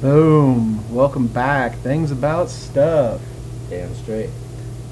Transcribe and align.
Boom. 0.00 0.94
Welcome 0.94 1.26
back. 1.26 1.78
Things 1.78 2.12
about 2.12 2.48
stuff. 2.48 3.20
Damn 3.68 3.94
straight. 3.96 4.30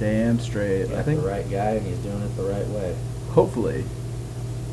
Damn 0.05 0.39
straight. 0.39 0.93
I 0.93 1.03
think 1.03 1.23
the 1.23 1.27
right 1.27 1.51
guy 1.51 1.71
and 1.71 1.87
he's 1.87 1.97
doing 1.99 2.21
it 2.21 2.37
the 2.37 2.43
right 2.43 2.67
way. 2.69 2.95
hopefully. 3.31 3.87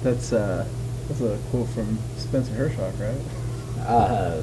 That's 0.03 0.33
uh 0.33 0.67
that's 1.07 1.21
a 1.21 1.39
quote 1.51 1.69
from 1.69 1.99
Spencer 2.17 2.51
Hershock, 2.51 2.99
right? 2.99 3.85
Uh, 3.87 4.41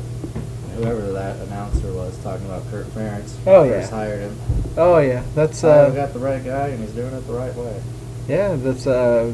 whoever 0.76 1.12
that 1.12 1.36
announcer 1.46 1.92
was 1.92 2.16
talking 2.24 2.46
about 2.46 2.66
Kirk 2.70 2.86
Ferentz. 2.86 3.34
Oh, 3.46 3.64
yeah. 3.64 3.80
First 3.80 3.90
hired 3.90 4.20
him. 4.20 4.38
Oh 4.78 4.96
yeah, 4.98 5.24
that's 5.34 5.62
Uh, 5.62 5.68
uh 5.68 5.90
got 5.90 6.14
the 6.14 6.20
right 6.20 6.42
guy 6.42 6.68
and 6.68 6.82
he's 6.82 6.92
doing 6.92 7.12
it 7.12 7.26
the 7.26 7.34
right 7.34 7.54
way. 7.54 7.82
yeah, 8.26 8.56
that's 8.56 8.86
uh 8.86 9.30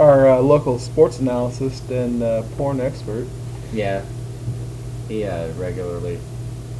our 0.00 0.28
uh, 0.28 0.38
local 0.40 0.80
sports 0.80 1.20
analyst 1.20 1.90
and 1.90 2.24
uh, 2.24 2.42
porn 2.56 2.80
expert. 2.80 3.26
Yeah. 3.72 4.04
He 5.08 5.24
uh, 5.24 5.52
regularly 5.52 6.18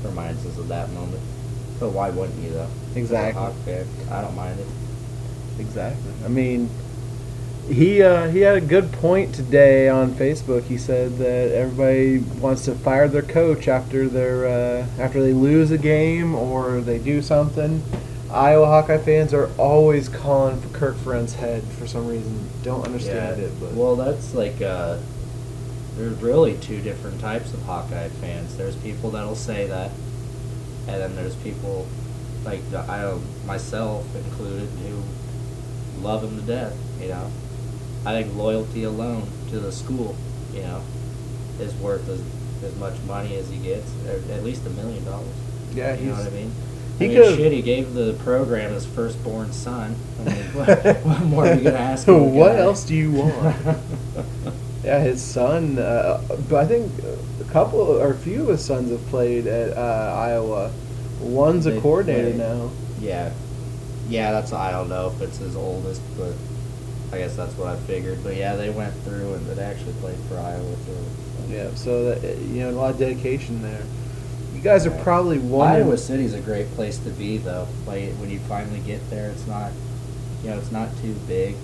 reminds 0.03 0.45
us 0.45 0.59
of 0.59 0.67
that 0.69 0.91
moment. 0.91 1.23
But 1.81 1.91
why 1.91 2.11
wouldn't 2.11 2.43
you 2.43 2.51
though? 2.51 2.69
Exactly. 2.99 3.43
I 4.11 4.23
don't 4.23 4.37
mind 4.37 4.59
it. 4.61 4.67
Exactly. 5.61 6.13
I 6.25 6.29
mean, 6.29 6.69
he 7.69 8.03
uh, 8.03 8.29
he 8.29 8.41
had 8.41 8.57
a 8.57 8.61
good 8.61 8.91
point 8.93 9.35
today 9.35 9.89
on 9.89 10.13
Facebook. 10.15 10.65
He 10.65 10.79
said 10.79 11.19
that 11.19 11.53
everybody 11.53 12.19
wants 12.41 12.65
to 12.65 12.75
fire 12.75 13.09
their 13.09 13.23
coach 13.23 13.69
after 13.69 14.09
their 14.09 14.47
uh, 14.47 14.87
after 14.99 15.23
they 15.23 15.33
lose 15.33 15.71
a 15.71 15.79
game 15.79 16.35
or 16.35 16.81
they 16.81 16.99
do 16.99 17.21
something. 17.21 17.83
Iowa 18.31 18.67
Hawkeye 18.67 18.99
fans 18.99 19.33
are 19.33 19.51
always 19.57 20.09
calling 20.09 20.61
for 20.61 20.69
Kirk 20.69 20.97
Ferentz 20.97 21.35
head 21.35 21.63
for 21.65 21.87
some 21.87 22.07
reason. 22.07 22.49
Don't 22.63 22.85
understand 22.85 23.41
it, 23.41 23.53
but 23.59 23.73
Well, 23.73 23.97
that's 23.97 24.35
like 24.35 24.61
uh, 24.61 24.99
there's 25.97 26.21
really 26.23 26.57
two 26.59 26.81
different 26.81 27.21
types 27.21 27.53
of 27.53 27.63
Hawkeye 27.63 28.09
fans. 28.09 28.57
There's 28.57 28.77
people 28.77 29.11
that'll 29.11 29.35
say 29.35 29.67
that, 29.67 29.91
and 30.87 31.01
then 31.01 31.17
there's 31.17 31.37
people 31.37 31.87
like 32.49 32.71
the- 32.71 32.79
I 32.81 33.15
myself 33.47 34.05
included 34.17 34.69
who 34.89 36.03
love 36.03 36.23
him 36.25 36.37
to 36.41 36.43
death. 36.47 36.75
You 37.01 37.09
know, 37.09 37.31
I 38.07 38.23
think 38.23 38.35
loyalty 38.37 38.85
alone 38.85 39.25
to 39.51 39.61
the 39.61 39.73
school, 39.73 40.15
you 40.55 40.63
know, 40.63 40.81
is 41.61 41.75
worth 41.75 42.09
as 42.09 42.21
as 42.65 42.75
much 42.77 42.95
money 43.07 43.37
as 43.37 43.49
he 43.49 43.57
gets, 43.59 43.89
at 44.33 44.43
least 44.43 44.67
a 44.67 44.71
million 44.71 45.05
dollars. 45.05 45.29
yeah, 45.75 45.95
You 45.95 46.07
know 46.07 46.15
what 46.15 46.27
I 46.27 46.31
mean? 46.31 46.51
he 46.99 47.05
I 47.05 47.09
mean, 47.09 47.17
could've- 47.17 47.37
shit, 47.37 47.53
he 47.53 47.63
gave 47.63 47.95
the 47.95 48.15
program 48.15 48.73
his 48.73 48.85
firstborn 48.85 49.53
son. 49.53 49.95
I 50.21 50.25
mean, 50.25 50.35
what, 50.55 50.97
what 51.05 51.21
more 51.23 51.47
are 51.47 51.55
you 51.55 51.63
gonna 51.63 51.77
ask? 51.79 52.07
what 52.09 52.53
guy? 52.55 52.59
else 52.59 52.85
do 52.85 52.95
you 52.95 53.13
want? 53.13 53.57
Yeah, 54.85 55.01
his 55.01 55.21
son. 55.23 55.79
Uh, 55.79 56.23
but 56.49 56.65
I 56.65 56.67
think 56.67 56.91
a 57.41 57.45
couple 57.53 57.81
or 57.81 58.13
a 58.13 58.17
few 58.17 58.43
of 58.45 58.49
his 58.49 58.65
sons 58.65 58.91
have 58.91 59.05
played 59.09 59.47
at 59.47 59.77
uh, 59.77 60.15
Iowa. 60.17 60.71
One's 61.21 61.67
a 61.67 61.81
coordinator 61.81 62.31
play. 62.31 62.39
now. 62.39 62.71
yeah, 63.01 63.33
yeah. 64.09 64.33
That's 64.33 64.53
I 64.53 64.71
don't 64.71 64.89
know 64.89 65.09
if 65.09 65.21
it's 65.21 65.39
his 65.39 65.57
oldest, 65.57 66.01
but 66.17 66.35
I 67.13 67.19
guess 67.19 67.37
that's 67.37 67.55
what 67.55 67.69
I 67.69 67.77
figured. 67.77 68.23
But 68.23 68.37
yeah, 68.37 68.57
they 68.57 68.71
went 68.71 68.95
through 69.05 69.35
and 69.35 69.47
they 69.47 69.63
actually 69.63 69.95
played 69.95 70.19
for 70.29 70.39
Iowa 70.39 70.77
too. 70.87 71.53
Yeah, 71.53 71.75
so 71.75 72.15
that, 72.15 72.39
you 72.39 72.61
know 72.61 72.71
a 72.71 72.73
lot 72.73 72.91
of 72.91 72.99
dedication 72.99 73.63
there. 73.63 73.83
You 74.55 74.61
guys 74.61 74.87
are 74.87 75.03
probably 75.03 75.39
wondering. 75.39 75.87
Iowa 75.87 75.97
City's 75.97 76.35
a 76.35 76.41
great 76.41 76.69
place 76.73 76.99
to 76.99 77.11
be 77.11 77.39
though. 77.39 77.67
Like 77.87 78.13
when 78.15 78.31
you 78.31 78.39
finally 78.41 78.81
get 78.81 79.09
there, 79.11 79.31
it's 79.31 79.47
not, 79.47 79.73
you 80.43 80.51
know, 80.51 80.59
it's 80.59 80.73
not 80.73 80.89
too 81.01 81.15
big, 81.27 81.55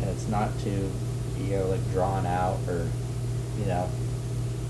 and 0.00 0.10
it's 0.10 0.28
not 0.28 0.50
too, 0.60 0.90
you 1.38 1.56
know, 1.56 1.66
like 1.66 1.90
drawn 1.92 2.26
out 2.26 2.58
or, 2.68 2.86
you 3.58 3.66
know, 3.66 3.88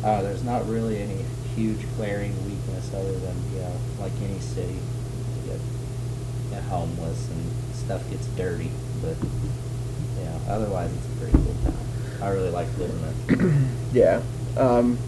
uh, 0.05 0.23
there's 0.23 0.45
not 0.45 0.69
really 0.69 1.01
any 1.01 1.25
huge 1.57 1.81
glaring 1.97 2.33
other 2.93 3.13
than 3.19 3.37
you 3.55 3.61
know, 3.61 3.73
like 4.01 4.13
any 4.23 4.39
city, 4.41 4.75
you 4.75 5.51
get, 5.51 5.61
get 6.51 6.63
homeless 6.65 7.29
and 7.31 7.53
stuff 7.75 8.09
gets 8.11 8.27
dirty, 8.29 8.71
but 9.01 9.17
you 10.19 10.25
know, 10.25 10.41
otherwise 10.49 10.91
it's 10.93 11.07
a 11.07 11.19
pretty 11.19 11.33
cool 11.33 11.55
town. 11.65 11.79
I 12.23 12.29
really 12.29 12.51
like 12.51 12.69
living 12.79 13.01
there. 13.03 13.53
yeah. 13.93 14.23
Um, 14.57 14.99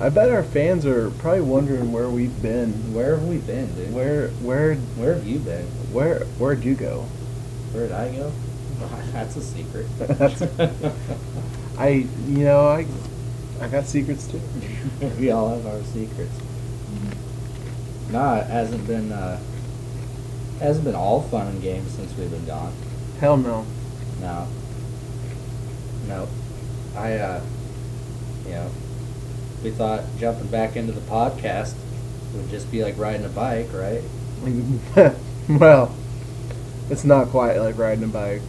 I 0.00 0.08
bet 0.08 0.28
our 0.30 0.42
fans 0.42 0.84
are 0.86 1.10
probably 1.10 1.42
wondering 1.42 1.92
where 1.92 2.08
we've 2.08 2.42
been. 2.42 2.92
Where 2.92 3.16
have 3.16 3.26
we 3.28 3.38
been, 3.38 3.72
dude? 3.76 3.94
Where 3.94 4.28
where 4.42 4.74
Where 4.74 5.14
have 5.14 5.26
you 5.26 5.38
been? 5.38 5.66
where 5.92 6.20
where'd 6.38 6.64
you 6.64 6.74
go? 6.74 7.02
Where'd 7.72 7.92
I 7.92 8.10
go? 8.14 8.32
That's 9.12 9.36
a 9.36 9.42
secret. 9.42 9.86
I 11.78 11.88
you 12.26 12.44
know 12.44 12.66
I 12.68 12.86
I 13.60 13.68
got 13.68 13.86
secrets 13.86 14.26
too. 14.26 14.40
we 15.18 15.30
all 15.30 15.50
have 15.54 15.66
our 15.66 15.82
secrets. 15.84 16.32
Nah, 18.10 18.36
it 18.38 18.46
hasn't 18.46 18.86
been 18.86 19.12
uh, 19.12 19.40
hasn't 20.60 20.84
been 20.84 20.94
all 20.94 21.22
fun 21.22 21.46
and 21.48 21.62
games 21.62 21.92
since 21.92 22.16
we've 22.16 22.30
been 22.30 22.46
gone. 22.46 22.72
Hell 23.20 23.36
no. 23.36 23.64
No. 24.20 24.46
No. 26.06 26.28
I 26.96 27.14
uh, 27.14 27.42
you 28.46 28.52
know, 28.52 28.70
we 29.62 29.70
thought 29.70 30.04
jumping 30.18 30.48
back 30.48 30.76
into 30.76 30.92
the 30.92 31.00
podcast 31.00 31.74
would 32.34 32.48
just 32.50 32.70
be 32.70 32.82
like 32.84 32.96
riding 32.98 33.24
a 33.24 33.28
bike, 33.28 33.68
right? 33.72 34.02
well, 35.48 35.94
it's 36.90 37.04
not 37.04 37.28
quite 37.28 37.56
like 37.58 37.78
riding 37.78 38.04
a 38.04 38.08
bike. 38.08 38.42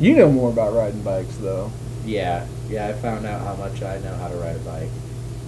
You 0.00 0.16
know 0.16 0.30
more 0.30 0.50
about 0.50 0.72
riding 0.74 1.02
bikes 1.02 1.36
though. 1.36 1.70
Yeah, 2.04 2.46
yeah. 2.68 2.88
I 2.88 2.92
found 2.94 3.26
out 3.26 3.40
how 3.42 3.54
much 3.54 3.82
I 3.82 3.98
know 4.00 4.14
how 4.16 4.28
to 4.28 4.36
ride 4.36 4.56
a 4.56 4.60
bike. 4.60 4.88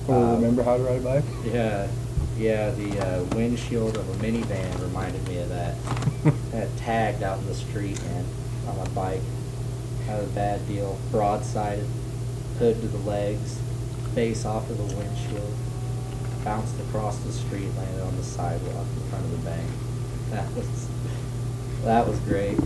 Or 0.09 0.15
Um, 0.17 0.34
remember 0.37 0.62
how 0.62 0.77
to 0.77 0.83
ride 0.83 1.00
a 1.00 1.05
bike? 1.05 1.25
Yeah, 1.44 1.88
yeah. 2.37 2.71
The 2.71 2.99
uh, 3.00 3.25
windshield 3.34 3.97
of 3.97 4.09
a 4.09 4.25
minivan 4.25 4.81
reminded 4.81 5.27
me 5.28 5.38
of 5.38 5.49
that. 5.49 5.75
that 6.53 6.77
tagged 6.77 7.22
out 7.22 7.38
in 7.38 7.47
the 7.47 7.54
street, 7.54 8.03
man, 8.03 8.25
on 8.69 8.77
my 8.78 8.88
bike. 8.88 9.21
Was 10.09 10.25
a 10.25 10.34
bad 10.34 10.66
deal. 10.69 10.99
Broadsided, 11.10 11.87
hood 12.59 12.81
to 12.81 12.87
the 12.88 12.99
legs, 12.99 13.59
face 14.15 14.44
off 14.44 14.71
of 14.71 14.78
the 14.78 14.97
windshield, 14.97 15.53
bounced 16.44 16.78
across 16.81 17.19
the 17.19 17.32
street, 17.32 17.69
landed 17.76 18.03
on 18.03 18.16
the 18.16 18.22
sidewalk 18.22 18.87
in 18.97 19.10
front 19.10 19.25
of 19.25 19.31
the 19.32 19.50
bank. 19.50 19.71
That 20.31 20.53
was 20.55 20.88
that 21.84 22.06
was 22.06 22.19
great. 22.21 22.59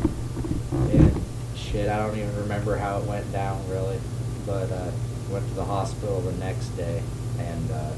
And 0.72 1.22
shit, 1.54 1.90
I 1.90 1.98
don't 1.98 2.16
even 2.16 2.34
remember 2.36 2.78
how 2.78 2.98
it 2.98 3.04
went 3.04 3.30
down 3.32 3.68
really, 3.68 4.00
but 4.46 4.72
uh, 4.72 4.90
went 5.30 5.46
to 5.48 5.54
the 5.54 5.64
hospital 5.64 6.20
the 6.20 6.32
next 6.32 6.68
day 6.68 7.02
and 7.38 7.70
uh, 7.70 7.92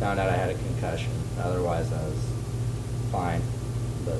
found 0.00 0.20
out 0.20 0.28
I 0.28 0.36
had 0.36 0.50
a 0.50 0.54
concussion. 0.54 1.10
Otherwise, 1.38 1.92
I 1.92 2.02
was 2.02 2.28
fine. 3.10 3.42
But 4.04 4.18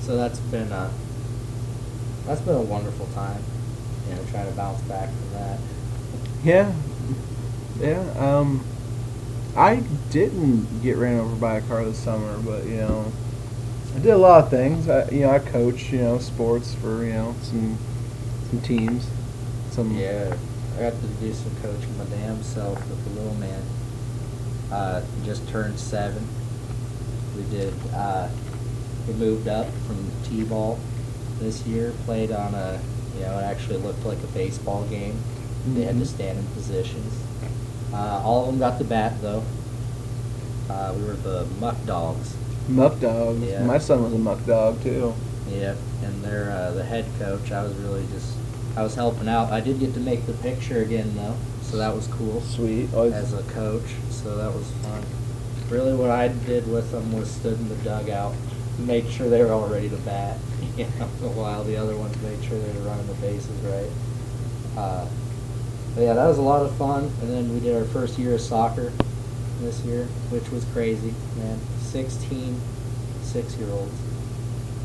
so 0.00 0.16
that's 0.16 0.38
been 0.38 0.72
uh, 0.72 0.90
that's 2.26 2.40
been 2.40 2.54
a 2.54 2.62
wonderful 2.62 3.06
time. 3.14 3.42
You 4.08 4.14
know, 4.16 4.22
trying 4.30 4.48
to 4.48 4.56
bounce 4.56 4.80
back 4.82 5.08
from 5.08 5.32
that. 5.32 5.58
Yeah, 6.42 6.72
yeah. 7.80 8.00
Um, 8.18 8.64
I 9.56 9.82
didn't 10.10 10.82
get 10.82 10.96
ran 10.96 11.18
over 11.18 11.34
by 11.36 11.58
a 11.58 11.60
car 11.62 11.84
this 11.84 11.98
summer, 11.98 12.38
but 12.38 12.64
you 12.64 12.76
know, 12.76 13.12
I 13.94 13.98
did 13.98 14.10
a 14.10 14.18
lot 14.18 14.44
of 14.44 14.50
things. 14.50 14.88
I, 14.88 15.08
you 15.10 15.20
know, 15.20 15.30
I 15.30 15.38
coach, 15.38 15.92
you 15.92 15.98
know, 15.98 16.18
sports 16.18 16.74
for 16.74 17.04
you 17.04 17.12
know 17.12 17.34
some 17.42 17.78
some 18.50 18.60
teams. 18.62 19.06
Some 19.70 19.96
Yeah, 19.96 20.36
I 20.76 20.80
got 20.80 20.92
to 20.92 21.06
do 21.20 21.32
some 21.32 21.54
coaching 21.62 21.98
my 21.98 22.04
damn 22.04 22.42
self 22.42 22.78
with 22.88 23.04
the 23.04 23.20
little 23.20 23.34
man. 23.34 23.62
Uh, 24.72 25.02
just 25.24 25.46
turned 25.48 25.78
seven. 25.78 26.26
We 27.36 27.42
did. 27.44 27.72
Uh, 27.94 28.28
we 29.08 29.14
moved 29.14 29.48
up 29.48 29.66
from 29.86 30.10
t-ball 30.24 30.78
this 31.40 31.66
year. 31.66 31.92
Played 32.04 32.30
on 32.32 32.54
a, 32.54 32.80
you 33.16 33.22
know, 33.22 33.38
it 33.38 33.42
actually 33.42 33.78
looked 33.78 34.04
like 34.04 34.18
a 34.22 34.26
baseball 34.28 34.84
game. 34.84 35.18
They 35.74 35.82
had 35.82 35.96
to 35.98 36.04
Mhm. 36.04 36.06
stand 36.06 36.38
in 36.38 36.46
positions. 36.46 37.12
Uh, 37.92 38.22
all 38.24 38.42
of 38.42 38.46
them 38.46 38.58
got 38.58 38.78
the 38.78 38.84
bat 38.84 39.14
though. 39.20 39.42
Uh, 40.68 40.92
we 40.96 41.04
were 41.04 41.14
the 41.14 41.46
muck 41.60 41.76
dogs. 41.86 42.34
muck 42.68 43.00
dogs. 43.00 43.40
Yeah. 43.42 43.64
My 43.64 43.78
son 43.78 44.04
was 44.04 44.12
a 44.12 44.18
muck 44.18 44.46
dog 44.46 44.80
too. 44.82 45.12
Yeah, 45.50 45.74
and 46.04 46.22
they're 46.22 46.52
uh, 46.52 46.70
the 46.70 46.84
head 46.84 47.04
coach. 47.18 47.50
I 47.50 47.64
was 47.64 47.72
really 47.74 48.06
just, 48.12 48.34
I 48.76 48.82
was 48.84 48.94
helping 48.94 49.28
out. 49.28 49.50
I 49.50 49.60
did 49.60 49.80
get 49.80 49.92
to 49.94 50.00
make 50.00 50.26
the 50.26 50.32
picture 50.34 50.80
again 50.80 51.12
though, 51.16 51.34
so 51.70 51.76
that 51.76 51.94
was 51.94 52.06
cool. 52.08 52.40
Sweet. 52.40 52.92
Always, 52.92 53.12
As 53.12 53.32
a 53.32 53.42
coach, 53.44 53.94
so 54.10 54.36
that 54.36 54.52
was 54.52 54.70
fun. 54.82 55.04
Really, 55.68 55.94
what 55.94 56.10
I 56.10 56.28
did 56.28 56.70
with 56.70 56.90
them 56.90 57.12
was 57.12 57.30
stood 57.30 57.58
in 57.58 57.68
the 57.68 57.76
dugout 57.76 58.34
made 58.78 59.08
sure 59.10 59.28
they 59.28 59.42
were 59.42 59.52
all 59.52 59.68
ready 59.68 59.88
to 59.88 59.96
bat. 59.98 60.38
You 60.76 60.84
know, 60.98 61.06
while 61.34 61.64
the 61.64 61.76
other 61.76 61.96
ones 61.96 62.16
made 62.22 62.42
sure 62.44 62.58
they 62.58 62.78
were 62.78 62.86
running 62.86 63.06
the 63.06 63.14
bases 63.14 63.50
right. 63.64 63.90
Uh, 64.78 65.06
but 65.94 66.02
yeah, 66.02 66.14
that 66.14 66.26
was 66.26 66.38
a 66.38 66.42
lot 66.42 66.62
of 66.64 66.74
fun. 66.76 67.04
And 67.20 67.30
then 67.30 67.52
we 67.52 67.60
did 67.60 67.76
our 67.76 67.84
first 67.84 68.18
year 68.18 68.34
of 68.34 68.40
soccer 68.40 68.92
this 69.60 69.80
year, 69.80 70.04
which 70.30 70.48
was 70.50 70.64
crazy, 70.72 71.12
man. 71.36 71.58
16 71.80 72.60
six-year-olds. 73.22 73.92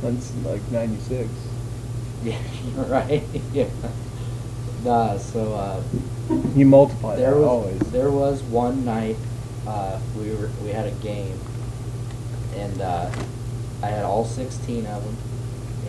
That's 0.02 0.34
like 0.46 0.62
'96. 0.72 1.30
Yeah, 2.24 2.40
right. 2.88 3.24
yeah. 3.54 3.68
Nah, 4.86 5.18
so 5.18 5.54
uh, 5.56 5.82
You 6.56 6.66
multiply 6.68 7.16
there 7.16 7.32
that 7.32 7.38
was 7.38 7.48
always. 7.48 7.80
there 7.92 8.12
was 8.12 8.44
one 8.44 8.86
night 8.86 9.16
uh, 9.68 10.00
we 10.16 10.30
were 10.30 10.52
we 10.64 10.70
had 10.70 10.86
a 10.86 10.92
game, 10.92 11.40
and 12.56 12.80
uh, 12.82 13.10
I 13.82 13.88
had 13.88 14.06
all 14.06 14.24
16 14.26 14.86
of 14.86 15.04
them, 15.04 15.18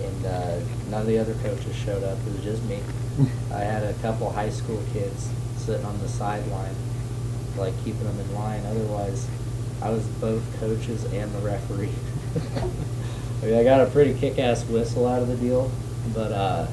and 0.03 0.27
uh, 0.27 0.59
none 0.91 1.03
of 1.03 1.07
the 1.07 1.19
other 1.19 1.35
coaches 1.35 1.77
showed 1.77 2.03
up. 2.05 2.17
It 2.27 2.33
was 2.33 2.43
just 2.43 2.63
me. 2.65 2.81
I 3.53 3.59
had 3.59 3.83
a 3.83 3.93
couple 4.01 4.31
high 4.33 4.49
school 4.51 4.83
kids 4.95 5.29
sitting 5.59 5.85
on 5.85 5.99
the 6.01 6.09
sideline, 6.09 6.75
like 7.59 7.75
keeping 7.85 8.05
them 8.05 8.19
in 8.19 8.35
line. 8.35 8.65
Otherwise, 8.65 9.29
I 9.83 9.91
was 9.91 10.07
both 10.23 10.43
coaches 10.59 11.05
and 11.13 11.31
the 11.35 11.41
referee. 11.41 11.93
I 13.43 13.45
mean, 13.45 13.59
I 13.59 13.63
got 13.63 13.87
a 13.87 13.91
pretty 13.91 14.19
kick-ass 14.19 14.65
whistle 14.65 15.07
out 15.07 15.21
of 15.21 15.29
the 15.29 15.37
deal, 15.37 15.71
but 16.15 16.33
uh, 16.33 16.67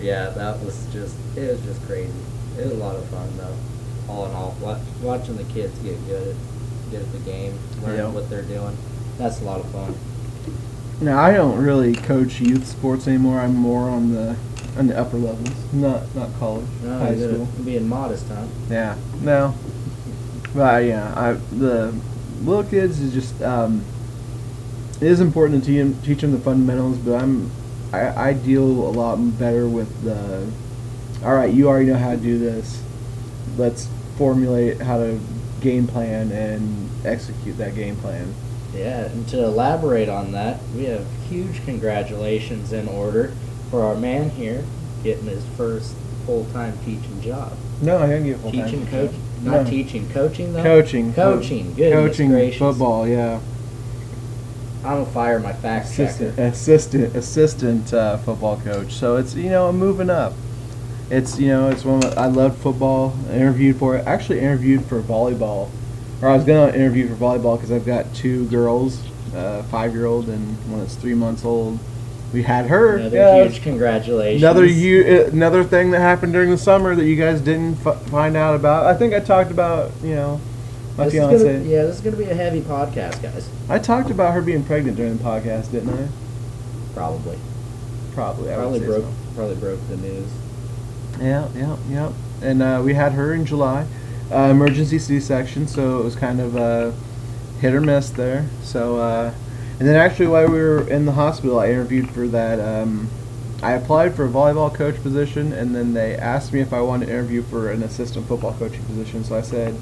yeah, 0.00 0.30
that 0.30 0.60
was 0.64 0.86
just 0.92 1.16
it 1.36 1.50
was 1.50 1.60
just 1.62 1.82
crazy. 1.86 2.12
It 2.58 2.64
was 2.64 2.72
a 2.72 2.76
lot 2.76 2.96
of 2.96 3.04
fun 3.06 3.28
though. 3.36 3.54
All 4.12 4.26
in 4.26 4.32
all, 4.34 4.56
watch, 4.60 4.80
watching 5.02 5.36
the 5.36 5.44
kids 5.44 5.78
get 5.80 6.04
good 6.06 6.28
at 6.28 6.90
good 6.90 7.02
at 7.02 7.12
the 7.12 7.18
game, 7.20 7.56
learning 7.82 7.98
Yeah. 7.98 8.08
what 8.08 8.28
they're 8.28 8.42
doing, 8.42 8.76
that's 9.18 9.40
a 9.40 9.44
lot 9.44 9.60
of 9.60 9.70
fun. 9.70 9.94
Now 11.00 11.18
I 11.20 11.32
don't 11.32 11.56
really 11.62 11.94
coach 11.94 12.40
youth 12.40 12.66
sports 12.66 13.06
anymore. 13.08 13.40
I'm 13.40 13.54
more 13.54 13.88
on 13.88 14.12
the 14.12 14.36
on 14.76 14.86
the 14.88 14.98
upper 14.98 15.16
levels, 15.16 15.50
not 15.72 16.14
not 16.14 16.28
college, 16.38 16.66
No, 16.82 16.98
high 16.98 17.16
school. 17.16 17.46
being 17.64 17.88
modest, 17.88 18.26
huh? 18.28 18.44
Yeah, 18.68 18.96
no, 19.20 19.54
but 20.54 20.84
yeah, 20.84 21.12
I 21.16 21.32
the 21.54 21.94
little 22.42 22.64
kids 22.64 23.00
is 23.00 23.12
just 23.12 23.40
um, 23.42 23.82
it 25.00 25.06
is 25.06 25.20
important 25.20 25.62
to 25.64 25.66
teach 25.70 25.78
them, 25.78 26.02
teach 26.02 26.20
them 26.20 26.32
the 26.32 26.38
fundamentals, 26.38 26.98
but 26.98 27.14
I'm 27.22 27.50
I, 27.92 28.28
I 28.28 28.32
deal 28.32 28.64
a 28.64 28.90
lot 28.90 29.16
better 29.38 29.66
with 29.66 30.02
the 30.04 30.50
all 31.24 31.34
right. 31.34 31.52
You 31.52 31.68
already 31.68 31.86
know 31.86 31.98
how 31.98 32.10
to 32.12 32.16
do 32.16 32.38
this. 32.38 32.82
Let's 33.56 33.88
formulate 34.16 34.80
how 34.80 34.98
to 34.98 35.20
game 35.60 35.86
plan 35.86 36.32
and 36.32 36.90
execute 37.04 37.58
that 37.58 37.74
game 37.74 37.96
plan. 37.96 38.34
Yeah, 38.74 39.04
and 39.06 39.28
to 39.28 39.44
elaborate 39.44 40.08
on 40.08 40.32
that, 40.32 40.60
we 40.74 40.84
have 40.84 41.06
huge 41.28 41.62
congratulations 41.64 42.72
in 42.72 42.88
order 42.88 43.32
for 43.70 43.84
our 43.84 43.96
man 43.96 44.30
here 44.30 44.64
getting 45.02 45.26
his 45.26 45.44
first 45.56 45.94
full-time 46.24 46.78
teaching 46.84 47.20
job. 47.20 47.52
No, 47.82 47.98
I 47.98 48.06
didn't 48.06 48.24
get 48.24 48.38
full 48.38 48.52
time. 48.52 48.64
Teaching, 48.64 48.86
coach, 48.86 49.12
not 49.42 49.66
teaching, 49.66 50.08
coaching 50.10 50.52
though. 50.52 50.62
Coaching. 50.62 51.12
coaching. 51.12 51.74
Goodness 51.74 51.92
Coaching 51.92 52.30
gracious. 52.30 52.58
football. 52.58 53.08
Yeah. 53.08 53.40
I'm 54.84 55.02
gonna 55.02 55.06
fire 55.06 55.38
my 55.38 55.52
fact 55.52 55.86
assistant 55.86 56.36
checker. 56.36 56.48
assistant 56.48 57.16
assistant 57.16 57.92
uh, 57.92 58.16
football 58.18 58.58
coach. 58.60 58.92
So 58.92 59.16
it's 59.16 59.34
you 59.34 59.50
know 59.50 59.68
I'm 59.68 59.78
moving 59.78 60.08
up. 60.08 60.32
It's 61.10 61.38
you 61.38 61.48
know 61.48 61.68
it's 61.68 61.84
one 61.84 62.02
of, 62.02 62.16
I 62.16 62.26
loved 62.26 62.58
football. 62.62 63.14
I 63.28 63.34
interviewed 63.34 63.76
for 63.76 63.96
it. 63.96 64.06
Actually 64.06 64.40
interviewed 64.40 64.84
for 64.86 65.02
volleyball, 65.02 65.68
or 66.22 66.28
I 66.28 66.34
was 66.36 66.44
gonna 66.44 66.72
interview 66.72 67.08
for 67.08 67.14
volleyball 67.14 67.56
because 67.56 67.70
I've 67.70 67.84
got 67.84 68.12
two 68.14 68.46
girls, 68.46 69.02
uh, 69.34 69.62
five 69.64 69.92
year 69.94 70.06
old 70.06 70.28
and 70.28 70.56
one 70.70 70.80
that's 70.80 70.94
three 70.94 71.14
months 71.14 71.44
old. 71.44 71.78
We 72.32 72.44
had 72.44 72.66
her. 72.66 72.96
Another 72.96 73.16
Yeah, 73.16 73.44
huge 73.44 73.60
congratulations. 73.60 74.42
Another 74.42 74.64
you, 74.64 75.02
uh, 75.02 75.30
another 75.30 75.64
thing 75.64 75.90
that 75.90 76.00
happened 76.00 76.32
during 76.32 76.50
the 76.50 76.58
summer 76.58 76.94
that 76.94 77.04
you 77.04 77.16
guys 77.16 77.40
didn't 77.40 77.84
f- 77.84 78.00
find 78.02 78.36
out 78.36 78.54
about. 78.54 78.86
I 78.86 78.94
think 78.94 79.12
I 79.12 79.20
talked 79.20 79.50
about 79.50 79.90
you 80.02 80.14
know 80.14 80.40
my 81.00 81.06
This 81.06 81.14
is 81.14 81.20
fiance. 81.20 81.44
gonna- 81.44 81.64
yeah, 81.68 81.82
this 81.84 81.96
is 81.96 82.00
gonna 82.02 82.16
be 82.16 82.24
a 82.24 82.34
heavy 82.34 82.60
podcast, 82.60 83.22
guys. 83.22 83.48
I 83.68 83.78
talked 83.78 84.10
about 84.10 84.34
her 84.34 84.42
being 84.42 84.62
pregnant 84.64 84.96
during 84.96 85.16
the 85.16 85.24
podcast, 85.24 85.72
didn't 85.72 85.90
I? 85.90 86.06
Probably. 86.94 87.38
Probably. 88.14 88.52
I 88.52 88.56
Probably 88.56 88.80
broke. 88.80 89.04
so. 89.04 89.10
Probably 89.34 89.56
broke 89.56 89.88
the 89.88 89.96
news. 89.96 90.28
Yeah, 91.20 91.48
yeah, 91.56 91.76
yeah. 91.90 92.12
And 92.42 92.62
uh, 92.62 92.82
we 92.84 92.94
had 92.94 93.12
her 93.12 93.32
in 93.34 93.44
July, 93.46 93.86
uh, 94.32 94.36
emergency 94.50 94.98
C-section, 94.98 95.66
so 95.68 95.98
it 96.00 96.04
was 96.04 96.16
kind 96.16 96.40
of 96.40 96.56
uh, 96.56 96.92
hit 97.60 97.74
or 97.74 97.80
miss 97.80 98.10
there. 98.10 98.46
So, 98.62 98.96
uh, 98.98 99.32
and 99.78 99.88
then 99.88 99.96
actually 99.96 100.26
while 100.26 100.48
we 100.48 100.58
were 100.58 100.86
in 100.88 101.06
the 101.06 101.12
hospital, 101.12 101.58
I 101.60 101.68
interviewed 101.70 102.10
for 102.10 102.26
that. 102.28 102.60
Um, 102.60 103.08
I 103.62 103.72
applied 103.72 104.14
for 104.14 104.24
a 104.24 104.28
volleyball 104.28 104.72
coach 104.74 105.02
position, 105.02 105.52
and 105.52 105.74
then 105.74 105.92
they 105.94 106.16
asked 106.16 106.52
me 106.52 106.60
if 106.60 106.72
I 106.72 106.80
wanted 106.80 107.06
to 107.06 107.12
interview 107.12 107.42
for 107.42 107.70
an 107.70 107.82
assistant 107.82 108.26
football 108.26 108.54
coaching 108.58 108.82
position. 108.84 109.22
So 109.24 109.36
I 109.36 109.42
said, 109.42 109.74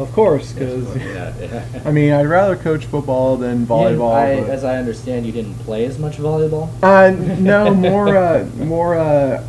of 0.00 0.12
course, 0.12 0.52
because 0.52 0.96
yeah, 0.96 1.32
yeah. 1.40 1.82
I 1.84 1.90
mean 1.92 2.12
I'd 2.12 2.26
rather 2.26 2.56
coach 2.56 2.86
football 2.86 3.36
than 3.36 3.66
volleyball. 3.66 4.14
I, 4.14 4.32
as 4.50 4.64
I 4.64 4.76
understand, 4.78 5.26
you 5.26 5.32
didn't 5.32 5.54
play 5.60 5.84
as 5.84 5.98
much 5.98 6.16
volleyball. 6.16 6.70
Uh, 6.82 7.10
no, 7.40 7.74
more 7.88 8.16
uh, 8.16 8.44
more 8.56 8.96
uh, 8.96 9.44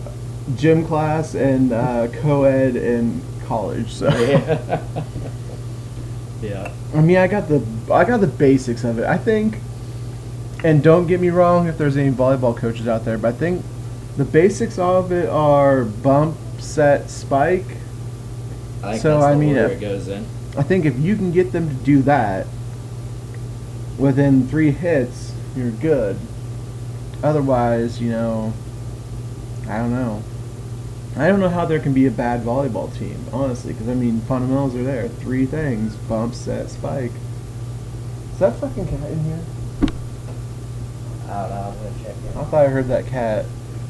gym 0.55 0.85
class 0.85 1.35
and 1.35 1.71
uh, 1.71 2.07
co-ed 2.21 2.75
in 2.75 3.21
college. 3.45 3.91
So 3.91 4.07
yeah. 4.09 4.81
yeah. 6.41 6.71
I 6.93 7.01
mean, 7.01 7.17
I 7.17 7.27
got 7.27 7.47
the 7.47 7.63
I 7.91 8.03
got 8.03 8.19
the 8.21 8.27
basics 8.27 8.83
of 8.83 8.99
it. 8.99 9.05
I 9.05 9.17
think, 9.17 9.59
and 10.63 10.83
don't 10.83 11.07
get 11.07 11.19
me 11.21 11.29
wrong 11.29 11.67
if 11.67 11.77
there's 11.77 11.97
any 11.97 12.11
volleyball 12.11 12.55
coaches 12.55 12.87
out 12.87 13.05
there, 13.05 13.17
but 13.17 13.33
I 13.35 13.37
think 13.37 13.63
the 14.17 14.25
basics 14.25 14.77
of 14.77 15.11
it 15.13 15.29
are 15.29 15.85
bump, 15.85 16.35
set, 16.59 17.09
spike. 17.09 17.65
I 18.83 18.93
think 18.93 19.01
So, 19.03 19.19
that's 19.19 19.25
I 19.25 19.35
mean, 19.35 19.57
order 19.57 19.71
if- 19.71 19.77
it 19.77 19.81
goes 19.81 20.07
in. 20.07 20.25
I 20.57 20.63
think 20.63 20.85
if 20.85 20.99
you 20.99 21.15
can 21.15 21.31
get 21.31 21.51
them 21.51 21.69
to 21.69 21.75
do 21.75 22.01
that 22.03 22.45
within 23.97 24.47
three 24.47 24.71
hits, 24.71 25.33
you're 25.55 25.71
good. 25.71 26.19
Otherwise, 27.23 28.01
you 28.01 28.09
know, 28.09 28.53
I 29.67 29.77
don't 29.77 29.91
know. 29.91 30.23
I 31.15 31.27
don't 31.27 31.39
know 31.39 31.49
how 31.49 31.65
there 31.65 31.79
can 31.79 31.93
be 31.93 32.05
a 32.05 32.11
bad 32.11 32.41
volleyball 32.41 32.97
team, 32.97 33.25
honestly, 33.31 33.73
because 33.73 33.89
I 33.89 33.93
mean, 33.93 34.21
fundamentals 34.21 34.75
are 34.75 34.83
there. 34.83 35.07
Three 35.07 35.45
things: 35.45 35.95
bump, 35.95 36.33
set, 36.33 36.69
spike. 36.69 37.11
Is 38.33 38.39
that 38.39 38.55
fucking 38.55 38.87
cat 38.87 39.11
in 39.11 39.23
here? 39.23 39.39
I 41.27 41.41
don't 41.41 41.49
know. 41.49 41.55
I'm 41.55 41.75
gonna 41.75 42.03
check 42.03 42.15
in. 42.15 42.37
I 42.37 42.43
thought 42.45 42.65
I 42.65 42.67
heard 42.69 42.87
that 42.87 43.07
cat. 43.07 43.45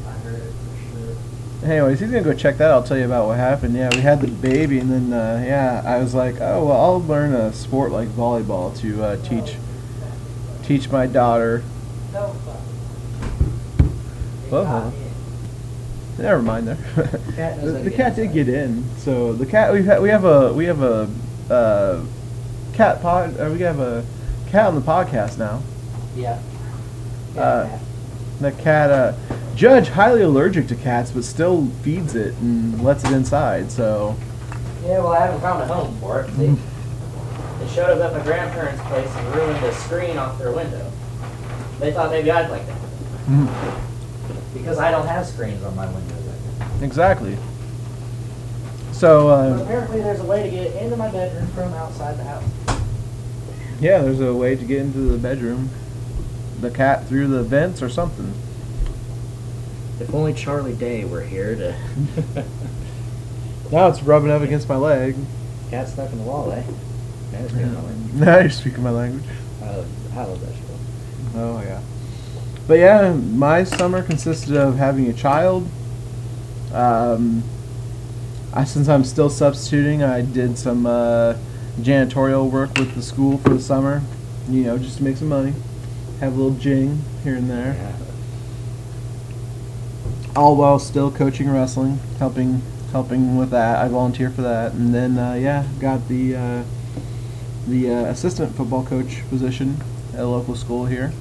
I 0.08 0.12
heard 0.12 0.42
it 0.42 0.52
for 0.52 0.98
sure. 1.00 1.16
Anyways, 1.64 2.00
he's 2.00 2.10
gonna 2.10 2.24
go 2.24 2.34
check 2.34 2.58
that. 2.58 2.72
I'll 2.72 2.82
tell 2.84 2.98
you 2.98 3.06
about 3.06 3.28
what 3.28 3.38
happened. 3.38 3.76
Yeah, 3.76 3.90
we 3.94 4.02
had 4.02 4.20
the 4.22 4.28
baby, 4.28 4.80
and 4.80 4.90
then 4.92 5.14
uh, 5.14 5.44
yeah, 5.46 5.84
I 5.86 6.00
was 6.00 6.16
like, 6.16 6.42
oh 6.42 6.66
well, 6.66 6.82
I'll 6.82 7.02
learn 7.04 7.34
a 7.36 7.54
sport 7.54 7.92
like 7.92 8.08
volleyball 8.10 8.76
to 8.80 9.04
uh, 9.04 9.18
teach 9.24 9.58
teach 10.64 10.90
my 10.90 11.06
daughter. 11.06 11.60
Whoa. 14.50 14.92
Never 16.18 16.42
mind 16.42 16.68
there. 16.68 16.78
Cat 17.36 17.62
the 17.62 17.72
the 17.72 17.92
cat 17.92 18.16
did 18.18 18.34
get 18.34 18.50
in. 18.50 18.84
So 18.98 19.34
the 19.34 19.46
cat 19.46 19.72
we 19.72 19.80
have 19.80 19.86
had, 19.88 20.02
we 20.02 20.10
have 20.10 20.26
a 20.26 20.52
we 20.54 20.66
have 20.66 20.82
a 20.82 21.10
uh, 21.50 22.04
cat 22.74 23.02
pod. 23.04 23.40
Uh, 23.40 23.50
we 23.52 23.60
have 23.60 23.80
a 23.80 24.04
cat 24.50 24.66
on 24.66 24.76
the 24.76 24.82
podcast 24.82 25.38
now. 25.38 25.62
Yeah. 26.16 26.40
Uh, 27.38 27.80
The 28.42 28.52
cat, 28.52 28.90
uh, 28.90 29.14
Judge, 29.62 29.90
highly 29.90 30.24
allergic 30.24 30.66
to 30.70 30.76
cats, 30.76 31.12
but 31.12 31.24
still 31.24 31.68
feeds 31.84 32.16
it 32.16 32.34
and 32.38 32.84
lets 32.84 33.04
it 33.04 33.12
inside. 33.12 33.72
So 33.72 34.18
Yeah, 34.82 34.98
well, 35.02 35.10
I 35.10 35.20
haven't 35.20 35.40
found 35.40 35.62
a 35.62 35.68
home 35.68 35.96
for 36.00 36.22
it. 36.22 36.32
See, 36.32 36.58
it 37.64 37.70
showed 37.70 38.02
up 38.02 38.12
at 38.12 38.18
my 38.18 38.24
grandparents' 38.24 38.82
place 38.86 39.08
and 39.08 39.36
ruined 39.36 39.64
the 39.64 39.72
screen 39.74 40.18
off 40.18 40.40
their 40.40 40.52
window. 40.52 40.92
They 41.80 41.94
thought 41.94 42.10
maybe 42.10 42.32
I'd 42.32 42.50
like 42.50 42.66
that 42.66 42.80
because 44.56 44.80
I 44.80 44.90
don't 44.90 45.06
have 45.06 45.28
screens 45.28 45.64
on 45.64 45.76
my 45.76 45.86
windows. 45.86 46.82
exactly. 46.82 47.38
So 48.94 49.28
But 49.28 49.60
uh, 49.60 49.64
apparently, 49.64 50.02
there's 50.02 50.22
a 50.22 50.26
way 50.26 50.42
to 50.42 50.50
get 50.50 50.76
into 50.82 50.98
my 50.98 51.12
bedroom 51.12 51.46
from 51.50 51.72
outside 51.76 52.18
the 52.18 52.24
house. 52.24 52.44
yeah, 53.80 54.00
there's 54.00 54.22
a 54.22 54.34
way 54.34 54.56
to 54.56 54.66
get 54.66 54.80
into 54.80 55.02
the 55.02 55.20
bedroom. 55.20 55.70
The 56.62 56.72
cat 56.72 57.06
through 57.08 57.28
the 57.28 57.44
vents 57.44 57.84
or 57.84 57.90
something. 57.90 58.34
If 60.02 60.14
only 60.14 60.34
Charlie 60.34 60.76
Day 60.76 61.06
were 61.06 61.22
here 61.22 61.56
to. 61.56 62.46
Now 63.72 63.88
it's 63.88 64.04
rubbing 64.04 64.32
up 64.32 64.42
against 64.42 64.68
my 64.68 64.76
leg. 64.76 65.16
Cat 65.70 65.88
stuck 65.88 66.12
in 66.12 66.18
the 66.18 66.26
wall, 66.26 66.52
eh? 66.52 66.62
Man, 67.32 67.46
it's 67.46 67.54
getting 67.54 67.70
annoying. 67.70 68.20
Now 68.20 68.40
you're 68.40 68.50
speaking 68.50 68.84
my 68.84 68.90
language. 68.90 69.24
I 69.64 69.68
love, 69.68 70.18
I 70.18 70.24
love 70.26 70.42
that 70.42 70.54
show. 70.54 71.40
Oh 71.40 71.62
yeah. 71.62 71.82
But 72.68 72.80
yeah, 72.80 73.14
my 73.14 73.64
summer 73.64 74.04
consisted 74.04 74.58
of 74.58 74.76
having 74.76 75.08
a 75.08 75.14
child. 75.14 75.70
Um, 76.74 77.44
I 78.54 78.66
since 78.66 78.90
I'm 78.90 79.06
still 79.06 79.30
substituting, 79.30 80.04
I 80.04 80.22
did 80.22 80.58
some 80.58 80.86
uh, 80.86 81.38
janitorial 81.80 82.52
work 82.52 82.78
with 82.78 82.94
the 82.96 83.02
school 83.02 83.38
for 83.38 83.50
the 83.50 83.62
summer. 83.62 84.02
You 84.50 84.66
know, 84.66 84.78
just 84.78 84.98
to 84.98 85.04
make 85.04 85.16
some 85.16 85.30
money. 85.30 85.54
have 86.20 86.34
a 86.34 86.36
little 86.36 86.60
jing 86.60 87.02
here 87.24 87.36
and 87.36 87.50
there. 87.50 87.76
Yeah. 87.76 88.11
All 90.36 90.56
while 90.56 90.80
still 90.80 91.12
coaching 91.12 91.50
wrestling, 91.50 92.00
helping 92.18 92.62
helping 92.92 93.38
with 93.38 93.50
that. 93.50 93.84
I 93.84 93.88
volunteer 93.90 94.30
for 94.30 94.44
that, 94.44 94.74
and 94.74 94.94
then 94.94 95.18
uh, 95.18 95.34
yeah, 95.34 95.66
got 95.80 96.08
the 96.08 96.36
uh, 96.36 96.64
the 97.68 97.92
uh, 97.92 98.06
assistant 98.06 98.56
football 98.56 98.86
coach 98.86 99.28
position 99.30 99.78
at 100.14 100.20
a 100.20 100.26
local 100.26 100.56
school 100.56 100.86
here. 100.86 101.12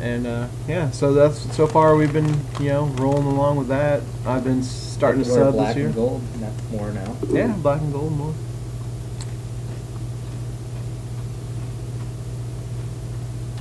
And 0.00 0.26
uh, 0.26 0.48
yeah, 0.68 0.90
so 0.90 1.12
that's 1.12 1.54
so 1.56 1.66
far 1.66 1.96
we've 1.96 2.12
been 2.12 2.40
you 2.60 2.68
know 2.68 2.84
rolling 2.84 3.26
along 3.26 3.56
with 3.56 3.68
that. 3.68 4.02
I've 4.26 4.44
been 4.44 4.62
starting 4.62 5.22
to 5.24 5.28
sub 5.28 5.54
black 5.54 5.68
this 5.68 5.76
year. 5.76 5.86
and 5.86 5.94
gold 5.94 6.22
more 6.70 6.90
now. 6.90 7.16
Yeah, 7.28 7.48
black 7.48 7.80
and 7.80 7.92
gold 7.92 8.12
more. 8.12 8.34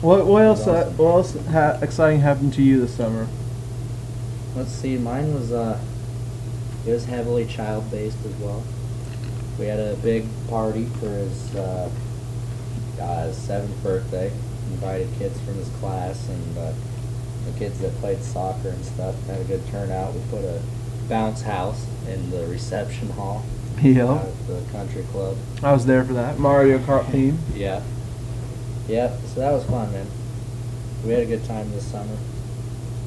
What 0.02 0.26
what 0.26 0.44
else? 0.44 0.68
Uh, 0.68 0.72
awesome. 0.72 0.98
what 0.98 1.10
else 1.16 1.48
ha- 1.48 1.80
exciting 1.82 2.20
happened 2.20 2.54
to 2.56 2.62
you 2.62 2.82
this 2.82 2.96
summer? 2.96 3.28
Let's 4.56 4.72
see, 4.72 4.98
mine 4.98 5.34
was 5.34 5.52
uh, 5.52 5.80
it 6.86 6.92
was 6.92 7.06
heavily 7.06 7.46
child 7.46 7.90
based 7.90 8.18
as 8.26 8.34
well. 8.36 8.64
We 9.58 9.66
had 9.66 9.80
a 9.80 9.96
big 9.98 10.26
party 10.50 10.86
for 11.00 11.10
his 11.10 11.56
uh, 11.56 11.90
uh, 13.00 13.28
his 13.28 13.38
seventh 13.38 13.82
birthday. 13.84 14.32
Invited 14.72 15.10
kids 15.18 15.40
from 15.42 15.56
his 15.56 15.70
class 15.80 16.28
and 16.30 16.58
uh, 16.58 16.74
the 17.46 17.60
kids 17.60 17.80
that 17.80 17.94
played 17.98 18.24
soccer 18.24 18.70
and 18.70 18.86
stuff. 18.86 19.16
Had 19.28 19.42
a 19.42 19.44
good 19.44 19.66
turnout. 19.68 20.14
We 20.14 20.22
put 20.30 20.44
a 20.44 20.62
bounce 21.10 21.42
house 21.42 21.86
in 22.08 22.32
the 22.32 22.46
reception 22.48 23.10
hall 23.10 23.44
Yeah, 23.82 24.08
out 24.08 24.26
at 24.26 24.48
the 24.48 24.62
country 24.72 25.04
club. 25.12 25.38
I 25.62 25.74
was 25.74 25.86
there 25.86 26.04
for 26.06 26.14
that 26.14 26.40
Mario 26.40 26.80
Kart 26.80 27.10
theme. 27.12 27.38
Yeah. 27.54 27.82
Yeah, 28.88 29.16
so 29.34 29.40
that 29.42 29.52
was 29.52 29.66
fun, 29.66 29.92
man. 29.94 30.08
We 31.06 31.12
had 31.12 31.24
a 31.24 31.26
good 31.26 31.46
time 31.46 31.72
this 31.72 31.86
summer. 31.86 32.18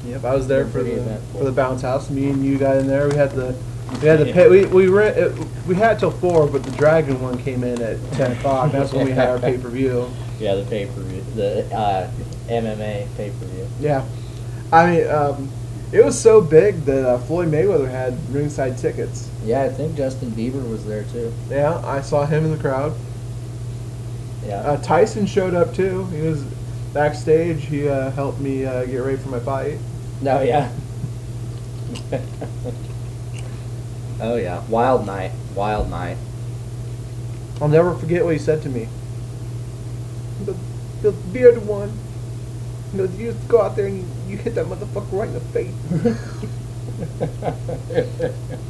Yep, 0.05 0.23
I 0.23 0.35
was 0.35 0.47
there 0.47 0.65
for 0.67 0.83
the 0.83 1.21
for 1.33 1.43
the 1.43 1.51
bounce 1.51 1.81
house. 1.81 2.09
Me 2.09 2.29
and 2.29 2.45
you 2.45 2.57
got 2.57 2.77
in 2.77 2.87
there. 2.87 3.09
We 3.09 3.15
had 3.15 3.31
the 3.31 3.55
we 4.01 4.07
had 4.07 4.19
the 4.19 4.31
pay, 4.31 4.49
we 4.49 4.65
we 4.65 4.87
rent 4.87 5.17
it, 5.17 5.47
we 5.65 5.75
had 5.75 5.99
till 5.99 6.11
four, 6.11 6.47
but 6.47 6.63
the 6.63 6.71
dragon 6.71 7.21
one 7.21 7.37
came 7.37 7.63
in 7.63 7.81
at 7.81 7.99
ten 8.13 8.31
o'clock. 8.33 8.71
That's 8.71 8.93
when 8.93 9.05
we 9.05 9.11
had 9.11 9.29
our 9.29 9.39
pay 9.49 9.57
per 9.57 9.69
view. 9.69 10.09
Yeah, 10.39 10.55
the 10.55 10.63
pay 10.65 10.85
per 10.85 11.01
view, 11.01 11.21
the 11.35 11.65
uh, 11.75 12.11
MMA 12.47 13.07
pay 13.15 13.31
per 13.31 13.45
view. 13.45 13.67
Yeah, 13.79 14.05
I 14.71 14.91
mean, 14.91 15.07
um, 15.09 15.49
it 15.91 16.03
was 16.03 16.19
so 16.19 16.41
big 16.41 16.83
that 16.85 17.07
uh, 17.07 17.17
Floyd 17.19 17.49
Mayweather 17.49 17.89
had 17.89 18.17
ringside 18.29 18.77
tickets. 18.77 19.29
Yeah, 19.43 19.63
I 19.63 19.69
think 19.69 19.95
Justin 19.95 20.31
Bieber 20.31 20.69
was 20.69 20.85
there 20.85 21.03
too. 21.05 21.33
Yeah, 21.49 21.79
I 21.85 22.01
saw 22.01 22.25
him 22.25 22.45
in 22.45 22.51
the 22.51 22.57
crowd. 22.57 22.93
Yeah. 24.45 24.59
Uh, 24.61 24.81
Tyson 24.81 25.25
showed 25.25 25.53
up 25.53 25.73
too. 25.73 26.05
He 26.07 26.21
was 26.21 26.43
backstage. 26.97 27.63
He 27.65 27.87
uh, 27.87 28.09
helped 28.11 28.39
me 28.39 28.65
uh, 28.65 28.83
get 28.85 28.97
ready 28.97 29.17
for 29.17 29.29
my 29.29 29.39
fight. 29.39 29.77
no, 30.19 30.41
yeah. 30.41 30.71
oh 34.19 34.35
yeah, 34.35 34.63
wild 34.67 35.05
night, 35.05 35.31
wild 35.53 35.91
night. 35.91 36.17
I'll 37.61 37.67
never 37.67 37.93
forget 37.93 38.25
what 38.25 38.33
he 38.33 38.39
said 38.39 38.63
to 38.63 38.69
me. 38.69 38.87
The, 40.45 40.55
the 41.03 41.11
bearded 41.11 41.67
one. 41.67 41.91
You 42.93 43.03
know, 43.03 43.13
you 43.15 43.31
just 43.31 43.47
go 43.47 43.61
out 43.61 43.75
there 43.75 43.85
and 43.85 43.99
you, 43.99 44.05
you 44.27 44.37
hit 44.37 44.55
that 44.55 44.65
motherfucker 44.65 45.11
right 45.11 45.27
in 45.27 45.35
the 45.35 45.39
face. 45.39 45.73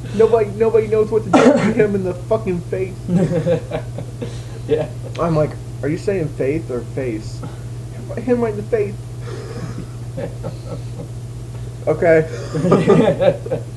Nobody, 0.15 0.49
nobody 0.51 0.87
knows 0.87 1.09
what 1.11 1.23
to 1.23 1.29
do. 1.29 1.39
Hit 1.39 1.77
him 1.77 1.95
in 1.95 2.03
the 2.03 2.13
fucking 2.13 2.59
face. 2.61 2.97
yeah. 4.67 4.89
I'm 5.17 5.35
like, 5.35 5.51
are 5.81 5.87
you 5.87 5.97
saying 5.97 6.27
faith 6.29 6.69
or 6.69 6.81
face? 6.81 7.41
Him 8.15 8.41
right 8.41 8.53
in 8.53 8.57
the 8.57 8.63
face. 8.63 8.95
Okay. 11.87 13.63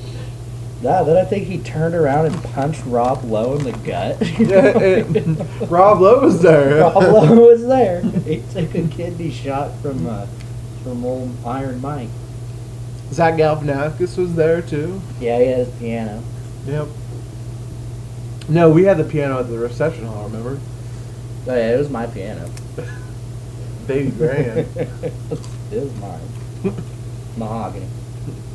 Nah, 0.82 1.02
then 1.02 1.18
I 1.18 1.28
think 1.28 1.46
he 1.46 1.58
turned 1.58 1.94
around 1.94 2.26
and 2.26 2.42
punched 2.42 2.82
Rob 2.86 3.22
Lowe 3.24 3.56
in 3.56 3.64
the 3.64 3.72
gut. 3.72 4.16
yeah, 4.38 4.78
it, 4.78 5.70
Rob 5.70 6.00
Lowe 6.00 6.20
was 6.20 6.40
there. 6.40 6.80
Rob 6.80 7.02
Lowe 7.02 7.48
was 7.50 7.66
there. 7.66 8.00
He 8.00 8.42
took 8.50 8.74
a 8.74 8.88
kidney 8.88 9.30
shot 9.30 9.76
from 9.82 10.06
uh, 10.06 10.26
from 10.82 11.04
old 11.04 11.36
Iron 11.44 11.82
Mike. 11.82 12.08
Zach 13.12 13.34
Galifianakis 13.34 14.16
was 14.16 14.34
there 14.36 14.62
too. 14.62 15.02
Yeah, 15.20 15.38
he 15.38 15.46
has 15.48 15.68
piano. 15.78 16.22
Yep. 16.64 16.88
No, 18.48 18.70
we 18.70 18.84
had 18.84 18.96
the 18.96 19.04
piano 19.04 19.38
at 19.38 19.50
the 19.50 19.58
reception 19.58 20.06
hall. 20.06 20.24
Remember? 20.24 20.58
Oh 21.46 21.54
yeah, 21.54 21.74
it 21.74 21.78
was 21.78 21.90
my 21.90 22.06
piano. 22.06 22.50
Baby 23.90 24.10
grand. 24.12 24.58
it 24.76 25.12
was 25.72 25.92
mine. 25.96 26.20
Mahogany. 27.36 27.88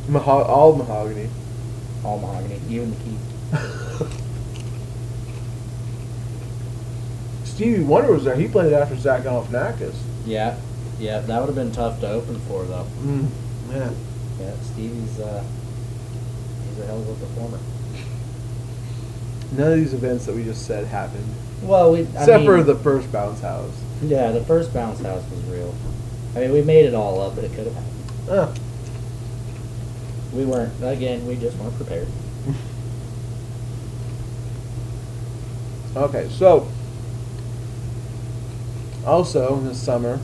Maho- 0.08 0.48
all 0.48 0.77
mahogany. 0.77 1.27
All 2.06 2.20
mahogany. 2.20 2.58
Even 2.70 2.92
the 2.92 2.96
key. 3.04 3.18
Stevie 7.44 7.84
Wonder 7.84 8.13
was 8.13 8.24
there. 8.24 8.38
He 8.38 8.48
played 8.48 8.72
it 8.72 8.75
after 8.75 8.96
Zach 8.96 9.24
Galifianakis. 9.24 9.96
Yeah. 10.25 10.58
Yeah, 11.00 11.20
that 11.20 11.39
would 11.42 11.48
have 11.48 11.56
been 11.56 11.74
tough 11.74 12.00
to 12.00 12.10
open 12.10 12.39
for 12.48 12.63
though. 12.63 12.88
Mm, 13.01 13.27
yeah. 13.72 13.92
Yeah, 14.39 14.54
Stevie's 14.62 15.20
uh 15.20 15.44
he's 16.70 16.80
a 16.80 16.86
hell 16.86 17.01
of 17.01 17.10
a 17.10 17.13
performer. 17.25 17.60
None 19.51 19.72
of 19.74 19.77
these 19.80 19.94
events 19.94 20.25
that 20.27 20.36
we 20.36 20.46
just 20.46 20.65
said 20.65 20.86
happened, 20.88 21.30
Well, 21.65 21.91
we 21.91 22.00
I 22.00 22.01
except 22.01 22.27
mean, 22.39 22.45
for 22.45 22.63
the 22.63 22.75
first 22.75 23.12
bounce 23.12 23.41
house. 23.41 23.72
Yeah, 24.03 24.31
the 24.31 24.43
first 24.43 24.74
bounce 24.74 25.00
house 25.01 25.24
was 25.31 25.43
real. 25.45 25.74
I 26.36 26.39
mean, 26.41 26.51
we 26.51 26.62
made 26.62 26.86
it 26.86 26.93
all 26.93 27.22
up, 27.22 27.36
but 27.36 27.43
it 27.43 27.53
could 27.53 27.65
have 27.65 27.74
happened. 27.75 28.29
Uh, 28.29 28.53
We 30.34 30.45
weren't. 30.45 30.74
Again, 30.84 31.25
we 31.25 31.36
just 31.38 31.57
weren't 31.57 31.75
prepared. 31.77 32.07
okay, 35.95 36.27
so 36.29 36.67
also 39.05 39.60
this 39.62 39.81
summer, 39.81 40.19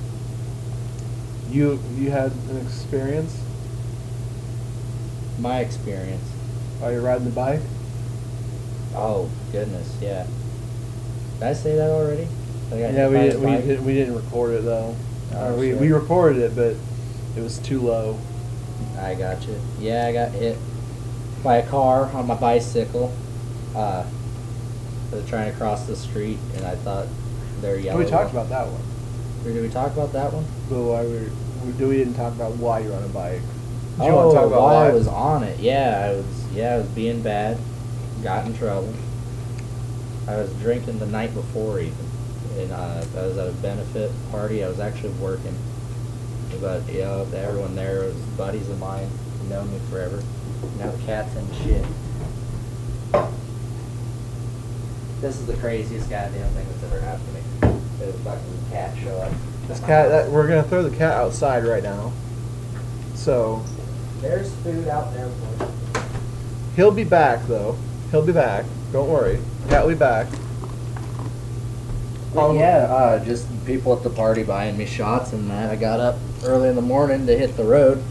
you 1.50 1.80
you 1.98 2.12
had 2.12 2.32
an 2.50 2.58
experience 2.66 3.38
My 5.40 5.60
experience. 5.60 6.28
while 6.80 6.92
you're 6.92 7.02
riding 7.02 7.26
the 7.26 7.32
bike. 7.32 7.62
Oh 8.94 9.30
goodness, 9.52 9.96
yeah. 10.02 10.26
Did 11.42 11.48
I 11.48 11.54
say 11.54 11.76
that 11.76 11.90
already? 11.90 12.28
That 12.70 12.76
I 12.76 12.80
Yeah, 12.92 13.08
we 13.08 13.16
didn't, 13.16 13.42
we 13.42 13.52
didn't 13.52 13.86
we 13.86 13.94
didn't 13.96 14.14
record 14.14 14.54
it 14.54 14.64
though. 14.64 14.96
Oh, 15.34 15.48
Or 15.48 15.58
we 15.58 15.72
shit. 15.72 15.80
we 15.80 15.92
recorded 15.92 16.40
it, 16.40 16.56
but 16.56 16.76
it 17.36 17.42
was 17.42 17.58
too 17.58 17.82
low. 17.82 18.20
I 19.00 19.16
got 19.16 19.48
you. 19.48 19.60
Yeah, 19.80 20.06
I 20.06 20.14
got 20.14 20.34
hit 20.34 20.56
by 21.44 21.58
a 21.58 21.68
car 21.68 22.12
on 22.14 22.28
my 22.28 22.36
bicycle. 22.36 23.12
Uh, 23.76 24.06
was 25.12 25.28
trying 25.28 25.52
to 25.52 25.58
cross 25.58 25.88
the 25.88 25.96
street, 25.96 26.38
and 26.58 26.64
I 26.64 26.76
thought 26.76 27.08
they're 27.60 27.80
yellow. 27.80 27.98
we 27.98 28.06
talked 28.06 28.30
about 28.30 28.50
that 28.50 28.68
one. 28.68 28.82
Or 29.44 29.52
Did 29.52 29.64
we 29.64 29.70
talk 29.70 29.94
about 29.94 30.14
that 30.14 30.32
one? 30.32 30.46
But 30.70 30.84
why 30.84 31.04
we 31.04 31.28
we 31.66 31.76
do 31.76 31.88
we 31.88 31.98
didn't 31.98 32.14
talk 32.14 32.34
about 32.34 32.56
why 32.58 32.82
you're 32.82 32.94
on 32.94 33.04
a 33.04 33.08
bike. 33.08 33.42
Did 33.98 34.06
you 34.06 34.12
oh, 34.12 34.16
want 34.16 34.30
to 34.30 34.36
talk 34.36 34.46
about 34.46 34.62
while 34.62 34.76
why? 34.76 34.90
I 34.90 34.94
was 34.94 35.08
on 35.08 35.42
it, 35.42 35.60
yeah, 35.60 36.08
I 36.08 36.14
was. 36.18 36.52
Yeah, 36.54 36.76
I 36.76 36.78
was 36.78 36.88
being 36.90 37.24
bad. 37.24 37.58
Got 38.22 38.46
in 38.46 38.56
trouble. 38.56 38.94
I 40.28 40.36
was 40.38 40.54
drinking 40.62 41.00
the 41.00 41.08
night 41.08 41.34
before 41.34 41.80
even, 41.80 41.96
and 42.58 42.72
uh, 42.72 43.04
I 43.18 43.22
was 43.22 43.38
at 43.38 43.48
a 43.48 43.52
benefit 43.54 44.12
party. 44.32 44.64
I 44.64 44.68
was 44.68 44.80
actually 44.80 45.14
working, 45.14 45.58
but 46.60 46.88
you 46.92 47.00
know, 47.02 47.28
everyone 47.36 47.76
there 47.76 48.04
was 48.04 48.16
buddies 48.38 48.70
of 48.70 48.80
mine, 48.80 49.10
known 49.50 49.72
me 49.72 49.80
forever. 49.90 50.22
Now 50.78 50.92
the 50.92 51.04
cat's 51.04 51.36
in 51.36 51.52
shit. 51.64 51.86
This 55.22 55.40
is 55.40 55.46
the 55.46 55.56
craziest 55.58 56.10
goddamn 56.10 56.52
thing 56.54 56.68
that's 56.68 56.84
ever 56.94 57.00
happened 57.02 57.28
to 57.62 57.68
me. 57.68 58.10
A 58.10 58.14
fucking 58.14 58.66
cat 58.72 58.98
show 58.98 59.16
up. 59.18 59.32
This 59.68 59.80
cat 59.82 60.10
that 60.10 60.30
we're 60.32 60.48
gonna 60.48 60.64
throw 60.64 60.82
the 60.82 60.96
cat 60.96 61.14
outside 61.14 61.64
right 61.64 61.84
now. 61.84 62.12
So 63.14 63.64
There's 64.22 64.52
food 64.58 64.88
out 64.88 65.14
there 65.14 65.30
for 65.30 65.66
you. 65.66 65.72
he'll 66.76 66.92
be 66.92 67.04
back 67.04 67.46
though. 67.48 67.78
He'll 68.10 68.26
be 68.26 68.34
back. 68.34 68.66
Don't 68.92 69.10
worry. 69.10 69.40
Cat 69.70 69.84
will 69.84 69.94
be 69.94 70.00
back. 70.00 70.28
Well, 72.34 72.52
Um, 72.52 72.58
yeah, 72.58 72.86
uh, 72.90 73.24
just 73.24 73.46
people 73.66 73.96
at 73.96 74.04
the 74.04 74.10
party 74.10 74.44
buying 74.44 74.78
me 74.78 74.86
shots 74.86 75.34
and 75.34 75.50
that. 75.50 75.70
I 75.70 75.76
got 75.76 76.00
up 76.00 76.18
early 76.44 76.70
in 76.70 76.76
the 76.76 76.82
morning 76.82 77.26
to 77.28 77.38
hit 77.38 77.58
the 77.58 77.64
road. 77.64 78.02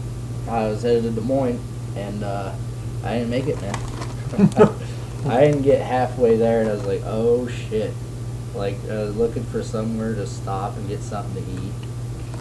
I 0.49 0.67
was 0.67 0.83
headed 0.83 1.03
to 1.03 1.11
Des 1.11 1.21
Moines, 1.21 1.59
and 1.95 2.23
uh, 2.23 2.51
I 3.03 3.13
didn't 3.15 3.29
make 3.29 3.47
it, 3.47 3.59
man. 3.61 3.75
I 5.27 5.41
didn't 5.41 5.61
get 5.61 5.81
halfway 5.81 6.35
there, 6.35 6.61
and 6.61 6.69
I 6.69 6.73
was 6.73 6.85
like, 6.85 7.01
oh 7.05 7.47
shit. 7.47 7.93
Like, 8.55 8.75
I 8.89 9.03
was 9.03 9.15
looking 9.15 9.43
for 9.45 9.63
somewhere 9.63 10.13
to 10.15 10.27
stop 10.27 10.75
and 10.77 10.87
get 10.87 11.01
something 11.01 11.43
to 11.45 11.51
eat. 11.61 11.73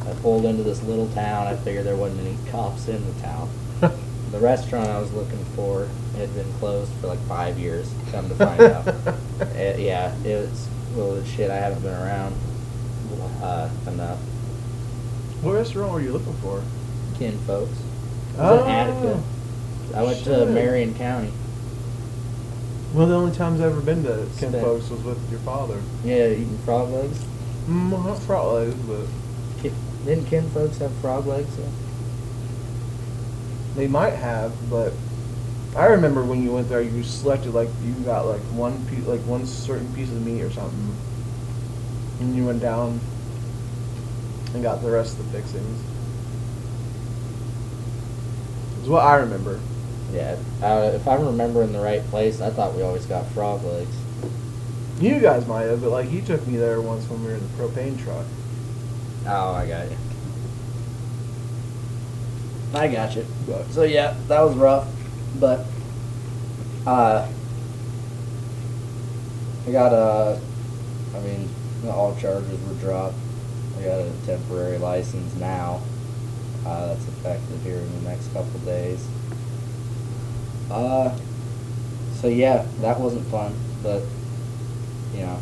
I 0.09 0.13
pulled 0.21 0.45
into 0.45 0.63
this 0.63 0.83
little 0.83 1.09
town. 1.11 1.47
I 1.47 1.57
figured 1.57 1.85
there 1.85 1.95
wasn't 1.97 2.27
any 2.27 2.37
cops 2.51 2.89
in 2.89 3.05
the 3.15 3.23
town. 3.23 3.51
The 4.31 4.39
restaurant 4.39 4.89
I 4.89 5.01
was 5.01 5.13
looking 5.13 5.45
for 5.57 5.89
had 6.17 6.33
been 6.35 6.51
closed 6.55 6.93
for 7.01 7.09
like 7.09 7.19
five 7.27 7.59
years. 7.59 7.93
Come 8.13 8.29
to 8.29 8.35
find 8.37 8.61
out, 8.61 8.87
Uh, 8.87 9.15
yeah, 9.79 10.15
it's 10.25 10.69
was 10.95 11.19
well 11.19 11.25
shit. 11.25 11.51
I 11.51 11.57
haven't 11.57 11.83
been 11.83 11.95
around 11.95 12.35
uh, 13.43 13.69
enough. 13.87 14.19
What 15.43 15.55
restaurant 15.55 15.93
were 15.93 16.01
you 16.01 16.13
looking 16.13 16.35
for? 16.35 16.63
Kin 17.19 17.39
folks. 17.41 17.73
It 17.73 18.39
Oh. 18.39 18.65
Attica. 18.67 19.21
I 19.97 20.03
went 20.05 20.23
to 20.25 20.47
Marion 20.47 20.95
County. 20.95 21.33
One 22.93 23.05
of 23.05 23.09
the 23.11 23.17
only 23.17 23.35
times 23.35 23.61
I've 23.61 23.73
ever 23.73 23.81
been 23.81 24.03
to 24.05 24.27
Ken 24.39 24.51
Spent- 24.51 24.65
Folks 24.65 24.91
was 24.91 25.01
with 25.03 25.31
your 25.31 25.41
father. 25.41 25.81
Yeah, 26.05 26.29
eating 26.29 26.59
frog 26.65 26.91
legs. 26.91 27.19
Mm, 27.69 28.05
not 28.05 28.19
frog 28.21 28.55
legs, 28.55 28.75
but 28.87 29.07
Didn't 30.05 30.27
Kin 30.27 30.49
folks 30.51 30.79
have 30.79 30.93
frog 30.97 31.27
legs? 31.27 31.49
Yeah. 31.59 31.67
They 33.75 33.87
might 33.87 34.15
have. 34.15 34.53
But 34.71 34.93
I 35.77 35.87
remember 35.87 36.25
when 36.25 36.43
you 36.43 36.53
went 36.53 36.69
there, 36.69 36.81
you 36.81 37.03
selected 37.03 37.53
like 37.55 37.69
you 37.85 37.93
got 38.05 38.27
like 38.27 38.41
one 38.53 38.87
piece, 38.89 39.07
like 39.07 39.21
one 39.21 39.47
certain 39.47 39.93
piece 39.95 40.11
of 40.11 40.25
meat 40.25 40.43
or 40.43 40.51
something, 40.51 40.97
and 42.21 42.35
you 42.35 42.47
went 42.47 42.61
down 42.61 43.01
and 44.53 44.63
got 44.63 44.83
the 44.83 44.91
rest 44.91 45.19
of 45.19 45.31
the 45.31 45.39
fixings. 45.39 45.81
Is 48.83 48.89
what 48.89 49.05
I 49.05 49.17
remember. 49.17 49.61
Yeah. 50.13 50.37
Uh, 50.63 50.91
if 50.95 51.07
I'm 51.07 51.25
remembering 51.25 51.73
the 51.73 51.81
right 51.81 52.03
place, 52.07 52.41
I 52.41 52.51
thought 52.51 52.75
we 52.75 52.83
always 52.83 53.07
got 53.07 53.27
frog 53.29 53.63
legs. 53.63 53.95
You 55.01 55.21
guys 55.21 55.47
might 55.47 55.63
have, 55.63 55.81
but 55.81 55.91
like 55.91 56.09
he 56.09 56.21
took 56.21 56.47
me 56.47 56.57
there 56.57 56.81
once 56.81 57.09
when 57.09 57.23
we 57.23 57.29
were 57.29 57.35
in 57.35 57.41
the 57.41 57.63
propane 57.63 58.03
truck. 58.03 58.27
Oh, 59.27 59.55
I 59.55 59.67
got 59.67 59.91
you. 59.91 59.97
I 62.73 62.89
got 62.89 63.17
you. 63.17 63.27
So 63.71 63.83
yeah, 63.83 64.17
that 64.29 64.41
was 64.41 64.55
rough, 64.55 64.89
but 65.41 65.67
uh, 66.87 67.27
I 69.67 69.71
got 69.71 69.93
a. 69.93 70.41
I 71.15 71.21
mean, 71.21 71.49
all 71.89 72.15
charges 72.17 72.61
were 72.69 72.75
dropped. 72.75 73.17
I 73.79 73.83
got 73.83 74.01
a 74.01 74.13
temporary 74.25 74.79
license 74.79 75.35
now. 75.37 75.81
Uh, 76.65 76.87
that's 76.89 77.09
effective 77.09 77.63
here 77.63 77.79
in 77.79 78.05
the 78.05 78.11
next 78.11 78.33
couple 78.33 78.61
days. 78.61 79.05
Uh, 80.71 81.17
so 82.21 82.29
yeah, 82.29 82.67
that 82.81 83.01
wasn't 83.01 83.27
fun, 83.29 83.55
but 83.83 84.03
you 85.15 85.23
know, 85.23 85.41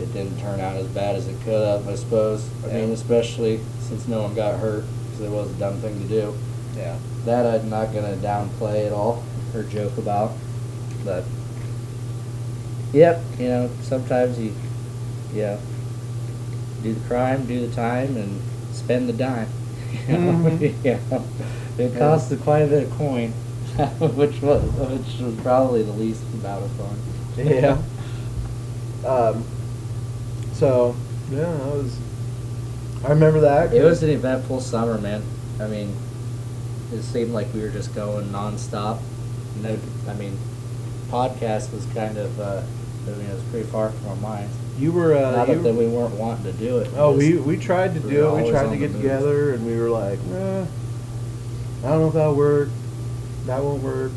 it 0.00 0.10
didn't 0.14 0.40
turn 0.40 0.60
out 0.60 0.76
as 0.76 0.86
bad 0.86 1.16
as 1.16 1.28
it 1.28 1.38
could 1.42 1.66
have. 1.66 1.86
I 1.86 1.94
suppose. 1.94 2.48
I 2.64 2.68
mean, 2.68 2.92
especially 2.92 3.60
since 3.80 4.08
no 4.08 4.22
one 4.22 4.34
got 4.34 4.58
hurt, 4.58 4.84
because 5.16 5.32
it 5.32 5.34
was 5.34 5.50
a 5.50 5.54
dumb 5.54 5.78
thing 5.80 5.98
to 6.02 6.08
do. 6.08 6.34
yeah, 6.76 6.96
That 7.24 7.46
I'm 7.46 7.70
not 7.70 7.92
gonna 7.92 8.16
downplay 8.16 8.86
at 8.86 8.92
all 8.92 9.22
or 9.54 9.62
joke 9.64 9.96
about, 9.98 10.32
but 11.04 11.24
yep, 12.92 13.22
you 13.38 13.48
know 13.48 13.70
sometimes 13.82 14.38
you, 14.38 14.52
yeah, 15.34 15.58
do 16.82 16.92
the 16.92 17.08
crime, 17.08 17.46
do 17.46 17.66
the 17.66 17.74
time, 17.74 18.16
and 18.16 18.40
spend 18.72 19.08
the 19.08 19.12
dime. 19.12 19.48
You 20.08 20.18
know? 20.18 20.32
Mhm. 20.32 20.74
yeah, 20.84 20.98
it 21.78 21.92
Yeah. 21.92 21.98
costs 21.98 22.34
quite 22.42 22.60
a 22.60 22.66
bit 22.66 22.84
of 22.84 22.90
coin, 22.92 23.30
which 24.14 24.42
was 24.42 24.62
which 24.62 25.20
was 25.20 25.34
probably 25.42 25.82
the 25.82 25.92
least 25.92 26.22
amount 26.34 26.64
of 26.64 26.70
fun. 26.72 27.46
yeah. 27.46 27.78
Um. 29.08 29.42
So 30.52 30.94
yeah, 31.30 31.38
that 31.40 31.74
was. 31.74 31.98
I 33.06 33.10
remember 33.10 33.40
that. 33.40 33.72
It 33.72 33.84
was 33.84 34.02
an 34.02 34.10
eventful 34.10 34.60
summer, 34.60 34.98
man. 34.98 35.22
I 35.60 35.68
mean, 35.68 35.96
it 36.92 37.02
seemed 37.02 37.30
like 37.30 37.54
we 37.54 37.60
were 37.60 37.68
just 37.68 37.94
going 37.94 38.30
nonstop. 38.30 39.00
No, 39.62 39.78
I 40.08 40.14
mean, 40.14 40.36
podcast 41.08 41.72
was 41.72 41.86
kind 41.94 42.18
of, 42.18 42.40
uh, 42.40 42.62
I 43.06 43.10
mean, 43.10 43.26
it 43.26 43.34
was 43.34 43.44
pretty 43.44 43.68
far 43.68 43.90
from 43.90 44.08
our 44.08 44.16
minds. 44.16 44.52
You 44.76 44.90
were. 44.90 45.14
Uh, 45.16 45.36
Not 45.36 45.48
you, 45.48 45.62
that 45.62 45.74
we 45.74 45.86
weren't 45.86 46.14
wanting 46.14 46.52
to 46.52 46.52
do 46.54 46.78
it. 46.78 46.90
oh, 46.96 47.16
we 47.16 47.36
we 47.36 47.56
tried 47.56 47.94
to 47.94 48.00
do 48.00 48.36
it. 48.36 48.42
We 48.42 48.50
tried 48.50 48.70
to 48.70 48.76
get 48.76 48.92
together, 48.92 49.54
and 49.54 49.64
we 49.64 49.76
were 49.78 49.88
like, 49.88 50.18
eh, 50.18 50.66
I 51.84 51.88
don't 51.88 52.00
know 52.00 52.08
if 52.08 52.14
that'll 52.14 52.34
work. 52.34 52.70
That 53.44 53.62
won't 53.62 53.84
work. 53.84 54.10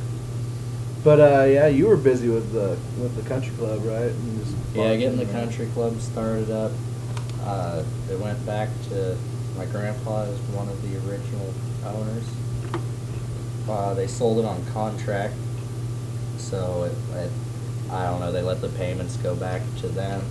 But 1.04 1.20
uh, 1.20 1.46
yeah, 1.46 1.68
you 1.68 1.88
were 1.88 1.96
busy 1.96 2.28
with 2.28 2.52
the 2.52 2.76
with 3.00 3.16
the 3.16 3.30
country 3.30 3.56
club, 3.56 3.86
right? 3.86 4.12
Yeah, 4.74 4.96
getting 4.96 5.20
the 5.20 5.32
country 5.32 5.68
club 5.68 6.02
started 6.02 6.50
up. 6.50 6.72
Uh, 7.50 7.84
it 8.12 8.20
went 8.20 8.46
back 8.46 8.70
to 8.90 9.18
my 9.58 9.66
grandpa 9.66 10.22
is 10.22 10.40
one 10.52 10.70
of 10.70 10.80
the 10.84 10.98
original 11.10 11.52
owners. 11.84 12.24
Uh, 13.68 13.96
they 13.96 14.06
sold 14.06 14.38
it 14.38 14.46
on 14.46 14.64
contract, 14.68 15.34
so 16.38 16.84
it, 16.84 17.18
it, 17.18 17.32
I 17.90 18.06
don't 18.06 18.20
know. 18.20 18.32
They 18.32 18.44
let 18.44 18.62
the 18.62 18.70
payments 18.70 19.18
go 19.18 19.36
back 19.36 19.64
to 19.80 19.88
them, 19.88 20.24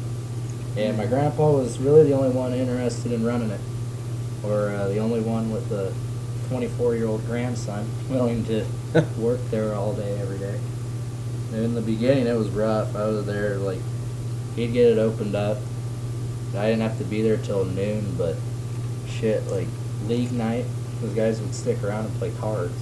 and 0.76 0.96
my 0.96 1.06
grandpa 1.06 1.50
was 1.50 1.80
really 1.80 2.04
the 2.04 2.12
only 2.12 2.30
one 2.30 2.52
interested 2.52 3.10
in 3.10 3.24
running 3.24 3.50
it, 3.50 3.60
or 4.44 4.70
uh, 4.70 4.86
the 4.86 4.98
only 4.98 5.20
one 5.20 5.50
with 5.50 5.68
the 5.70 5.92
24-year-old 6.50 7.26
grandson 7.26 7.90
willing 8.08 8.44
to 8.44 8.64
work 9.18 9.40
there 9.50 9.74
all 9.74 9.92
day 9.92 10.20
every 10.20 10.38
day. 10.38 10.60
In 11.52 11.74
the 11.74 11.82
beginning, 11.82 12.28
it 12.28 12.36
was 12.36 12.48
rough. 12.50 12.94
I 12.94 13.06
was 13.06 13.26
there 13.26 13.56
like 13.56 13.80
he'd 14.54 14.72
get 14.72 14.86
it 14.92 14.98
opened 14.98 15.34
up. 15.34 15.58
I 16.56 16.66
didn't 16.70 16.80
have 16.82 16.98
to 16.98 17.04
be 17.04 17.22
there 17.22 17.36
till 17.36 17.64
noon, 17.64 18.14
but 18.16 18.36
shit, 19.08 19.46
like 19.48 19.66
league 20.06 20.32
night, 20.32 20.64
those 21.00 21.12
guys 21.14 21.40
would 21.40 21.54
stick 21.54 21.82
around 21.84 22.06
and 22.06 22.14
play 22.18 22.32
cards 22.40 22.74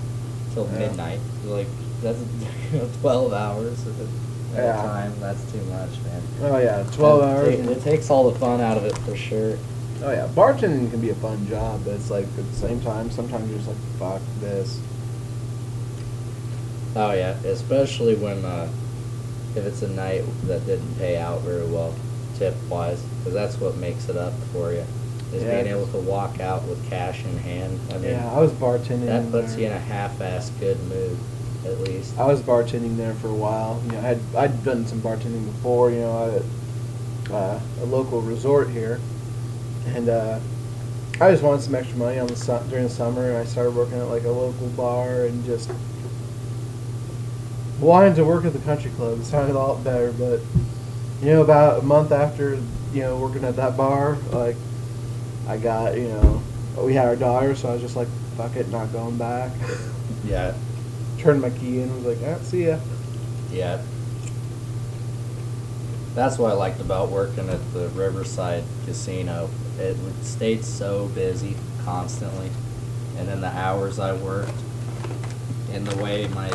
till 0.55 0.69
Yeah. 0.73 0.79
midnight. 0.79 1.21
Like 1.45 1.67
that's 2.03 2.19
you 2.73 2.79
know, 2.79 2.89
twelve 3.01 3.33
hours 3.33 3.81
at 3.87 3.93
a, 3.95 4.63
Yeah. 4.63 4.77
time. 4.77 5.13
That's 5.21 5.43
too 5.53 5.61
much, 5.63 5.91
man. 6.05 6.23
Oh 6.43 6.59
yeah, 6.59 6.85
twelve 6.93 7.23
It 7.23 7.27
hours. 7.27 7.59
and- 7.61 7.71
it 7.71 7.83
takes 7.83 8.11
all 8.11 8.31
the 8.31 8.39
fun 8.39 8.61
out 8.61 8.77
of 8.77 8.85
it 8.85 8.97
for 8.99 9.17
sure. 9.17 9.57
Oh 10.05 10.11
yeah, 10.13 10.29
bartending 10.35 10.91
can 10.91 11.01
be 11.01 11.09
a 11.11 11.15
fun 11.17 11.47
job, 11.49 11.81
but 11.85 11.95
it's 11.95 12.11
like 12.11 12.25
at 12.25 12.37
the 12.51 12.57
same 12.57 12.81
time, 12.83 13.11
sometimes 13.11 13.49
you're 13.49 13.59
just 13.59 13.69
like, 13.69 13.79
fuck 13.99 14.21
this. 14.41 14.79
Oh 16.95 17.13
yeah, 17.13 17.33
especially 17.45 18.15
when 18.15 18.45
uh, 18.45 18.69
if 19.55 19.65
it's 19.67 19.83
a 19.83 19.89
night 19.89 20.23
that 20.45 20.65
didn't 20.67 20.95
pay 20.99 21.17
out 21.19 21.41
very 21.43 21.67
well, 21.67 21.95
tip 22.39 22.55
wise, 22.71 23.03
because 23.27 23.35
that's 23.35 23.61
what 23.61 23.77
makes 23.79 24.09
it 24.09 24.17
up 24.17 24.33
for 24.53 24.71
you. 24.73 24.85
Is 25.35 25.43
Yeah. 25.43 25.61
being 25.63 25.67
able 25.77 25.89
to 25.89 25.97
walk 25.99 26.39
out 26.39 26.63
with 26.69 26.79
cash 26.89 27.25
in 27.25 27.37
hand. 27.39 27.81
I 27.91 27.99
mean, 27.99 28.11
yeah, 28.13 28.31
I 28.33 28.41
was 28.41 28.53
bartending. 28.53 29.07
that 29.07 29.29
puts 29.33 29.53
there. 29.55 29.61
you 29.63 29.67
in 29.67 29.73
a 29.73 29.79
half-ass 29.81 30.53
good 30.61 30.79
mood, 30.89 31.19
at 31.65 31.81
least. 31.81 32.17
I 32.17 32.27
was 32.27 32.41
bartending 32.41 32.97
there 32.97 33.15
for 33.15 33.27
a 33.27 33.35
while. 33.35 33.83
You 33.85 33.93
know, 33.93 33.99
I 33.99 34.03
had 34.03 34.21
I'd 34.37 34.65
done 34.65 34.87
some 34.87 35.01
bartending 35.01 35.45
before. 35.47 35.91
You 35.91 36.03
know, 36.03 36.43
at 37.29 37.33
uh, 37.35 37.59
a 37.83 37.85
local 37.87 38.21
resort 38.23 38.71
here, 38.71 39.01
and 39.97 40.09
uh, 40.09 40.39
I 41.21 41.33
just 41.33 41.43
wanted 41.43 41.63
some 41.63 41.75
extra 41.75 41.99
money 41.99 42.21
on 42.21 42.29
the 42.29 42.37
su- 42.37 42.61
during 42.71 42.85
the 42.85 42.91
summer, 42.95 43.29
and 43.29 43.39
I 43.39 43.45
started 43.45 43.75
working 43.75 43.99
at 43.99 44.07
like 44.07 44.23
a 44.23 44.31
local 44.31 44.69
bar 44.77 45.25
and 45.25 45.45
just 45.45 45.69
wanted 47.81 48.15
to 48.15 48.25
work 48.25 48.45
at 48.45 48.53
the 48.53 48.61
country 48.61 48.93
club. 48.93 49.19
It 49.19 49.25
sounded 49.25 49.57
a 49.57 49.59
lot 49.59 49.83
better, 49.83 50.13
but 50.13 50.39
you 51.23 51.31
know, 51.33 51.43
about 51.43 51.83
a 51.83 51.87
month 51.87 52.13
after 52.13 52.55
you 52.93 53.03
know 53.03 53.17
working 53.19 53.45
at 53.45 53.57
that 53.57 53.77
bar, 53.77 54.17
like 54.33 54.57
I 55.49 55.57
got 55.57 55.97
you 55.97 56.09
know 56.09 56.43
we 56.79 56.95
had 56.95 57.07
our 57.07 57.17
daughter, 57.17 57.55
so 57.55 57.69
I 57.69 57.73
was 57.73 57.83
just 57.83 57.97
like, 57.97 58.09
fuck 58.37 58.55
it, 58.57 58.69
not 58.69 58.93
going 58.93 59.17
back. 59.19 59.53
Yeah, 60.25 60.55
Turned 61.19 61.41
my 61.41 61.51
key 61.51 61.81
in, 61.81 62.05
was 62.05 62.19
like, 62.19 62.29
ah, 62.29 62.43
see 62.43 62.67
ya. 62.67 62.79
yeah. 63.53 63.81
That's 66.15 66.37
what 66.39 66.51
I 66.51 66.55
liked 66.55 66.81
about 66.81 67.11
working 67.11 67.49
at 67.49 67.61
the 67.73 67.89
Riverside 67.91 68.65
Casino. 68.87 69.49
It 69.79 69.97
stayed 70.23 70.65
so 70.65 71.07
busy 71.09 71.55
constantly, 71.85 72.51
and 73.19 73.29
then 73.29 73.41
the 73.41 73.49
hours 73.49 73.99
I 74.01 74.15
worked, 74.15 74.51
and 75.73 75.87
the 75.87 76.03
way 76.03 76.27
my 76.29 76.51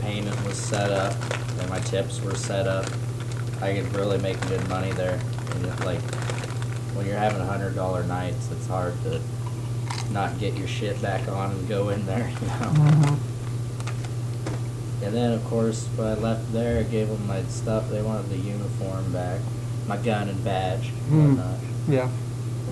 payment 0.00 0.44
was 0.46 0.56
set 0.56 0.90
up, 0.90 1.14
and 1.58 1.68
my 1.70 1.80
tips 1.80 2.20
were 2.20 2.36
set 2.36 2.68
up, 2.68 2.86
I 3.60 3.74
could 3.74 3.92
really 3.94 4.18
make 4.18 4.40
good 4.48 4.66
money 4.68 4.92
there. 4.92 5.18
And 5.54 5.66
it, 5.66 5.80
like 5.84 6.00
when 6.94 7.06
you're 7.06 7.16
having 7.18 7.40
hundred 7.40 7.74
dollar 7.74 8.02
nights, 8.04 8.48
it's 8.52 8.66
hard 8.66 8.94
to 9.04 9.20
not 10.10 10.38
get 10.38 10.54
your 10.56 10.68
shit 10.68 11.00
back 11.02 11.28
on 11.28 11.50
and 11.52 11.68
go 11.68 11.88
in 11.90 12.04
there. 12.06 12.30
You 12.40 12.46
know. 12.48 13.18
And 15.00 15.14
then, 15.16 15.32
of 15.32 15.44
course, 15.44 15.86
when 15.96 16.08
I 16.08 16.14
left 16.14 16.52
there, 16.52 16.80
I 16.80 16.82
gave 16.82 17.08
them 17.08 17.24
my 17.26 17.42
stuff. 17.44 17.88
They 17.88 18.02
wanted 18.02 18.28
the 18.30 18.36
uniform 18.36 19.12
back, 19.12 19.40
my 19.86 19.96
gun 19.96 20.28
and 20.28 20.44
badge, 20.44 20.88
and 20.88 20.96
Hmm. 21.08 21.36
whatnot. 21.36 21.58
Yeah. 21.88 22.08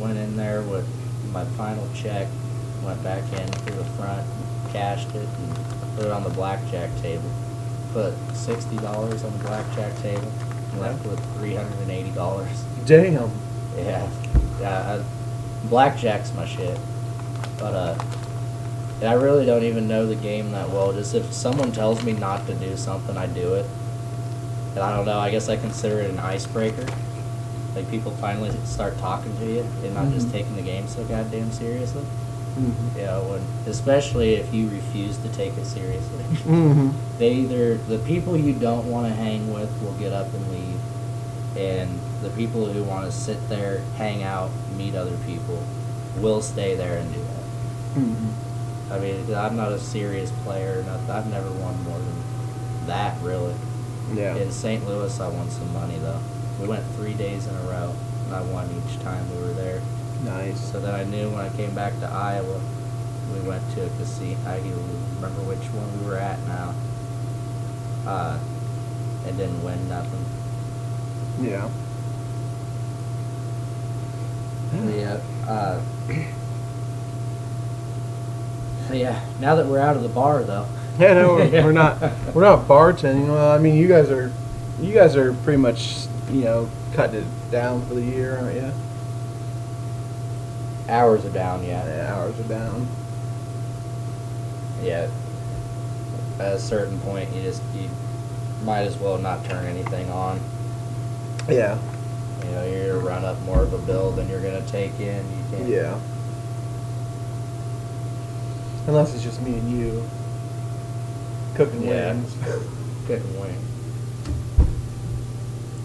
Went 0.00 0.18
in 0.18 0.36
there 0.36 0.62
with 0.62 0.86
my 1.32 1.44
final 1.56 1.88
check, 1.94 2.26
went 2.82 3.02
back 3.04 3.22
in 3.32 3.46
through 3.48 3.76
the 3.76 3.84
front, 3.90 4.26
cashed 4.72 5.08
it, 5.14 5.26
and 5.38 5.56
put 5.96 6.06
it 6.06 6.10
on 6.10 6.24
the 6.24 6.30
blackjack 6.30 6.90
table. 7.00 7.30
Put 7.92 8.12
sixty 8.34 8.76
dollars 8.76 9.22
on 9.24 9.32
the 9.38 9.44
blackjack 9.44 9.96
table, 10.02 10.30
left 10.80 11.04
with 11.06 11.18
three 11.36 11.54
hundred 11.54 11.78
and 11.80 11.90
eighty 11.90 12.10
dollars. 12.10 12.64
Damn. 12.84 13.30
Yeah, 13.76 14.08
yeah. 14.60 14.98
I, 15.00 15.68
blackjack's 15.68 16.32
my 16.34 16.46
shit, 16.46 16.78
but 17.58 17.74
uh, 17.74 17.98
I 19.02 19.12
really 19.14 19.44
don't 19.44 19.64
even 19.64 19.86
know 19.88 20.06
the 20.06 20.14
game 20.16 20.52
that 20.52 20.70
well. 20.70 20.92
Just 20.92 21.14
if 21.14 21.32
someone 21.32 21.72
tells 21.72 22.02
me 22.04 22.12
not 22.12 22.46
to 22.46 22.54
do 22.54 22.76
something, 22.76 23.16
I 23.16 23.26
do 23.26 23.54
it. 23.54 23.66
And 24.70 24.80
I 24.80 24.94
don't 24.96 25.06
know. 25.06 25.18
I 25.18 25.30
guess 25.30 25.48
I 25.48 25.56
consider 25.56 26.00
it 26.00 26.10
an 26.10 26.18
icebreaker. 26.18 26.86
Like 27.74 27.90
people 27.90 28.12
finally 28.12 28.50
start 28.64 28.96
talking 28.98 29.36
to 29.38 29.44
you 29.46 29.60
and 29.84 29.94
not 29.94 30.10
just 30.10 30.28
Mhm. 30.28 30.32
taking 30.32 30.56
the 30.56 30.62
game 30.62 30.88
so 30.88 31.04
goddamn 31.04 31.52
seriously. 31.52 32.04
Mm-hmm. 32.56 32.98
You 32.98 33.04
know, 33.04 33.22
when, 33.24 33.70
especially 33.70 34.34
if 34.34 34.52
you 34.52 34.68
refuse 34.70 35.18
to 35.18 35.28
take 35.28 35.56
it 35.58 35.66
seriously. 35.66 36.24
Mm-hmm. 36.24 36.90
they 37.18 37.32
either 37.32 37.74
the 37.76 37.98
people 37.98 38.36
you 38.36 38.54
don't 38.54 38.90
want 38.90 39.06
to 39.08 39.14
hang 39.14 39.52
with 39.52 39.70
will 39.82 39.92
get 39.94 40.12
up 40.12 40.32
and 40.32 40.50
leave, 40.50 40.80
and 41.56 42.00
the 42.22 42.30
people 42.30 42.66
who 42.66 42.82
want 42.82 43.04
to 43.04 43.12
sit 43.12 43.48
there, 43.48 43.80
hang 43.96 44.22
out, 44.22 44.50
meet 44.76 44.94
other 44.94 45.16
people, 45.26 45.62
will 46.18 46.40
stay 46.40 46.74
there 46.74 46.98
and 46.98 47.12
do 47.12 47.20
that. 47.20 48.00
Mm-hmm. 48.00 48.92
I 48.92 48.98
mean, 48.98 49.34
I'm 49.34 49.56
not 49.56 49.72
a 49.72 49.78
serious 49.78 50.30
player. 50.44 50.82
Not, 50.84 51.10
I've 51.10 51.26
never 51.30 51.50
won 51.50 51.82
more 51.84 51.98
than 51.98 52.86
that, 52.86 53.20
really. 53.20 53.54
Yeah. 54.14 54.36
In 54.36 54.52
St. 54.52 54.86
Louis, 54.86 55.18
I 55.18 55.28
won 55.28 55.50
some 55.50 55.72
money 55.72 55.98
though. 55.98 56.20
We 56.60 56.68
went 56.68 56.84
three 56.94 57.14
days 57.14 57.46
in 57.46 57.54
a 57.54 57.62
row, 57.62 57.94
and 58.26 58.34
I 58.34 58.42
won 58.42 58.70
each 58.86 59.00
time 59.02 59.28
we 59.34 59.42
were 59.42 59.52
there. 59.52 59.82
Nice. 60.24 60.72
So 60.72 60.80
then 60.80 60.94
I 60.94 61.04
knew 61.04 61.30
when 61.30 61.40
I 61.40 61.48
came 61.50 61.74
back 61.74 61.98
to 62.00 62.06
Iowa, 62.06 62.60
we 63.32 63.40
went 63.40 63.62
to 63.74 63.86
a 63.86 63.88
casino. 63.90 64.38
I 64.46 64.58
can 64.58 64.72
remember 65.16 65.42
which 65.42 65.64
one 65.72 66.00
we 66.00 66.06
were 66.06 66.16
at 66.16 66.38
now. 66.46 66.74
Uh, 68.06 68.38
and 69.26 69.36
didn't 69.36 69.62
win 69.64 69.88
nothing. 69.88 70.24
Yeah. 71.40 71.68
Yeah. 74.84 75.20
Uh, 75.48 75.80
yeah. 78.92 79.24
Now 79.40 79.56
that 79.56 79.66
we're 79.66 79.80
out 79.80 79.96
of 79.96 80.02
the 80.02 80.08
bar, 80.08 80.42
though. 80.42 80.66
Yeah, 80.98 81.12
no, 81.12 81.34
we're, 81.34 81.50
we're 81.50 81.72
not 81.72 82.00
we're 82.34 82.40
not 82.40 82.66
bartending. 82.66 83.28
Well, 83.28 83.50
I 83.50 83.58
mean, 83.58 83.76
you 83.76 83.86
guys 83.86 84.08
are 84.10 84.32
you 84.80 84.94
guys 84.94 85.14
are 85.14 85.34
pretty 85.34 85.58
much 85.58 86.06
you 86.30 86.44
know 86.44 86.70
cutting 86.94 87.20
it 87.20 87.50
down 87.50 87.84
for 87.86 87.92
the 87.92 88.00
year, 88.00 88.38
aren't 88.38 88.54
you? 88.54 88.72
Hours 90.88 91.24
are 91.24 91.30
down, 91.30 91.64
yeah. 91.64 91.84
The 91.84 92.08
hours 92.08 92.38
are 92.38 92.44
down. 92.48 92.86
Yeah. 94.82 95.08
At 96.38 96.52
a 96.54 96.58
certain 96.60 97.00
point, 97.00 97.32
you 97.34 97.42
just 97.42 97.62
you 97.74 97.88
might 98.62 98.82
as 98.82 98.96
well 98.98 99.18
not 99.18 99.44
turn 99.46 99.64
anything 99.66 100.08
on. 100.10 100.40
Yeah. 101.48 101.78
You 102.44 102.50
know, 102.52 102.64
you're 102.66 102.92
gonna 102.94 103.06
run 103.06 103.24
up 103.24 103.40
more 103.42 103.62
of 103.62 103.72
a 103.72 103.78
bill 103.78 104.12
than 104.12 104.28
you're 104.28 104.42
gonna 104.42 104.66
take 104.68 104.92
in. 105.00 105.24
You 105.38 105.44
can't. 105.56 105.68
Yeah. 105.68 105.98
Unless 108.86 109.14
it's 109.14 109.24
just 109.24 109.40
me 109.42 109.54
and 109.54 109.70
you 109.70 110.04
cooking 111.56 111.82
Yeah. 111.82 112.12
wings, 112.12 112.36
Couldn't 113.06 113.40
win. 113.40 113.54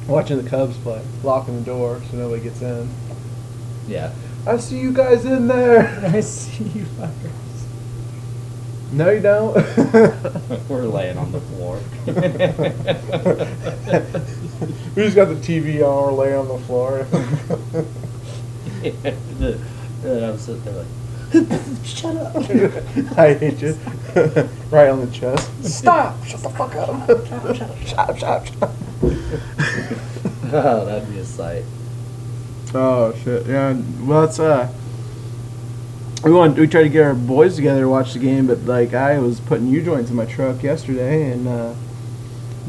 watching 0.08 0.42
the 0.42 0.48
Cubs 0.50 0.78
play, 0.78 1.02
locking 1.24 1.56
the 1.58 1.66
door 1.66 2.02
so 2.12 2.18
nobody 2.18 2.44
gets 2.44 2.62
in. 2.62 2.88
Yeah. 3.88 4.12
I 4.46 4.58
see 4.58 4.80
you 4.80 4.92
guys 4.92 5.24
in 5.26 5.48
there. 5.48 5.88
I 6.14 6.20
see 6.22 6.64
you 6.64 6.86
fuckers. 6.86 7.32
No, 8.92 9.10
you 9.10 9.22
don't. 9.22 9.56
We're 10.70 10.84
laying 10.84 11.18
on 11.18 11.32
the 11.32 11.40
floor. 11.40 11.80
we 14.96 15.04
just 15.04 15.16
got 15.16 15.26
the 15.26 15.36
TV 15.36 15.82
on, 15.82 16.08
we're 16.08 16.26
laying 16.26 16.36
on 16.36 16.48
the 16.50 16.58
floor. 16.66 17.08
and 20.04 20.26
I'm 20.26 20.38
sitting 20.38 20.64
there 20.64 20.74
like, 20.74 20.88
shut 21.86 22.18
up. 22.18 22.36
I 23.18 23.34
hate 23.36 23.62
you. 23.62 23.78
right 24.70 24.90
on 24.90 25.06
the 25.06 25.12
chest. 25.14 25.50
Stop! 25.64 26.26
Shut 26.26 26.42
the 26.42 26.50
fuck 26.50 26.76
up! 26.76 27.08
Shut 27.08 27.46
up, 27.46 28.18
shut 28.18 28.26
up, 28.26 28.46
shut 28.46 28.64
up. 28.64 28.72
oh, 30.52 30.86
that'd 30.86 31.10
be 31.10 31.20
a 31.20 31.26
sight. 31.26 31.64
Oh 32.74 33.14
shit! 33.24 33.48
Yeah. 33.48 33.78
Well, 34.02 34.24
it's 34.24 34.40
uh. 34.40 34.72
We 36.24 36.32
want 36.32 36.58
we 36.58 36.68
tried 36.68 36.84
to 36.84 36.90
get 36.90 37.04
our 37.04 37.16
boys 37.16 37.56
together 37.56 37.82
to 37.82 37.90
watch 37.90 38.14
the 38.14 38.20
game, 38.20 38.48
but 38.48 38.60
like 38.60 38.94
I 38.94 39.18
was 39.18 39.40
putting 39.42 39.68
U 39.68 39.84
joints 39.84 40.10
in 40.10 40.16
my 40.16 40.26
truck 40.26 40.62
yesterday, 40.64 41.32
and 41.32 41.48
uh, 41.48 41.74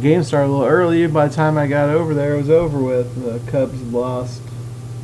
game 0.01 0.23
started 0.23 0.49
a 0.49 0.53
little 0.53 0.67
early. 0.67 1.07
By 1.07 1.29
the 1.29 1.35
time 1.35 1.59
I 1.59 1.67
got 1.67 1.91
over 1.91 2.15
there, 2.15 2.35
it 2.35 2.39
was 2.39 2.51
over 2.51 2.79
with. 2.79 3.23
The 3.23 3.51
Cubs 3.51 3.81
lost. 3.83 4.41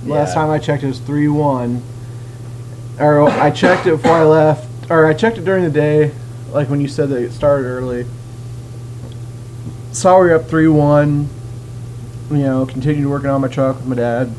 Last 0.05 0.35
time 0.35 0.49
I 0.49 0.59
checked, 0.59 0.83
it 0.83 0.87
was 0.87 0.99
three 0.99 1.29
one. 1.29 1.83
Or 2.99 3.29
I 3.29 3.51
checked 3.51 3.87
it 3.87 3.91
before 3.91 4.13
I 4.13 4.25
left, 4.25 4.91
or 4.91 5.07
I 5.07 5.13
checked 5.13 5.39
it 5.39 5.45
during 5.45 5.63
the 5.63 5.71
day, 5.71 6.13
like 6.51 6.69
when 6.69 6.81
you 6.81 6.89
said 6.89 7.11
that 7.11 7.23
it 7.23 7.33
started 7.33 7.67
early. 7.67 8.07
Saw 9.93 10.21
we 10.21 10.29
were 10.29 10.35
up 10.35 10.47
three 10.47 10.69
one. 10.69 11.29
You 12.31 12.39
know, 12.39 12.67
continued 12.67 13.09
working 13.09 13.31
on 13.31 13.41
my 13.43 13.49
truck 13.49 13.77
with 13.77 13.87
my 13.87 13.97
dad 13.97 14.35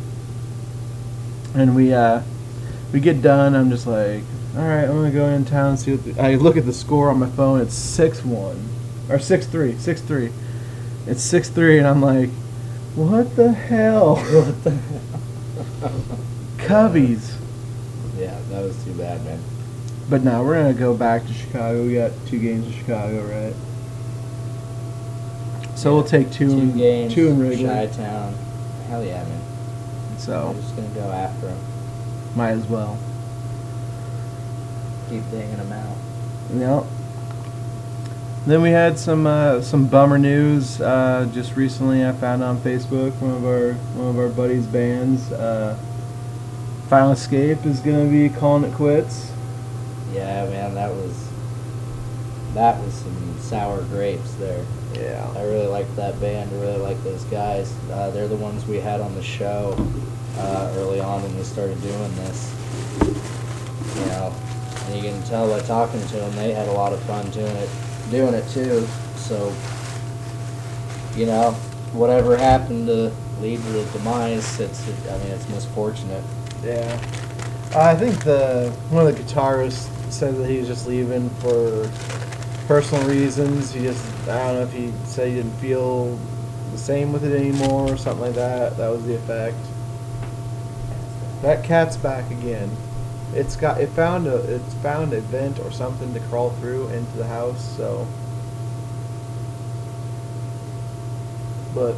and 1.56 1.76
we 1.76 1.94
uh 1.94 2.22
we 2.94 3.00
get 3.00 3.22
done 3.22 3.56
i'm 3.56 3.70
just 3.70 3.88
like 3.88 4.22
all 4.56 4.64
right 4.64 4.84
i'm 4.86 4.92
gonna 4.96 5.12
go 5.12 5.26
in 5.28 5.46
town 5.46 5.72
and 5.72 5.80
see 5.80 5.92
what 5.96 6.04
the, 6.16 6.22
i 6.22 6.36
look 6.36 6.58
at 6.58 6.66
the 6.66 6.74
score 6.74 7.10
on 7.10 7.20
my 7.20 7.30
phone 7.30 7.60
it's 7.62 7.76
6-1 7.76 8.56
or 9.10 9.18
6-3 9.18 9.74
6-3 9.74 10.32
it's 11.08 11.32
6-3 11.34 11.80
and 11.80 11.88
i'm 11.88 12.02
like 12.02 12.30
what 12.96 13.36
the 13.36 13.52
hell 13.52 14.16
What 14.34 14.64
the 14.64 14.78
cubbies 16.58 17.36
Yeah, 18.18 18.38
that 18.50 18.64
was 18.64 18.82
too 18.84 18.94
bad, 18.94 19.24
man. 19.24 19.40
but 20.10 20.24
now 20.24 20.44
we're 20.44 20.56
gonna 20.62 20.74
go 20.74 20.96
back 20.96 21.26
to 21.28 21.34
chicago 21.34 21.86
we 21.86 21.94
got 21.96 22.12
two 22.28 22.40
games 22.40 22.66
in 22.68 22.74
chicago 22.74 23.24
right 23.26 23.56
so 25.76 25.94
we'll 25.94 26.04
take 26.04 26.30
two, 26.30 26.50
Two 26.50 26.60
in, 26.60 26.78
games. 26.78 27.14
two 27.14 27.30
in 27.30 27.40
Wrigley. 27.40 27.64
Chi-town. 27.64 28.34
Hell 28.90 29.02
yeah, 29.02 29.24
man. 29.24 29.42
So 30.20 30.52
We're 30.52 30.62
just 30.62 30.76
gonna 30.76 30.88
go 30.90 31.12
after 31.12 31.48
him. 31.50 31.58
might 32.36 32.52
as 32.52 32.66
well 32.66 32.98
Keep 35.10 35.24
digging 35.32 35.58
them 35.58 35.72
out. 35.72 35.98
Yep. 36.54 36.84
Then 38.46 38.62
we 38.62 38.70
had 38.70 39.00
some 39.00 39.26
uh, 39.26 39.60
some 39.62 39.88
bummer 39.88 40.20
news. 40.20 40.80
Uh, 40.80 41.28
just 41.34 41.56
recently, 41.56 42.06
I 42.06 42.12
found 42.12 42.44
on 42.44 42.60
Facebook 42.60 43.20
one 43.20 43.32
of 43.32 43.44
our 43.44 43.74
one 43.96 44.08
of 44.10 44.20
our 44.20 44.30
buddies' 44.30 44.68
bands, 44.68 45.32
uh, 45.32 45.76
Final 46.90 47.12
Escape, 47.14 47.66
is 47.66 47.80
gonna 47.80 48.06
be 48.06 48.30
calling 48.30 48.64
it 48.72 48.76
quits. 48.76 49.32
Yeah, 50.14 50.48
man, 50.50 50.76
that 50.76 50.92
was 50.92 51.28
that 52.54 52.80
was 52.84 52.94
some 52.94 53.36
sour 53.40 53.82
grapes 53.84 54.34
there. 54.36 54.64
I 55.40 55.44
really 55.44 55.68
like 55.68 55.94
that 55.96 56.20
band. 56.20 56.52
I 56.52 56.62
really 56.62 56.78
like 56.78 57.02
those 57.04 57.24
guys. 57.26 57.74
Uh, 57.92 58.10
they're 58.12 58.28
the 58.28 58.36
ones 58.36 58.66
we 58.66 58.78
had 58.78 59.00
on 59.02 59.16
the 59.16 59.24
show 59.24 59.76
uh, 60.38 60.74
early 60.78 61.00
on 61.00 61.24
when 61.24 61.38
we 61.38 61.44
started 61.44 61.82
doing 61.82 62.16
this. 62.16 62.54
You 63.96 64.06
know, 64.08 64.34
and 64.86 64.96
you 64.96 65.02
can 65.02 65.22
tell 65.24 65.50
by 65.50 65.66
talking 65.66 66.02
to 66.02 66.16
them, 66.16 66.36
they 66.36 66.54
had 66.54 66.68
a 66.68 66.72
lot 66.72 66.94
of 66.94 67.02
fun 67.04 67.30
doing 67.32 67.56
it, 67.56 67.70
doing 68.12 68.34
it 68.34 68.48
too. 68.50 68.88
So, 69.16 69.54
you 71.16 71.26
know, 71.26 71.52
whatever 71.94 72.38
happened 72.38 72.88
to 72.88 73.12
lead 73.42 73.62
to 73.62 73.70
the 73.70 73.86
demise, 73.98 74.60
it's 74.60 74.88
I 75.08 75.18
mean, 75.20 75.32
it's 75.32 75.48
misfortunate. 75.50 76.24
Yeah. 76.64 76.94
I 77.76 77.96
think 77.96 78.24
the 78.24 78.74
one 78.90 79.06
of 79.08 79.16
the 79.16 79.24
guitarists 79.24 79.90
said 80.12 80.36
that 80.38 80.50
he 80.50 80.58
was 80.58 80.68
just 80.68 80.88
leaving 80.88 81.30
for 81.42 81.90
personal 82.70 83.10
reasons. 83.10 83.74
He 83.74 83.82
just 83.82 84.06
I 84.30 84.46
don't 84.46 84.54
know 84.54 84.62
if 84.62 84.72
he 84.72 84.94
said 85.04 85.30
he 85.30 85.34
didn't 85.34 85.58
feel 85.58 86.16
the 86.72 86.78
same 86.78 87.12
with 87.12 87.24
it 87.24 87.36
anymore 87.36 87.92
or 87.92 87.98
something 87.98 88.22
like 88.22 88.36
that. 88.36 88.78
That 88.78 88.90
was 88.90 89.04
the 89.06 89.16
effect. 89.16 89.58
That 91.42 91.64
cat's 91.64 91.98
back 91.98 92.30
again. 92.30 92.70
It's 93.34 93.56
got 93.56 93.82
it 93.82 93.90
found 93.90 94.28
a 94.28 94.36
it's 94.36 94.76
found 94.76 95.14
a 95.14 95.22
vent 95.22 95.60
or 95.60 95.72
something 95.72 96.14
to 96.14 96.20
crawl 96.20 96.52
through 96.52 96.90
into 96.90 97.18
the 97.18 97.26
house. 97.26 97.76
So, 97.76 98.08
but 101.74 101.96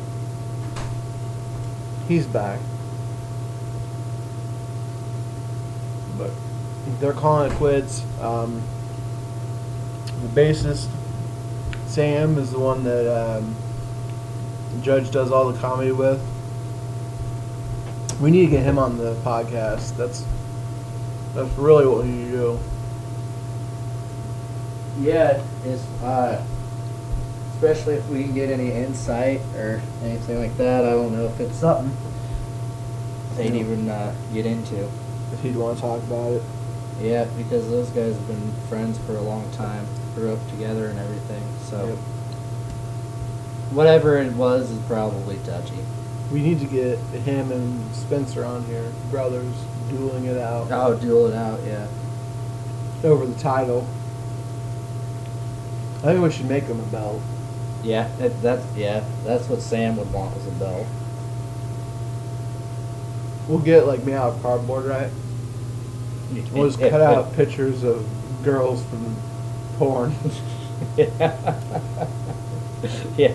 he's 2.08 2.26
back. 2.26 2.62
But 6.18 6.32
they're 7.02 7.12
calling 7.12 7.52
it 7.52 7.56
quits. 7.56 8.06
Um, 8.22 8.64
the 10.22 10.42
bassist 10.42 10.88
Sam 11.88 12.38
is 12.38 12.52
the 12.52 12.60
one 12.60 12.84
that 12.86 13.06
um, 13.14 13.54
the 14.74 14.82
Judge 14.82 15.12
does 15.12 15.30
all 15.30 15.52
the 15.52 15.60
comedy 15.60 15.92
with. 15.92 16.22
We 18.22 18.32
need 18.32 18.46
to 18.46 18.52
get 18.52 18.64
him 18.64 18.80
on 18.80 18.98
the 18.98 19.16
podcast. 19.26 19.98
That's 19.98 20.26
that's 21.34 21.50
really 21.58 21.86
what 21.86 22.04
we 22.04 22.12
need 22.12 22.32
to 22.32 22.32
do. 22.32 22.60
Yeah, 25.02 25.44
it's 25.66 25.84
uh, 26.02 26.46
especially 27.56 27.96
if 27.96 28.08
we 28.08 28.24
can 28.24 28.34
get 28.34 28.52
any 28.52 28.72
insight 28.72 29.42
or 29.56 29.82
anything 30.04 30.40
like 30.40 30.56
that. 30.58 30.86
I 30.86 30.92
don't 30.92 31.12
know 31.12 31.26
if 31.26 31.40
it's 31.42 31.58
something 31.58 31.96
they'd 33.36 33.54
even 33.54 33.90
uh, 33.90 34.16
get 34.34 34.46
into. 34.46 34.90
If 35.34 35.42
he'd 35.42 35.56
want 35.56 35.78
to 35.78 35.82
talk 35.82 36.02
about 36.04 36.32
it. 36.34 36.44
Yeah, 37.02 37.26
because 37.38 37.70
those 37.70 37.90
guys 37.90 38.14
have 38.14 38.28
been 38.28 38.54
friends 38.70 38.98
for 39.00 39.18
a 39.18 39.22
long 39.22 39.50
time, 39.52 39.88
grew 40.15 40.34
up 40.34 40.50
together 40.50 40.88
and 40.88 41.00
everything. 41.00 41.43
So 41.69 41.88
Yep. 41.88 41.97
whatever 43.71 44.17
it 44.17 44.34
was 44.34 44.69
is 44.71 44.80
probably 44.88 45.38
touchy. 45.45 45.80
We 46.32 46.41
need 46.41 46.60
to 46.60 46.65
get 46.65 46.97
him 47.26 47.52
and 47.52 47.93
Spencer 47.95 48.45
on 48.45 48.63
here, 48.65 48.86
brothers, 49.10 49.54
dueling 49.89 50.26
it 50.26 50.38
out 50.38 50.67
Oh, 50.71 50.95
duel 50.95 51.28
it 51.28 51.36
out, 51.36 51.60
yeah. 51.67 51.88
over 53.04 53.26
the 53.26 53.38
title. 53.39 53.86
I 56.00 56.06
think 56.13 56.24
we 56.24 56.32
should 56.32 56.47
make 56.50 56.63
him 56.63 56.80
a 56.80 56.84
belt. 56.84 57.21
Yeah, 57.84 58.10
that, 58.19 58.41
that's 58.41 58.65
yeah, 58.78 59.04
that's 59.26 59.47
what 59.50 59.62
Sam 59.62 59.97
would 59.97 60.12
want 60.13 60.36
was 60.36 60.45
a 60.47 60.52
belt. 60.52 60.86
We'll 63.47 63.60
get 63.60 63.86
like 63.88 64.04
made 64.04 64.15
out 64.15 64.34
of 64.36 64.41
cardboard, 64.41 64.86
right? 64.86 65.10
We'll 66.54 66.67
just 66.67 66.80
cut 66.80 67.02
out 67.02 67.34
pictures 67.36 67.84
of 67.84 68.06
girls 68.43 68.84
from 68.86 69.15
porn. 69.78 70.16
yeah. 70.98 71.66
yeah. 73.18 73.34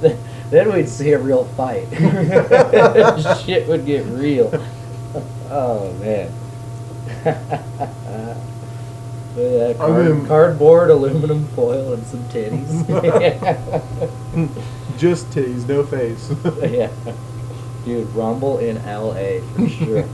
then 0.50 0.72
we'd 0.72 0.88
see 0.88 1.12
a 1.12 1.18
real 1.18 1.44
fight. 1.56 1.86
Shit 3.44 3.68
would 3.68 3.86
get 3.86 4.04
real. 4.06 4.50
Oh 5.50 5.92
man. 6.00 6.32
Yeah, 9.36 9.74
uh, 9.80 9.86
I 9.86 10.08
mean- 10.08 10.26
cardboard, 10.26 10.90
aluminum 10.90 11.48
foil, 11.48 11.94
and 11.94 12.06
some 12.06 12.22
titties. 12.28 12.86
Just 14.96 15.28
titties, 15.30 15.66
no 15.66 15.82
face. 15.82 16.32
yeah. 16.70 16.90
Dude, 17.84 18.08
Rumble 18.14 18.58
in 18.58 18.76
LA 18.84 19.40
for 19.54 19.68
sure. 19.68 20.04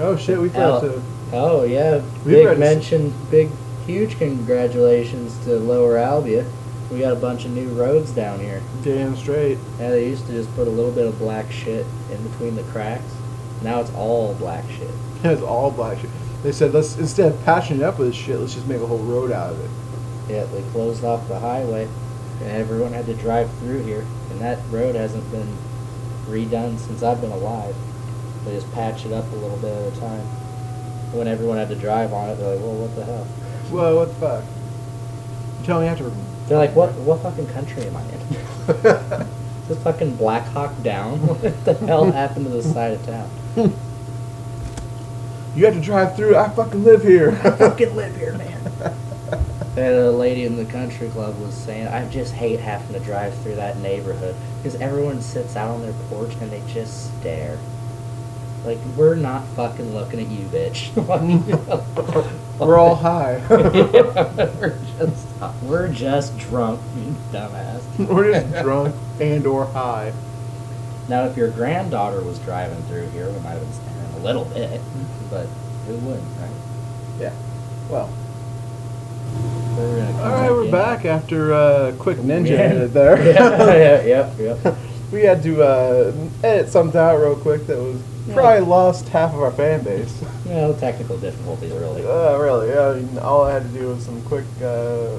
oh 0.00 0.16
shit, 0.16 0.38
we 0.38 0.50
Al- 0.52 0.80
to. 0.80 1.02
Oh 1.32 1.62
yeah, 1.62 2.02
We 2.24 2.32
big 2.32 2.58
mention, 2.58 3.14
big, 3.30 3.50
huge 3.86 4.18
congratulations 4.18 5.36
to 5.44 5.58
Lower 5.58 5.94
Albia. 5.94 6.50
We 6.90 6.98
got 6.98 7.12
a 7.12 7.16
bunch 7.16 7.44
of 7.44 7.52
new 7.52 7.68
roads 7.68 8.10
down 8.10 8.40
here. 8.40 8.60
Damn 8.82 9.16
straight. 9.16 9.58
Yeah, 9.78 9.90
they 9.90 10.08
used 10.08 10.26
to 10.26 10.32
just 10.32 10.52
put 10.56 10.66
a 10.66 10.70
little 10.70 10.90
bit 10.90 11.06
of 11.06 11.18
black 11.18 11.52
shit 11.52 11.86
in 12.10 12.28
between 12.28 12.56
the 12.56 12.64
cracks. 12.64 13.14
Now 13.62 13.80
it's 13.80 13.92
all 13.94 14.34
black 14.34 14.68
shit. 14.70 14.90
Yeah, 15.22 15.30
It's 15.32 15.42
all 15.42 15.70
black 15.70 15.98
shit. 16.00 16.10
They 16.42 16.50
said 16.50 16.74
let's 16.74 16.96
instead 16.96 17.32
of 17.32 17.44
patching 17.44 17.76
it 17.76 17.82
up 17.84 17.98
with 17.98 18.08
this 18.08 18.16
shit, 18.16 18.40
let's 18.40 18.54
just 18.54 18.66
make 18.66 18.80
a 18.80 18.86
whole 18.86 18.98
road 18.98 19.30
out 19.30 19.52
of 19.52 19.60
it. 19.60 19.70
Yeah, 20.32 20.44
they 20.46 20.62
closed 20.72 21.04
off 21.04 21.28
the 21.28 21.38
highway, 21.38 21.88
and 22.40 22.50
everyone 22.50 22.92
had 22.92 23.06
to 23.06 23.14
drive 23.14 23.52
through 23.58 23.84
here. 23.84 24.04
And 24.30 24.40
that 24.40 24.58
road 24.70 24.96
hasn't 24.96 25.30
been 25.30 25.56
redone 26.26 26.78
since 26.78 27.02
I've 27.04 27.20
been 27.20 27.32
alive. 27.32 27.76
They 28.44 28.52
just 28.52 28.72
patch 28.72 29.04
it 29.04 29.12
up 29.12 29.30
a 29.30 29.36
little 29.36 29.58
bit 29.58 29.72
at 29.72 29.96
a 29.96 30.00
time. 30.00 30.26
When 31.12 31.26
everyone 31.26 31.58
had 31.58 31.68
to 31.68 31.74
drive 31.74 32.12
on 32.12 32.30
it, 32.30 32.36
they're 32.36 32.54
like, 32.54 32.64
"Well, 32.64 32.74
what 32.74 32.94
the 32.96 33.04
hell?" 33.04 33.24
Whoa, 33.70 33.96
what 33.96 34.08
the 34.08 34.14
fuck? 34.14 34.44
You 35.60 35.66
tell 35.66 35.80
me 35.80 35.86
after. 35.86 36.10
They're 36.46 36.58
like, 36.58 36.74
"What? 36.74 36.92
What 36.94 37.20
fucking 37.22 37.48
country 37.48 37.84
am 37.84 37.96
I 37.96 38.02
in?" 38.02 38.20
Is 38.70 39.68
this 39.68 39.82
fucking 39.82 40.16
Black 40.16 40.46
Hawk 40.48 40.72
Down? 40.82 41.18
What 41.26 41.64
the 41.64 41.74
hell 41.74 42.10
happened 42.10 42.46
to 42.46 42.50
this 42.50 42.72
side 42.72 42.92
of 42.92 43.04
town? 43.04 43.30
you 45.56 45.64
have 45.64 45.74
to 45.74 45.80
drive 45.80 46.16
through. 46.16 46.36
I 46.36 46.48
fucking 46.48 46.84
live 46.84 47.02
here. 47.02 47.30
I 47.44 47.50
fucking 47.50 47.96
live 47.96 48.16
here, 48.16 48.34
man. 48.34 48.94
And 49.76 49.94
a 49.94 50.10
lady 50.10 50.44
in 50.44 50.56
the 50.56 50.64
country 50.64 51.08
club 51.08 51.40
was 51.40 51.54
saying, 51.54 51.86
I 51.86 52.06
just 52.08 52.34
hate 52.34 52.58
having 52.58 52.92
to 52.92 53.00
drive 53.00 53.36
through 53.38 53.54
that 53.54 53.78
neighborhood 53.78 54.34
because 54.58 54.80
everyone 54.80 55.22
sits 55.22 55.54
out 55.56 55.70
on 55.70 55.82
their 55.82 55.94
porch 56.08 56.34
and 56.40 56.50
they 56.50 56.60
just 56.66 57.16
stare. 57.20 57.56
Like, 58.64 58.78
we're 58.96 59.14
not 59.14 59.46
fucking 59.56 59.94
looking 59.94 60.20
at 60.20 60.28
you, 60.28 60.44
bitch. 60.46 60.90
We're 62.60 62.78
all 62.78 62.94
high. 62.94 63.42
we're 63.48 64.78
just 64.98 65.26
we're 65.62 65.88
just 65.88 66.36
drunk, 66.38 66.78
you 66.94 67.14
dumbass. 67.32 67.80
We're 68.06 68.32
just 68.32 68.62
drunk 68.62 68.94
and 69.18 69.46
or 69.46 69.64
high. 69.64 70.12
Now, 71.08 71.24
if 71.24 71.38
your 71.38 71.48
granddaughter 71.48 72.20
was 72.20 72.38
driving 72.40 72.82
through 72.82 73.08
here, 73.10 73.30
we 73.30 73.38
might 73.40 73.52
have 73.52 73.62
been 73.62 73.72
standing 73.72 74.14
a 74.20 74.24
little 74.24 74.44
bit, 74.44 74.78
but 75.30 75.46
who 75.86 75.94
wouldn't, 75.96 76.38
right? 76.38 76.50
Yeah. 77.18 77.32
Well. 77.88 78.10
All 79.78 80.28
right, 80.32 80.50
we're 80.50 80.70
back 80.70 81.06
after 81.06 81.52
a 81.52 81.94
quick 81.98 82.18
ninja 82.18 82.50
Yeah. 82.50 82.56
edit 82.56 82.92
there. 82.92 83.16
yeah, 83.24 84.02
yeah, 84.04 84.28
yep, 84.38 84.38
yep. 84.64 84.76
we 85.12 85.22
had 85.22 85.42
to 85.44 85.62
uh, 85.62 86.12
edit 86.44 86.68
something 86.68 87.00
out 87.00 87.16
real 87.16 87.36
quick 87.36 87.66
that 87.68 87.78
was 87.78 87.96
Yeah. 87.96 88.19
Probably 88.34 88.66
lost 88.66 89.08
half 89.08 89.34
of 89.34 89.40
our 89.42 89.50
fan 89.50 89.82
base. 89.82 90.22
No 90.46 90.72
technical 90.74 91.18
difficulties, 91.18 91.72
really. 91.72 92.06
Uh, 92.06 92.36
really, 92.38 92.76
I 92.76 92.94
mean, 92.94 93.18
all 93.18 93.44
I 93.44 93.52
had 93.52 93.62
to 93.62 93.68
do 93.68 93.88
was 93.88 94.04
some 94.04 94.22
quick 94.22 94.44
uh, 94.62 95.18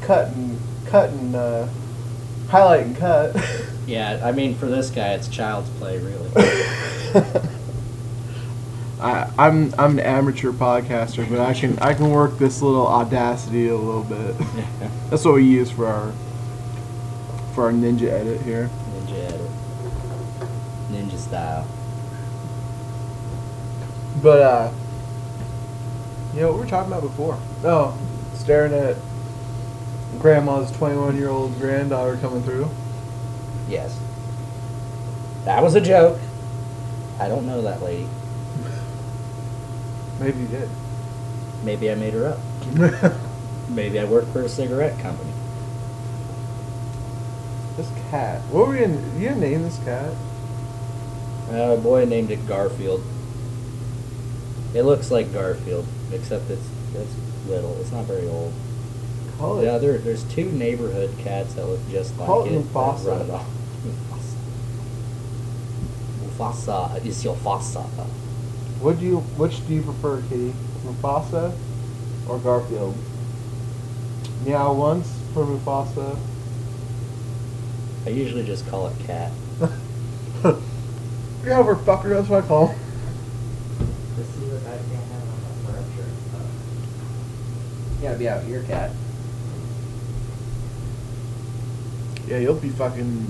cut 0.00 0.28
and 0.28 0.58
cut 0.86 1.10
and 1.10 1.34
uh, 1.34 1.68
highlight 2.48 2.86
and 2.86 2.96
cut. 2.96 3.36
Yeah, 3.84 4.20
I 4.22 4.30
mean, 4.30 4.54
for 4.54 4.66
this 4.66 4.90
guy, 4.90 5.14
it's 5.14 5.26
child's 5.26 5.68
play, 5.70 5.98
really. 5.98 6.30
I, 9.00 9.28
I'm 9.36 9.74
I'm 9.76 9.98
an 9.98 10.00
amateur 10.00 10.52
podcaster, 10.52 11.28
but 11.28 11.40
I 11.40 11.52
can 11.52 11.76
I 11.80 11.92
can 11.92 12.10
work 12.10 12.38
this 12.38 12.62
little 12.62 12.86
audacity 12.86 13.68
a 13.68 13.76
little 13.76 14.04
bit. 14.04 14.36
That's 15.10 15.24
what 15.24 15.34
we 15.34 15.44
use 15.44 15.72
for 15.72 15.86
our 15.88 16.12
for 17.54 17.64
our 17.64 17.72
ninja 17.72 18.08
edit 18.08 18.40
here. 18.42 18.70
Ninja 18.94 19.24
edit. 19.24 19.50
Ninja 20.92 21.18
style. 21.18 21.66
But 24.22 24.40
uh, 24.40 24.72
you 26.32 26.40
know 26.40 26.48
what 26.48 26.54
we 26.54 26.60
were 26.64 26.70
talking 26.70 26.92
about 26.92 27.02
before? 27.02 27.38
Oh, 27.64 27.98
staring 28.34 28.72
at 28.72 28.96
grandma's 30.18 30.70
21 30.72 31.16
year 31.16 31.28
old 31.28 31.58
granddaughter 31.58 32.16
coming 32.18 32.42
through. 32.42 32.70
Yes. 33.68 33.98
That 35.44 35.62
was 35.62 35.74
a 35.74 35.80
joke. 35.80 36.20
I 37.18 37.28
don't 37.28 37.46
know 37.46 37.62
that 37.62 37.82
lady. 37.82 38.08
Maybe 40.20 40.40
you 40.40 40.46
did. 40.46 40.70
Maybe 41.64 41.90
I 41.90 41.96
made 41.96 42.14
her 42.14 42.26
up. 42.26 42.38
Maybe 43.68 43.98
I 43.98 44.04
work 44.04 44.26
for 44.32 44.42
a 44.42 44.48
cigarette 44.48 44.98
company. 45.00 45.32
this 47.76 47.90
cat. 48.10 48.40
What 48.50 48.68
were 48.68 48.76
you? 48.76 49.02
You 49.18 49.34
name 49.34 49.62
this 49.62 49.78
cat? 49.84 50.12
Uh, 51.50 51.74
a 51.74 51.76
boy 51.76 52.04
named 52.04 52.30
it 52.30 52.46
Garfield. 52.46 53.02
It 54.74 54.82
looks 54.82 55.10
like 55.10 55.32
Garfield, 55.32 55.86
except 56.12 56.50
it's 56.50 56.66
it's 56.94 57.14
little. 57.48 57.76
It's 57.80 57.92
not 57.92 58.04
very 58.04 58.26
old. 58.28 58.52
Call 59.38 59.56
The 59.56 59.64
it. 59.66 59.68
other, 59.68 59.98
there's 59.98 60.24
two 60.24 60.50
neighborhood 60.52 61.10
cats 61.18 61.54
that 61.54 61.66
look 61.66 61.80
just 61.90 62.16
like 62.18 62.26
Call 62.26 62.44
it 62.44 62.52
it. 62.52 62.58
that 62.58 62.72
Mufasa. 62.72 63.06
Run 63.06 63.20
it 63.22 63.30
off. 63.30 63.46
Mufasa. 63.84 64.36
Mufasa 66.98 67.04
is 67.06 67.24
your 67.24 67.34
Fasa. 67.36 67.82
What 68.80 68.98
do 68.98 69.06
you? 69.06 69.18
Which 69.38 69.66
do 69.66 69.74
you 69.74 69.82
prefer, 69.82 70.22
Kitty? 70.22 70.52
Mufasa 70.84 71.52
or 72.28 72.38
Garfield? 72.38 72.94
Meow 74.44 74.72
once 74.72 75.08
for 75.34 75.44
Mufasa. 75.44 76.16
I 78.06 78.08
usually 78.10 78.44
just 78.44 78.66
call 78.68 78.88
it 78.88 78.98
cat. 79.06 79.32
Yeah, 81.44 81.58
over 81.58 81.74
fucker. 81.74 82.10
That's 82.10 82.28
what 82.28 82.44
I 82.44 82.46
call. 82.46 82.68
him. 82.68 82.78
To 84.16 84.22
see 84.24 84.46
what 84.46 84.62
I 84.62 84.76
can 84.78 84.94
have 85.10 85.26
on 85.26 85.42
my 85.42 85.72
furniture 85.72 86.06
and 86.06 86.18
stuff. 86.30 86.46
You 88.02 88.08
gotta 88.08 88.18
be 88.18 88.28
out 88.28 88.42
here, 88.42 88.64
cat. 88.64 88.90
Yeah, 92.26 92.38
you'll 92.38 92.56
be 92.56 92.70
fucking 92.70 93.28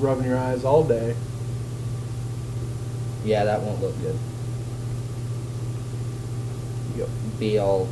rubbing 0.00 0.26
your 0.26 0.36
eyes 0.36 0.66
all 0.66 0.84
day. 0.84 1.16
Yeah, 3.24 3.44
that 3.46 3.62
won't 3.62 3.80
look 3.80 3.98
good. 4.02 4.18
You'll 6.94 7.08
Be 7.38 7.58
all 7.58 7.88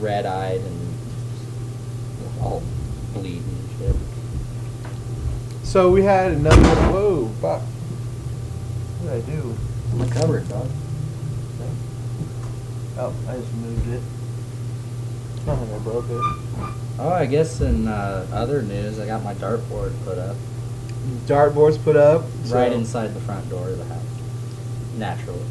red-eyed 0.00 0.60
and 0.60 0.96
all 2.42 2.62
bleeding 3.14 3.42
and 3.42 3.70
shit. 3.78 3.96
So 5.62 5.90
we 5.90 6.02
had 6.02 6.32
another. 6.32 6.62
Whoa, 6.92 7.28
fuck. 7.40 7.62
What 9.00 9.14
did 9.14 9.24
I 9.24 9.30
do? 9.30 9.56
The 9.96 10.14
cupboard, 10.14 10.46
dog. 10.46 10.68
Oh, 12.98 13.14
I 13.26 13.36
just 13.36 13.54
moved 13.54 13.88
it. 13.88 14.02
I 15.46 15.52
I 15.52 15.78
broke 15.78 16.08
it. 16.08 16.20
Oh, 16.98 17.10
I 17.10 17.26
guess 17.26 17.60
in 17.60 17.88
uh, 17.88 18.26
other 18.32 18.62
news, 18.62 18.98
I 18.98 19.06
got 19.06 19.22
my 19.22 19.34
dartboard 19.34 19.92
put 20.04 20.18
up 20.18 20.36
Dartboards 21.26 21.82
put 21.82 21.96
up. 21.96 22.24
right 22.48 22.72
inside 22.72 23.08
the 23.14 23.20
front 23.20 23.48
door 23.50 23.68
of 23.68 23.78
the 23.78 23.84
house. 23.84 24.02
Naturally. 24.96 25.44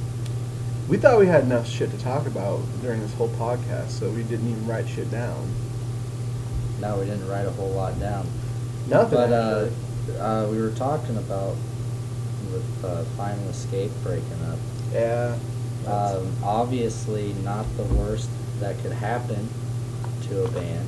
We 0.88 0.98
thought 0.98 1.20
we 1.20 1.28
had 1.28 1.44
enough 1.44 1.68
shit 1.68 1.92
to 1.92 1.98
talk 1.98 2.26
about 2.26 2.62
during 2.82 3.02
this 3.02 3.14
whole 3.14 3.30
podcast, 3.30 3.90
so 3.90 4.10
we 4.10 4.24
didn't 4.24 4.50
even 4.50 4.68
write 4.68 4.88
shit 4.88 5.10
down. 5.12 5.54
No, 6.80 6.98
we 6.98 7.06
didn't 7.06 7.28
write 7.28 7.46
a 7.46 7.52
whole 7.52 7.70
lot 7.70 8.00
down. 8.00 8.28
Nothing. 8.88 9.18
But 9.18 9.32
uh, 9.32 9.70
uh, 10.20 10.48
we 10.52 10.60
were 10.60 10.72
talking 10.72 11.18
about 11.18 11.56
with 12.52 12.86
uh, 12.86 13.04
Final 13.16 13.48
Escape 13.50 13.92
breaking 14.04 14.44
up. 14.46 14.60
yeah. 14.92 15.38
Um, 15.88 16.34
obviously, 16.44 17.34
not 17.44 17.66
the 17.76 17.84
worst 17.84 18.30
that 18.60 18.78
could 18.80 18.94
happen 18.94 19.50
to 20.30 20.46
a 20.46 20.48
band. 20.50 20.88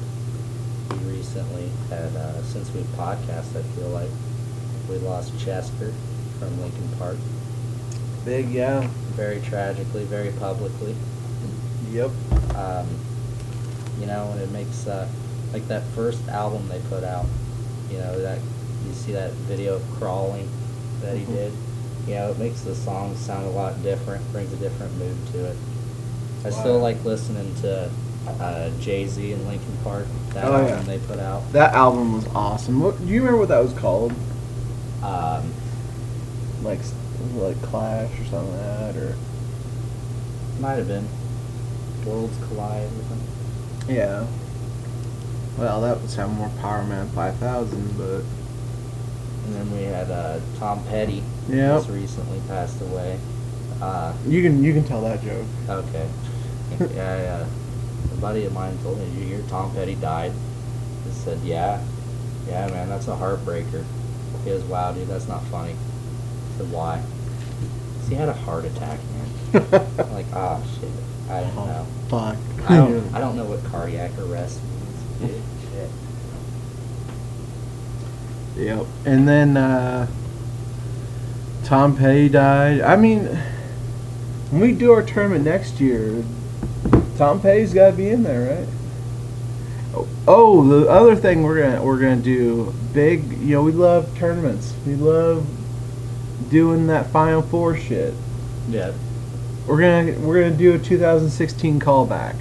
we 0.91 0.97
recently 1.17 1.69
had, 1.89 2.15
uh, 2.15 2.41
since 2.43 2.71
we 2.73 2.81
podcast, 2.97 3.55
I 3.57 3.63
feel 3.75 3.89
like 3.89 4.09
we 4.89 4.97
lost 4.97 5.37
Chester 5.39 5.93
from 6.39 6.61
Linkin 6.61 6.87
Park. 6.99 7.17
Big, 8.23 8.49
yeah. 8.49 8.87
Very 9.15 9.39
tragically, 9.41 10.03
very 10.05 10.31
publicly. 10.33 10.95
Yep. 11.91 12.11
Um, 12.55 12.87
you 13.99 14.05
know, 14.07 14.29
and 14.31 14.41
it 14.41 14.51
makes 14.51 14.87
uh, 14.87 15.07
like 15.53 15.67
that 15.69 15.83
first 15.95 16.27
album 16.27 16.67
they 16.67 16.79
put 16.89 17.03
out. 17.03 17.25
You 17.89 17.97
know 17.99 18.19
that 18.21 18.39
you 18.85 18.93
see 18.93 19.13
that 19.13 19.31
video 19.47 19.75
of 19.75 19.83
crawling 19.97 20.49
that 21.01 21.15
he 21.17 21.23
Mhm. 21.23 21.27
did. 21.35 21.53
You 22.07 22.13
know, 22.15 22.31
it 22.31 22.37
makes 22.39 22.61
the 22.61 22.75
song 22.75 23.15
sound 23.15 23.45
a 23.45 23.49
lot 23.49 23.81
different, 23.83 24.29
brings 24.31 24.51
a 24.53 24.57
different 24.57 24.97
mood 24.97 25.15
to 25.33 25.45
it. 25.45 25.57
I 26.43 26.49
still 26.51 26.79
like 26.79 27.03
listening 27.05 27.55
to 27.61 27.89
uh, 28.27 28.69
Jay 28.79 29.07
Z 29.07 29.31
and 29.31 29.47
Linkin 29.47 29.77
Park. 29.83 30.05
That 30.33 30.45
Oh, 30.45 30.53
album 30.55 30.69
yeah. 30.69 30.81
they 30.83 30.99
put 30.99 31.19
out. 31.19 31.51
That 31.53 31.73
album 31.73 32.13
was 32.13 32.27
awesome. 32.35 32.79
What 32.81 32.99
do 32.99 33.05
you 33.11 33.19
remember 33.19 33.39
what 33.39 33.49
that 33.49 33.63
was 33.63 33.73
called? 33.73 34.13
Um, 35.03 35.53
Like, 36.63 36.79
s- 36.79 36.93
like 37.35 37.61
Clash 37.61 38.09
or 38.19 38.25
something 38.25 38.51
like 38.51 38.61
that, 38.61 38.95
or 38.97 39.15
might 40.59 40.75
have 40.75 40.87
been 40.87 41.07
Worlds 42.05 42.37
Collide 42.47 42.83
or 42.87 43.03
something. 43.09 43.95
yeah. 43.95 44.25
Well, 45.57 45.81
that 45.81 46.01
was 46.01 46.15
have 46.15 46.29
more 46.31 46.49
Power 46.61 46.83
Man 46.83 47.07
5000, 47.09 47.97
but 47.97 48.23
And 49.45 49.53
then 49.55 49.71
we 49.71 49.83
had 49.83 50.09
uh, 50.11 50.39
Tom 50.57 50.83
Petty. 50.85 51.23
Yep. 51.49 51.77
Just 51.77 51.89
recently 51.89 52.41
passed 52.47 52.81
away. 52.81 53.19
Uh, 53.81 54.13
you 54.27 54.41
can 54.41 54.63
you 54.63 54.73
can 54.73 54.83
tell 54.83 55.01
that 55.01 55.23
joke. 55.23 55.45
Okay. 55.69 56.07
yeah, 56.95 57.17
yeah. 57.17 57.45
A 58.13 58.15
buddy 58.21 58.45
of 58.45 58.53
mine 58.53 58.77
told 58.83 58.99
me, 58.99 59.05
"Did 59.05 59.15
you 59.15 59.25
hear 59.35 59.41
Tom 59.49 59.71
Petty 59.73 59.95
died?" 59.95 60.31
I 60.31 61.11
said, 61.13 61.39
"Yeah, 61.43 61.81
yeah, 62.47 62.67
man, 62.67 62.89
that's 62.89 63.07
a 63.07 63.15
heartbreaker." 63.15 63.83
He 64.43 64.49
goes, 64.51 64.63
"Wow, 64.63 64.91
dude, 64.93 65.07
that's 65.07 65.27
not 65.27 65.43
funny." 65.45 65.71
I 65.73 66.57
said, 66.57 66.71
"Why?" 66.71 67.01
'Cause 67.99 68.09
he 68.09 68.15
had 68.15 68.29
a 68.29 68.33
heart 68.33 68.65
attack, 68.65 68.99
man. 69.53 69.65
I'm 69.99 70.13
like, 70.13 70.25
ah, 70.33 70.59
shit. 70.79 70.89
I 71.29 71.41
don't 71.41 71.57
Oh, 71.57 71.65
know. 71.65 71.85
Fuck. 72.09 72.37
I 72.69 72.77
don't. 72.77 73.15
I 73.15 73.19
don't 73.19 73.35
know 73.35 73.45
what 73.45 73.63
cardiac 73.65 74.11
arrest 74.19 74.59
means. 75.19 75.31
Dude, 75.33 75.41
shit. 78.55 78.65
Yep. 78.67 78.85
And 79.05 79.27
then 79.27 79.57
uh, 79.57 80.07
Tom 81.63 81.97
Petty 81.97 82.29
died. 82.29 82.81
I 82.81 82.95
mean, 82.95 83.25
when 84.51 84.61
we 84.61 84.71
do 84.71 84.91
our 84.93 85.01
tournament 85.03 85.43
next 85.45 85.79
year, 85.81 86.23
Tom 87.17 87.41
Petty's 87.41 87.73
got 87.73 87.91
to 87.91 87.95
be 87.97 88.09
in 88.09 88.23
there, 88.23 88.57
right? 88.57 88.67
Oh, 89.95 90.07
oh, 90.27 90.67
the 90.67 90.89
other 90.89 91.15
thing 91.15 91.43
we're 91.43 91.61
gonna 91.61 91.81
we're 91.83 91.99
gonna 91.99 92.17
do 92.17 92.73
big. 92.93 93.23
You 93.39 93.55
know, 93.55 93.63
we 93.63 93.71
love 93.71 94.17
tournaments. 94.17 94.73
We 94.85 94.95
love 94.95 95.45
doing 96.49 96.87
that 96.87 97.07
Final 97.11 97.41
Four 97.41 97.77
shit. 97.77 98.13
Yeah. 98.69 98.91
We're 99.67 99.79
gonna 99.79 100.19
we're 100.19 100.41
gonna 100.43 100.57
do 100.57 100.73
a 100.75 100.79
2016 100.79 101.79
callback 101.79 102.35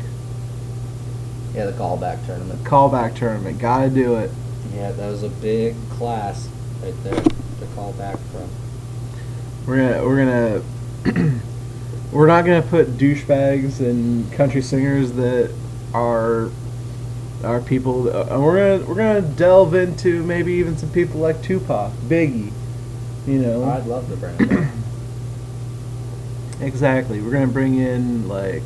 Yeah, 1.54 1.66
the 1.66 1.72
callback 1.72 2.26
tournament. 2.26 2.64
callback 2.64 3.14
tournament. 3.14 3.58
Gotta 3.60 3.88
do 3.90 4.16
it. 4.16 4.30
Yeah, 4.74 4.90
that 4.92 5.08
was 5.08 5.22
a 5.22 5.28
big 5.28 5.76
class 5.90 6.48
right 6.82 6.94
there 7.04 7.14
to 7.22 7.66
call 7.76 7.92
back 7.92 8.18
from. 8.32 8.48
We're 9.66 9.76
gonna 9.76 10.04
we're 10.04 10.62
gonna 11.04 11.32
we're 12.14 12.28
not 12.28 12.44
gonna 12.44 12.62
put 12.62 12.96
douchebags 12.96 13.80
and 13.80 14.32
country 14.32 14.62
singers 14.62 15.12
that 15.14 15.52
are 15.92 16.48
are 17.42 17.60
people. 17.60 18.08
Uh, 18.08 18.40
we're 18.40 18.78
gonna 18.78 18.88
we're 18.88 18.94
gonna 18.94 19.20
delve 19.20 19.74
into 19.74 20.22
maybe 20.22 20.52
even 20.52 20.78
some 20.78 20.90
people 20.90 21.20
like 21.20 21.42
Tupac, 21.42 21.92
Biggie. 22.08 22.52
You 23.26 23.38
know, 23.40 23.64
I'd 23.64 23.86
love 23.86 24.08
to 24.10 24.16
bring 24.16 24.70
exactly. 26.60 27.20
We're 27.20 27.32
gonna 27.32 27.48
bring 27.48 27.78
in 27.78 28.28
like 28.28 28.62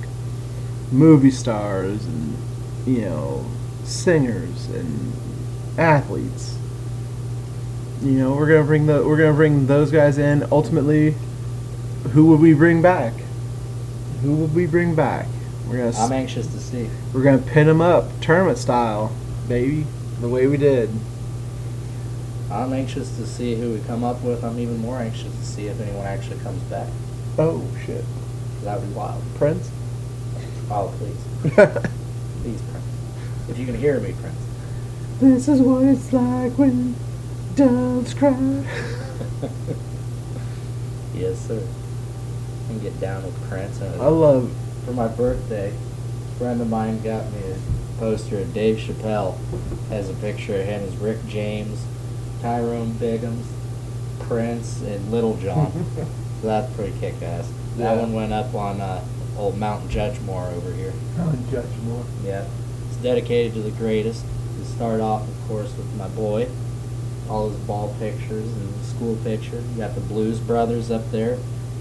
movie 0.93 1.31
stars 1.31 2.05
and 2.05 2.37
you 2.87 3.01
know 3.03 3.47
singers 3.85 4.67
and 4.67 5.15
athletes. 5.79 6.59
You 8.03 8.13
know, 8.13 8.35
we're 8.35 8.49
gonna 8.49 8.65
bring 8.65 8.87
the 8.87 9.03
we're 9.03 9.17
gonna 9.17 9.33
bring 9.33 9.69
those 9.69 9.91
guys 9.91 10.19
in. 10.19 10.47
Ultimately, 10.53 11.15
who 12.13 12.27
would 12.27 12.41
we 12.41 12.53
bring 12.53 12.83
back? 12.83 13.15
Who 14.23 14.35
will 14.37 14.47
we 14.49 14.67
bring 14.67 14.95
back? 14.95 15.27
We're 15.69 15.79
gonna 15.79 15.97
I'm 15.99 16.13
anxious 16.13 16.47
to 16.49 16.59
see. 16.61 16.89
we're 17.13 17.23
gonna 17.23 17.39
pin 17.39 17.67
them 17.67 17.81
up 17.81 18.07
tournament 18.21 18.59
style, 18.59 19.13
baby, 19.49 19.87
the 20.21 20.29
way 20.29 20.47
we 20.47 20.57
did. 20.57 20.91
I'm 22.51 22.73
anxious 22.73 23.15
to 23.17 23.27
see 23.27 23.55
who 23.55 23.75
we 23.75 23.81
come 23.81 24.03
up 24.03 24.23
with. 24.23 24.43
I'm 24.43 24.59
even 24.59 24.79
more 24.79 24.99
anxious 24.99 25.31
to 25.35 25.45
see 25.45 25.67
if 25.67 25.79
anyone 25.81 26.07
actually 26.07 26.39
comes 26.41 26.63
back. 26.65 26.89
Oh 27.39 27.63
shit, 27.85 28.05
That 28.65 28.81
would 28.81 28.89
be 28.89 28.95
wild. 28.95 29.23
Prince. 29.37 29.71
Oh, 30.71 30.93
please. 30.99 31.53
Please, 32.43 32.63
Prince. 32.71 32.85
If 33.49 33.59
you 33.59 33.67
can 33.67 33.75
hear 33.75 33.99
me, 34.01 34.15
Prince. 34.21 34.37
this 35.21 35.49
is 35.49 35.61
what 35.61 35.83
it's 35.85 36.13
like 36.13 36.53
when 36.59 36.95
doves 37.57 38.15
cry. 38.15 38.33
yes, 41.15 41.47
sir. 41.47 41.63
And 42.69 42.83
get 42.83 43.01
down 43.01 43.25
with 43.25 43.49
Prince. 43.49 43.81
And 43.81 44.01
I 44.01 44.07
love. 44.09 44.51
for 44.85 44.93
my 44.93 45.09
birthday, 45.09 45.73
a 45.73 46.39
friend 46.39 46.61
of 46.61 46.69
mine 46.69 47.01
got 47.03 47.31
me 47.33 47.39
a 47.53 47.99
poster 47.99 48.39
of 48.39 48.53
Dave 48.55 48.77
Chappelle. 48.77 49.37
Has 49.89 50.11
a 50.11 50.15
picture 50.15 50.61
of 50.61 50.67
him 50.67 50.83
as 50.83 50.95
Rick 50.97 51.19
James, 51.27 51.83
Tyrone 52.43 52.93
Biggums, 52.93 53.47
Prince, 54.21 54.83
and 54.83 55.11
Lil 55.11 55.37
Jon. 55.39 55.73
so 56.41 56.47
that's 56.47 56.73
pretty 56.75 56.99
kick 57.01 57.21
ass. 57.23 57.49
That 57.77 57.95
Yeah. 57.95 58.01
one 58.03 58.13
went 58.13 58.33
up 58.33 58.55
on 58.55 58.81
uh, 58.81 59.03
old 59.39 59.57
Mount 59.59 59.89
Judgemore 59.89 60.53
over 60.53 60.73
here. 60.73 60.93
Oh, 61.19 61.35
Judge 61.51 61.65
Moore. 61.85 62.05
Yeah. 62.25 62.45
It's 62.89 62.97
dedicated 62.99 63.55
to 63.55 63.63
the 63.63 63.71
greatest. 63.71 64.25
We 64.59 64.65
start 64.65 65.01
off, 65.01 65.27
of 65.27 65.49
course, 65.49 65.75
with 65.77 65.95
my 65.97 66.09
boy. 66.09 66.49
All 67.31 67.49
his 67.51 67.59
ball 67.61 67.95
pictures 67.99 68.47
and 68.47 68.85
school 68.85 69.17
picture. 69.25 69.61
You 69.73 69.79
got 69.79 69.95
the 69.95 70.01
Blues 70.03 70.39
Brothers 70.41 70.91
up 70.91 71.11
there. 71.13 71.39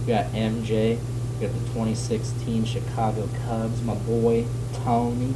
You 0.07 0.13
got 0.13 0.25
MJ. 0.31 0.97
You 1.41 1.47
got 1.47 1.53
the 1.53 1.65
2016 1.67 2.63
Chicago 2.63 3.27
Cubs. 3.45 3.81
My 3.81 3.93
boy 3.93 4.45
Tony. 4.85 5.33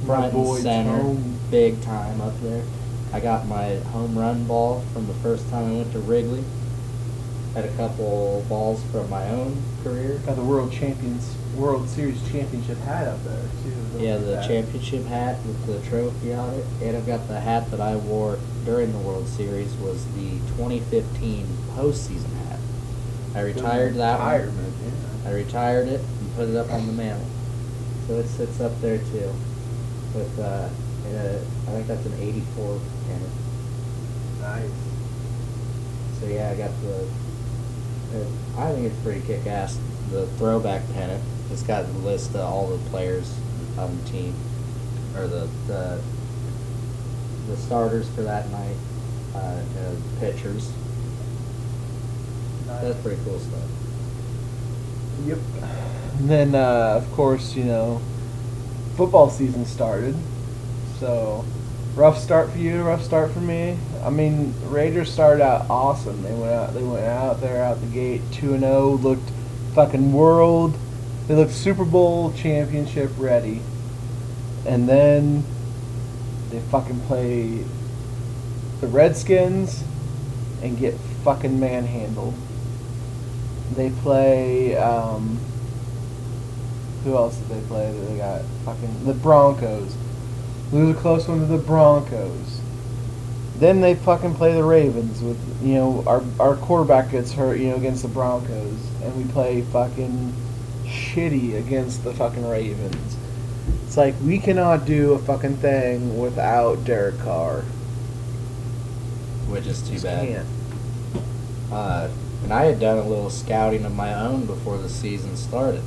My 0.00 0.06
Front 0.06 0.32
boy, 0.32 0.54
and 0.56 0.62
center. 0.64 0.98
Tony. 1.02 1.24
Big 1.52 1.80
time 1.82 2.20
up 2.20 2.34
there. 2.40 2.64
I 3.12 3.20
got 3.20 3.46
my 3.46 3.76
home 3.76 4.18
run 4.18 4.44
ball 4.44 4.80
from 4.92 5.06
the 5.06 5.14
first 5.14 5.48
time 5.50 5.70
I 5.70 5.74
went 5.76 5.92
to 5.92 6.00
Wrigley. 6.00 6.42
Had 7.54 7.66
a 7.66 7.76
couple 7.76 8.44
balls 8.48 8.82
from 8.90 9.08
my 9.08 9.28
own 9.28 9.62
career. 9.84 10.18
Got 10.26 10.36
the 10.36 10.42
World 10.44 10.72
Champions, 10.72 11.36
World 11.54 11.88
Series 11.88 12.20
championship 12.32 12.78
hat 12.78 13.06
up 13.06 13.22
there 13.22 13.42
too. 13.62 14.02
Yeah, 14.02 14.16
the 14.16 14.24
That. 14.24 14.48
championship 14.48 15.04
hat 15.04 15.36
with 15.46 15.66
the 15.66 15.78
trophy 15.88 16.32
on 16.32 16.54
it, 16.54 16.64
and 16.82 16.96
I've 16.96 17.06
got 17.06 17.28
the 17.28 17.38
hat 17.38 17.70
that 17.70 17.80
I 17.80 17.94
wore 17.96 18.38
during 18.64 18.90
the 18.92 18.98
World 18.98 19.28
Series 19.28 19.74
was 19.74 20.04
the 20.16 20.38
2015 20.56 21.46
postseason 21.76 22.22
hat. 22.24 22.31
I 23.34 23.40
retired 23.40 23.94
that 23.94 24.20
one. 24.20 24.32
Retirement, 24.32 24.74
I 25.24 25.30
retired 25.32 25.88
it 25.88 26.00
and 26.00 26.34
put 26.36 26.48
it 26.48 26.56
up 26.56 26.70
on 26.70 26.86
the 26.86 26.92
mantle, 26.92 27.26
so 28.06 28.18
it 28.18 28.26
sits 28.26 28.60
up 28.60 28.78
there 28.80 28.98
too. 28.98 29.32
With 30.14 30.38
uh, 30.38 30.68
in 31.06 31.14
a, 31.14 31.40
I 31.68 31.70
think 31.72 31.86
that's 31.86 32.04
an 32.04 32.14
84 32.20 32.80
pennant. 33.06 33.32
Nice. 34.40 34.70
So 36.20 36.26
yeah, 36.26 36.50
I 36.50 36.56
got 36.56 36.70
the. 36.82 37.08
It, 38.18 38.26
I 38.58 38.72
think 38.72 38.86
it's 38.86 39.02
pretty 39.02 39.22
kick-ass. 39.22 39.78
The 40.10 40.26
throwback 40.38 40.82
pennant. 40.92 41.22
It's 41.50 41.62
got 41.62 41.86
the 41.86 41.98
list 42.00 42.30
of 42.30 42.40
all 42.40 42.68
the 42.68 42.90
players 42.90 43.34
on 43.78 43.96
the 43.96 44.10
team, 44.10 44.34
or 45.16 45.26
the 45.26 45.48
the, 45.66 46.02
the 47.46 47.56
starters 47.56 48.08
for 48.10 48.22
that 48.22 48.50
night, 48.50 48.76
uh, 49.34 49.38
uh, 49.38 49.94
pitchers. 50.20 50.70
That's 52.80 53.00
pretty 53.00 53.20
cool 53.24 53.38
stuff. 53.38 53.60
Yep. 55.26 55.38
And 56.18 56.30
then, 56.30 56.54
uh, 56.54 56.94
of 56.96 57.12
course, 57.12 57.54
you 57.54 57.64
know, 57.64 58.00
football 58.96 59.30
season 59.30 59.66
started. 59.66 60.16
So, 60.98 61.44
rough 61.94 62.18
start 62.18 62.50
for 62.50 62.58
you, 62.58 62.82
rough 62.82 63.02
start 63.02 63.32
for 63.32 63.40
me. 63.40 63.76
I 64.04 64.10
mean, 64.10 64.54
Raiders 64.64 65.12
started 65.12 65.42
out 65.42 65.68
awesome. 65.68 66.22
They 66.22 66.32
went 66.32 66.52
out, 66.52 66.74
they 66.74 66.82
went 66.82 67.04
out 67.04 67.40
there 67.40 67.62
out 67.62 67.80
the 67.80 67.86
gate 67.88 68.22
two 68.32 68.52
and 68.52 68.62
zero. 68.62 68.90
Looked 68.90 69.30
fucking 69.74 70.12
world. 70.12 70.76
They 71.28 71.34
looked 71.34 71.52
Super 71.52 71.84
Bowl 71.84 72.32
championship 72.32 73.10
ready. 73.18 73.60
And 74.66 74.88
then 74.88 75.44
they 76.50 76.60
fucking 76.60 77.00
play 77.02 77.64
the 78.80 78.86
Redskins 78.86 79.82
and 80.62 80.78
get 80.78 80.94
fucking 81.24 81.58
manhandled. 81.58 82.34
They 83.74 83.90
play. 84.02 84.76
Um, 84.76 85.38
who 87.04 87.16
else 87.16 87.36
did 87.36 87.48
they 87.48 87.66
play? 87.68 87.90
That 87.92 88.06
they 88.06 88.16
got 88.18 88.42
fucking 88.64 89.04
the 89.06 89.14
Broncos. 89.14 89.96
lose 90.72 90.96
a 90.96 90.98
close 91.00 91.26
one 91.28 91.40
to 91.40 91.46
the 91.46 91.58
Broncos. 91.58 92.60
Then 93.58 93.80
they 93.80 93.94
fucking 93.94 94.34
play 94.34 94.52
the 94.54 94.64
Ravens 94.64 95.20
with 95.22 95.38
you 95.62 95.74
know 95.74 96.04
our 96.06 96.22
our 96.40 96.56
quarterback 96.56 97.10
gets 97.10 97.32
hurt 97.32 97.58
you 97.58 97.70
know 97.70 97.76
against 97.76 98.02
the 98.02 98.08
Broncos 98.08 98.78
and 99.02 99.16
we 99.16 99.30
play 99.32 99.62
fucking 99.62 100.32
shitty 100.84 101.56
against 101.58 102.02
the 102.04 102.12
fucking 102.12 102.46
Ravens. 102.48 103.16
It's 103.86 103.96
like 103.96 104.14
we 104.24 104.38
cannot 104.38 104.84
do 104.86 105.12
a 105.12 105.18
fucking 105.18 105.56
thing 105.58 106.18
without 106.18 106.84
Derek 106.84 107.18
Carr. 107.20 107.62
which 109.48 109.66
is 109.66 109.82
too 109.82 109.92
Just 109.92 110.04
bad. 110.04 110.26
can't. 110.28 110.46
Uh, 111.70 112.08
and 112.42 112.52
I 112.52 112.64
had 112.64 112.80
done 112.80 112.98
a 112.98 113.08
little 113.08 113.30
scouting 113.30 113.84
of 113.84 113.94
my 113.94 114.12
own 114.14 114.46
before 114.46 114.78
the 114.78 114.88
season 114.88 115.36
started. 115.36 115.82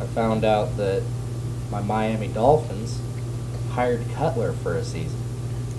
I 0.00 0.06
found 0.06 0.44
out 0.44 0.76
that 0.76 1.02
my 1.70 1.80
Miami 1.80 2.28
Dolphins 2.28 3.00
hired 3.72 4.02
Cutler 4.14 4.52
for 4.52 4.74
a 4.76 4.84
season, 4.84 5.18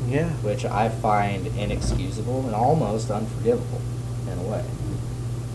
Yeah. 0.07 0.29
which 0.41 0.65
I 0.65 0.89
find 0.89 1.47
inexcusable 1.47 2.45
and 2.45 2.55
almost 2.55 3.09
unforgivable 3.11 3.81
in 4.31 4.37
a 4.39 4.49
way. 4.49 4.63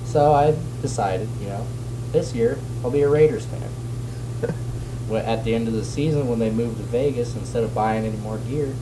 So 0.05 0.33
I 0.33 0.55
decided, 0.81 1.29
you 1.41 1.49
know, 1.49 1.67
this 2.13 2.35
year 2.35 2.59
I'll 2.85 2.91
be 2.91 3.03
a 3.03 3.09
Raiders 3.09 3.47
fan. 3.47 4.55
At 5.15 5.45
the 5.45 5.55
end 5.55 5.69
of 5.69 5.75
the 5.75 5.85
season, 5.85 6.27
when 6.29 6.39
they 6.39 6.51
moved 6.51 6.79
to 6.79 6.83
Vegas, 6.85 7.35
instead 7.37 7.65
of 7.65 7.75
buying 7.75 8.05
any 8.07 8.17
more 8.19 8.39
gear, 8.39 8.75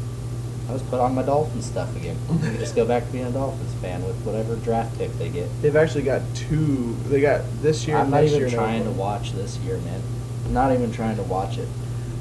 I 0.70 0.72
was 0.72 0.82
put 0.82 1.00
on 1.00 1.16
my 1.16 1.22
Dolphins 1.24 1.66
stuff 1.66 1.94
again. 1.96 2.16
Just 2.58 2.76
go 2.76 2.86
back 2.86 3.04
to 3.04 3.10
being 3.10 3.24
a 3.24 3.30
Dolphins 3.32 3.74
fan 3.82 4.04
with 4.04 4.14
whatever 4.24 4.54
draft 4.54 4.96
pick 4.96 5.12
they 5.18 5.28
get. 5.28 5.48
They've 5.62 5.74
actually 5.74 6.04
got 6.04 6.22
two. 6.36 6.94
They 7.08 7.20
got 7.20 7.42
this 7.60 7.88
year. 7.88 7.96
I'm 7.96 8.08
not 8.08 8.22
even 8.22 8.48
trying 8.48 8.84
to 8.84 8.92
watch 8.92 9.32
this 9.32 9.58
year, 9.58 9.78
man. 9.78 10.00
I'm 10.46 10.52
not 10.52 10.72
even 10.72 10.92
trying 10.92 11.16
to 11.16 11.24
watch 11.24 11.58
it. 11.58 11.66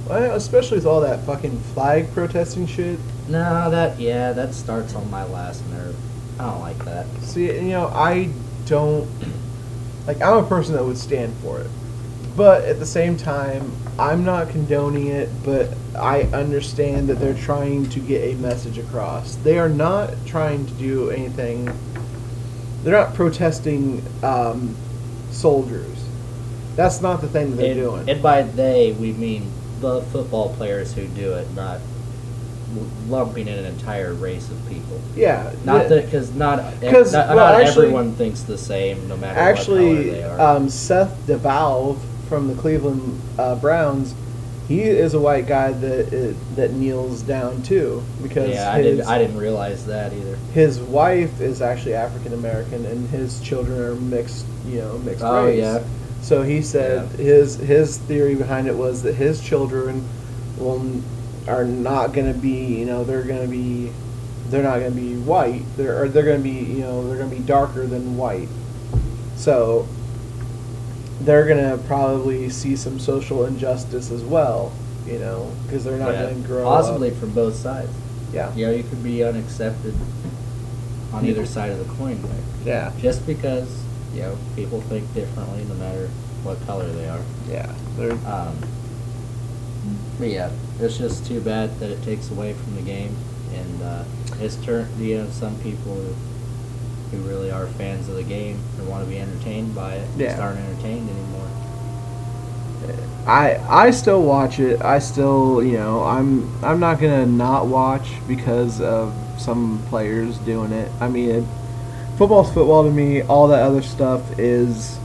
Well, 0.08 0.36
especially 0.36 0.78
with 0.78 0.88
all 0.88 1.02
that 1.02 1.24
fucking 1.28 1.60
flag 1.60 2.12
protesting 2.12 2.66
shit. 2.66 2.98
No, 3.28 3.70
that 3.70 4.00
yeah, 4.00 4.34
that 4.34 4.56
starts 4.56 4.96
on 4.96 5.12
my 5.12 5.26
last 5.26 5.64
nerve. 5.68 5.96
I 6.40 6.50
don't 6.50 6.62
like 6.62 6.84
that. 6.86 7.06
See, 7.22 7.46
you 7.46 7.70
know, 7.70 7.90
I 7.90 8.32
don't 8.66 9.08
like. 10.08 10.24
I'm 10.24 10.44
a 10.44 10.48
person 10.48 10.74
that 10.74 10.84
would 10.84 10.98
stand 10.98 11.36
for 11.44 11.60
it, 11.62 11.70
but 12.40 12.64
at 12.64 12.80
the 12.80 12.86
same 12.86 13.18
time, 13.18 13.70
I'm 14.00 14.24
not 14.24 14.48
condoning 14.50 15.08
it. 15.08 15.28
But 15.44 15.68
I 15.94 16.22
understand 16.32 17.10
that 17.10 17.16
they're 17.16 17.34
trying 17.34 17.90
to 17.90 18.00
get 18.00 18.24
a 18.34 18.36
message 18.38 18.78
across. 18.78 19.36
They 19.36 19.60
are 19.60 19.68
not 19.68 20.14
trying 20.26 20.66
to 20.66 20.72
do 20.76 21.10
anything. 21.10 21.70
They're 22.84 22.94
not 22.94 23.14
protesting 23.14 24.02
um, 24.24 24.74
soldiers. 25.32 25.98
That's 26.78 27.02
not 27.02 27.20
the 27.20 27.28
thing 27.28 27.50
that 27.52 27.58
they're 27.58 27.72
and, 27.72 27.80
doing. 27.82 28.10
and 28.10 28.24
by 28.24 28.44
they, 28.44 28.94
we 28.94 29.12
mean 29.12 29.52
the 29.82 30.02
football 30.04 30.56
players 30.56 30.94
who 30.94 31.08
do 31.08 31.34
it, 31.34 31.52
not 31.56 31.82
lumping 33.10 33.50
in 33.50 33.58
an 33.60 33.66
entire 33.66 34.14
race 34.14 34.50
of 34.50 34.58
people. 34.70 35.02
yeah, 35.14 35.52
Not 35.66 35.90
that 35.90 36.06
because 36.06 36.34
not, 36.36 36.60
e- 36.82 36.90
'Cause, 36.90 37.12
not, 37.12 37.36
well, 37.36 37.52
not 37.52 37.62
actually- 37.62 37.88
everyone 37.88 38.14
thinks 38.14 38.44
the 38.44 38.58
same, 38.58 39.10
no 39.10 39.18
matter 39.18 39.38
Actually, 39.38 39.88
what 39.88 39.96
color 39.96 40.12
they 40.14 40.24
are. 40.24 40.56
um, 40.56 40.70
Seth 40.70 41.28
DeValve 41.28 41.98
from 42.30 42.48
the 42.48 42.54
Cleveland 42.56 43.20
uh, 43.38 43.56
Browns, 43.56 44.14
he 44.68 44.82
is 44.84 45.16
a 45.16 45.20
white 45.20 45.48
guy 45.48 45.72
that 45.72 46.08
uh, 46.14 46.56
that 46.56 46.74
kneels 46.74 47.24
down 47.24 47.64
too 47.64 48.04
because 48.22 48.52
yeah, 48.52 48.72
I 48.72 48.82
didn't. 48.84 49.08
I 49.08 49.18
didn't 49.18 49.38
realize 49.38 49.88
that 49.88 50.14
either. 50.14 50.36
his 50.54 50.80
wife 50.80 51.42
is 51.42 51.62
actually 51.62 51.96
African 51.96 52.34
American 52.34 52.86
and 52.86 53.10
his 53.10 53.42
children 53.42 53.80
are 53.82 53.96
mixed, 53.96 54.46
you 54.68 54.80
know, 54.82 55.00
mixed 55.00 55.24
Oh, 55.24 55.46
race. 55.48 55.58
yeah. 55.58 55.84
So 56.22 56.44
he 56.44 56.62
said 56.62 57.10
Yeah. 57.18 57.18
his 57.18 57.56
his 57.56 57.98
theory 57.98 58.36
behind 58.36 58.68
it 58.68 58.76
was 58.76 59.02
that 59.04 59.16
his 59.16 59.42
children 59.42 60.08
will 60.60 61.02
are 61.48 61.66
not 61.66 62.14
going 62.14 62.32
to 62.32 62.38
be, 62.40 62.66
you 62.78 62.86
know, 62.86 63.04
they're 63.04 63.24
going 63.24 63.42
to 63.42 63.48
be 63.48 63.92
they're 64.50 64.62
not 64.64 64.80
going 64.80 64.92
to 64.94 65.00
be 65.00 65.16
white. 65.16 65.64
They're 65.78 66.04
or 66.04 66.08
they're 66.10 66.24
going 66.24 66.38
to 66.38 66.44
be, 66.44 66.52
you 66.74 66.82
know, 66.82 67.08
they're 67.08 67.18
going 67.18 67.32
to 67.32 67.36
be 67.36 67.42
darker 67.42 67.88
than 67.88 68.18
white. 68.18 68.50
So 69.36 69.88
they're 71.22 71.46
going 71.46 71.70
to 71.78 71.84
probably 71.86 72.50
see 72.50 72.76
some 72.76 73.00
social 73.00 73.46
injustice 73.46 74.12
as 74.12 74.24
well, 74.24 74.72
you 75.06 75.20
know, 75.20 75.52
because 75.66 75.84
they're 75.84 75.98
not 75.98 76.14
Yeah, 76.14 76.24
going 76.30 76.42
to 76.42 76.48
grow 76.48 76.64
possibly 76.64 77.10
up. 77.12 77.18
from 77.18 77.32
both 77.32 77.56
sides. 77.56 77.92
Yeah. 78.34 78.54
You 78.56 78.68
know, 78.68 78.72
you 78.74 78.84
could 78.84 79.04
be 79.04 79.24
unaccepted 79.24 79.96
on 81.12 81.26
either 81.26 81.46
side 81.46 81.72
of 81.72 81.80
the 81.80 81.94
coin 81.96 82.22
there. 82.22 82.42
Yeah. 82.66 82.92
Just 83.00 83.26
because, 83.26 83.84
you 84.14 84.22
know, 84.22 84.38
people 84.56 84.82
think 84.82 85.12
differently 85.14 85.64
no 85.66 85.74
matter 85.76 86.08
what 86.44 86.64
color 86.66 86.88
they 86.88 87.10
are. 87.10 87.22
Yeah. 87.50 87.74
They're 87.98 88.12
Um, 88.26 88.56
but 90.20 90.28
yeah, 90.28 90.52
it's 90.80 90.98
just 90.98 91.26
too 91.26 91.40
bad 91.42 91.80
that 91.80 91.90
it 91.90 92.04
takes 92.04 92.30
away 92.30 92.54
from 92.54 92.76
the 92.76 92.82
game, 92.82 93.16
and 93.54 93.82
uh, 93.82 94.04
it's 94.40 94.56
turned. 94.58 94.96
You 95.00 95.20
know, 95.24 95.30
some 95.32 95.56
people 95.62 95.96
who, 97.12 97.18
really 97.18 97.52
are 97.52 97.68
fans 97.68 98.08
of 98.10 98.16
the 98.16 98.24
game 98.24 98.60
and 98.78 98.88
want 98.88 99.04
to 99.04 99.10
be 99.10 99.20
entertained 99.20 99.74
by 99.76 99.96
it 99.96 100.08
Yeah. 100.18 100.28
just 100.30 100.42
aren't 100.42 100.60
entertained 100.60 101.10
anymore. 101.10 101.48
I 103.28 103.60
I 103.70 103.92
still 103.92 104.22
watch 104.24 104.60
it. 104.60 104.82
I 104.82 105.00
still, 105.00 105.64
you 105.64 105.74
know, 105.78 106.04
I'm 106.04 106.52
I'm 106.64 106.80
not 106.80 107.00
gonna 107.00 107.26
not 107.26 107.68
watch 107.68 108.08
because 108.28 108.82
of 108.82 109.14
some 109.38 109.84
players 109.90 110.38
doing 110.40 110.72
it. 110.72 110.92
I 111.00 111.08
mean, 111.10 111.30
it, 111.30 111.44
football's 112.18 112.52
football 112.54 112.84
to 112.84 112.92
me. 112.92 113.22
All 113.24 113.48
that 113.50 113.62
other 113.62 113.82
stuff 113.82 114.40
is 114.40 114.98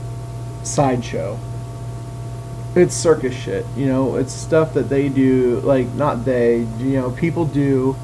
sideshow. 0.63 1.37
It's 2.75 2.95
circus 2.95 3.35
shit. 3.35 3.65
You 3.77 3.85
know, 3.87 4.15
it's 4.15 4.33
stuff 4.33 4.73
that 4.73 4.89
they 4.89 5.07
do. 5.09 5.59
Like 5.61 5.87
not 5.93 6.25
they. 6.25 6.59
You 6.79 6.93
know, 6.93 7.11
people 7.11 7.45
do, 7.45 7.95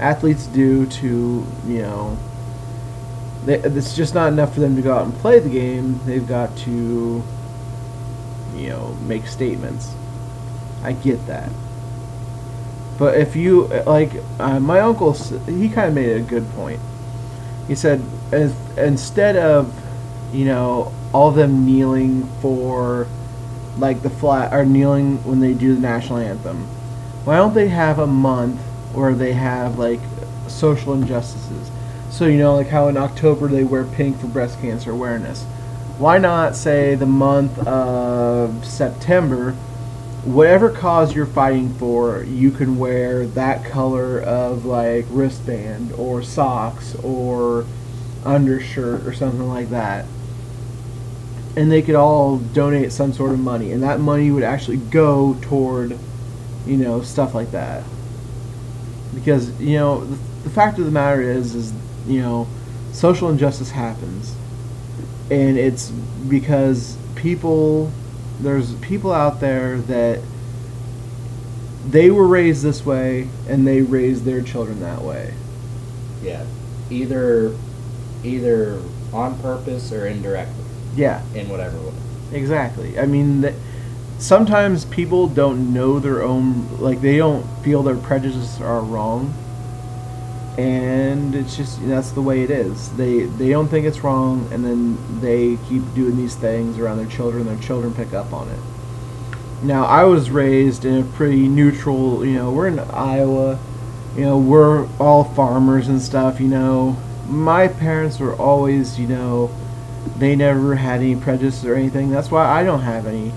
athletes 0.00 0.46
do 0.46 0.86
to 0.86 1.46
you 1.66 1.82
know. 1.82 2.16
They, 3.44 3.58
it's 3.60 3.94
just 3.96 4.14
not 4.14 4.32
enough 4.32 4.54
for 4.54 4.60
them 4.60 4.76
to 4.76 4.82
go 4.82 4.94
out 4.94 5.04
and 5.04 5.14
play 5.14 5.38
the 5.38 5.48
game. 5.48 6.00
They've 6.04 6.26
got 6.26 6.56
to 6.58 7.22
you 8.58 8.68
know, 8.68 8.96
make 9.06 9.26
statements. 9.26 9.94
I 10.82 10.92
get 10.92 11.26
that. 11.26 11.50
But 12.98 13.16
if 13.16 13.36
you 13.36 13.66
like, 13.86 14.10
uh, 14.40 14.58
my 14.58 14.80
uncle, 14.80 15.12
he 15.12 15.68
kind 15.68 15.88
of 15.88 15.94
made 15.94 16.16
a 16.16 16.20
good 16.20 16.48
point. 16.50 16.80
He 17.68 17.74
said, 17.74 18.02
as, 18.32 18.54
instead 18.76 19.36
of, 19.36 19.72
you 20.32 20.44
know, 20.44 20.92
all 21.12 21.30
them 21.30 21.64
kneeling 21.64 22.26
for, 22.40 23.06
like 23.76 24.02
the 24.02 24.10
flag, 24.10 24.52
or 24.52 24.64
kneeling 24.64 25.22
when 25.24 25.40
they 25.40 25.54
do 25.54 25.74
the 25.74 25.80
national 25.80 26.18
anthem, 26.18 26.66
why 27.24 27.36
don't 27.36 27.54
they 27.54 27.68
have 27.68 27.98
a 27.98 28.06
month 28.06 28.60
where 28.92 29.14
they 29.14 29.32
have 29.32 29.78
like 29.78 30.00
social 30.48 30.94
injustices? 30.94 31.70
So 32.10 32.26
you 32.26 32.38
know, 32.38 32.56
like 32.56 32.68
how 32.68 32.88
in 32.88 32.96
October 32.96 33.48
they 33.48 33.64
wear 33.64 33.84
pink 33.84 34.20
for 34.20 34.26
breast 34.26 34.60
cancer 34.60 34.90
awareness 34.90 35.44
why 35.98 36.16
not 36.16 36.54
say 36.54 36.94
the 36.94 37.06
month 37.06 37.58
of 37.66 38.64
September, 38.64 39.50
whatever 40.24 40.70
cause 40.70 41.12
you're 41.14 41.26
fighting 41.26 41.74
for, 41.74 42.22
you 42.22 42.52
can 42.52 42.78
wear 42.78 43.26
that 43.26 43.64
color 43.64 44.20
of 44.20 44.64
like 44.64 45.04
wristband 45.10 45.92
or 45.94 46.22
socks 46.22 46.94
or 47.02 47.66
undershirt 48.24 49.04
or 49.04 49.12
something 49.12 49.48
like 49.48 49.70
that. 49.70 50.06
And 51.56 51.72
they 51.72 51.82
could 51.82 51.96
all 51.96 52.38
donate 52.38 52.92
some 52.92 53.12
sort 53.12 53.32
of 53.32 53.40
money, 53.40 53.72
and 53.72 53.82
that 53.82 53.98
money 53.98 54.30
would 54.30 54.44
actually 54.44 54.76
go 54.76 55.36
toward, 55.42 55.98
you 56.64 56.76
know, 56.76 57.02
stuff 57.02 57.34
like 57.34 57.50
that. 57.50 57.82
Because 59.12 59.60
you 59.60 59.76
know, 59.76 60.04
the, 60.04 60.16
the 60.44 60.50
fact 60.50 60.78
of 60.78 60.84
the 60.84 60.92
matter 60.92 61.20
is, 61.20 61.56
is 61.56 61.72
you 62.08 62.20
know, 62.20 62.48
social 62.92 63.28
injustice 63.28 63.70
happens. 63.70 64.34
And 65.30 65.58
it's 65.58 65.90
because 65.90 66.96
people 67.14 67.92
there's 68.40 68.74
people 68.76 69.12
out 69.12 69.40
there 69.40 69.78
that 69.78 70.20
they 71.88 72.10
were 72.10 72.26
raised 72.26 72.62
this 72.62 72.84
way 72.84 73.28
and 73.48 73.66
they 73.66 73.82
raised 73.82 74.24
their 74.24 74.42
children 74.42 74.80
that 74.80 75.02
way. 75.02 75.34
Yeah, 76.22 76.44
either 76.90 77.54
either 78.24 78.80
on 79.12 79.38
purpose 79.40 79.92
or 79.92 80.06
indirectly. 80.06 80.64
Yeah. 80.96 81.22
In 81.34 81.48
whatever 81.48 81.78
way. 81.78 81.92
exactly. 82.32 82.98
I 82.98 83.06
mean 83.06 83.40
that 83.42 83.54
sometimes 84.18 84.84
people 84.86 85.28
don't 85.28 85.72
know 85.72 85.98
their 85.98 86.22
own 86.22 86.78
like 86.78 87.00
they 87.00 87.16
don't 87.16 87.44
feel 87.62 87.82
their 87.82 87.96
prejudices 87.96 88.60
are 88.60 88.80
wrong 88.80 89.32
and 90.58 91.36
it's 91.36 91.56
just 91.56 91.86
that's 91.86 92.10
the 92.10 92.20
way 92.20 92.42
it 92.42 92.50
is. 92.50 92.90
They 92.96 93.20
they 93.22 93.50
don't 93.50 93.68
think 93.68 93.86
it's 93.86 94.00
wrong 94.00 94.48
and 94.52 94.64
then 94.64 94.98
they 95.20 95.56
keep 95.68 95.82
doing 95.94 96.16
these 96.16 96.34
things 96.34 96.78
around 96.78 96.98
their 96.98 97.06
children 97.06 97.46
their 97.46 97.56
children 97.58 97.94
pick 97.94 98.12
up 98.12 98.32
on 98.32 98.48
it. 98.48 98.58
Now 99.62 99.84
i 99.86 100.04
was 100.04 100.30
raised 100.30 100.84
in 100.84 101.00
a 101.00 101.04
pretty 101.04 101.46
neutral 101.46 102.26
you 102.26 102.34
know 102.34 102.50
we're 102.50 102.66
in 102.66 102.80
iowa 102.80 103.58
you 104.16 104.22
know 104.22 104.36
we're 104.36 104.88
all 104.98 105.24
farmers 105.24 105.88
and 105.88 106.02
stuff 106.02 106.40
you 106.40 106.48
know. 106.48 106.96
My 107.28 107.68
parents 107.68 108.18
were 108.18 108.34
always 108.34 108.98
you 108.98 109.06
know 109.06 109.54
they 110.16 110.34
never 110.34 110.74
had 110.74 111.00
any 111.00 111.14
prejudice 111.14 111.64
or 111.64 111.76
anything. 111.76 112.10
That's 112.10 112.32
why 112.32 112.44
i 112.44 112.64
don't 112.64 112.82
have 112.82 113.06
any 113.06 113.32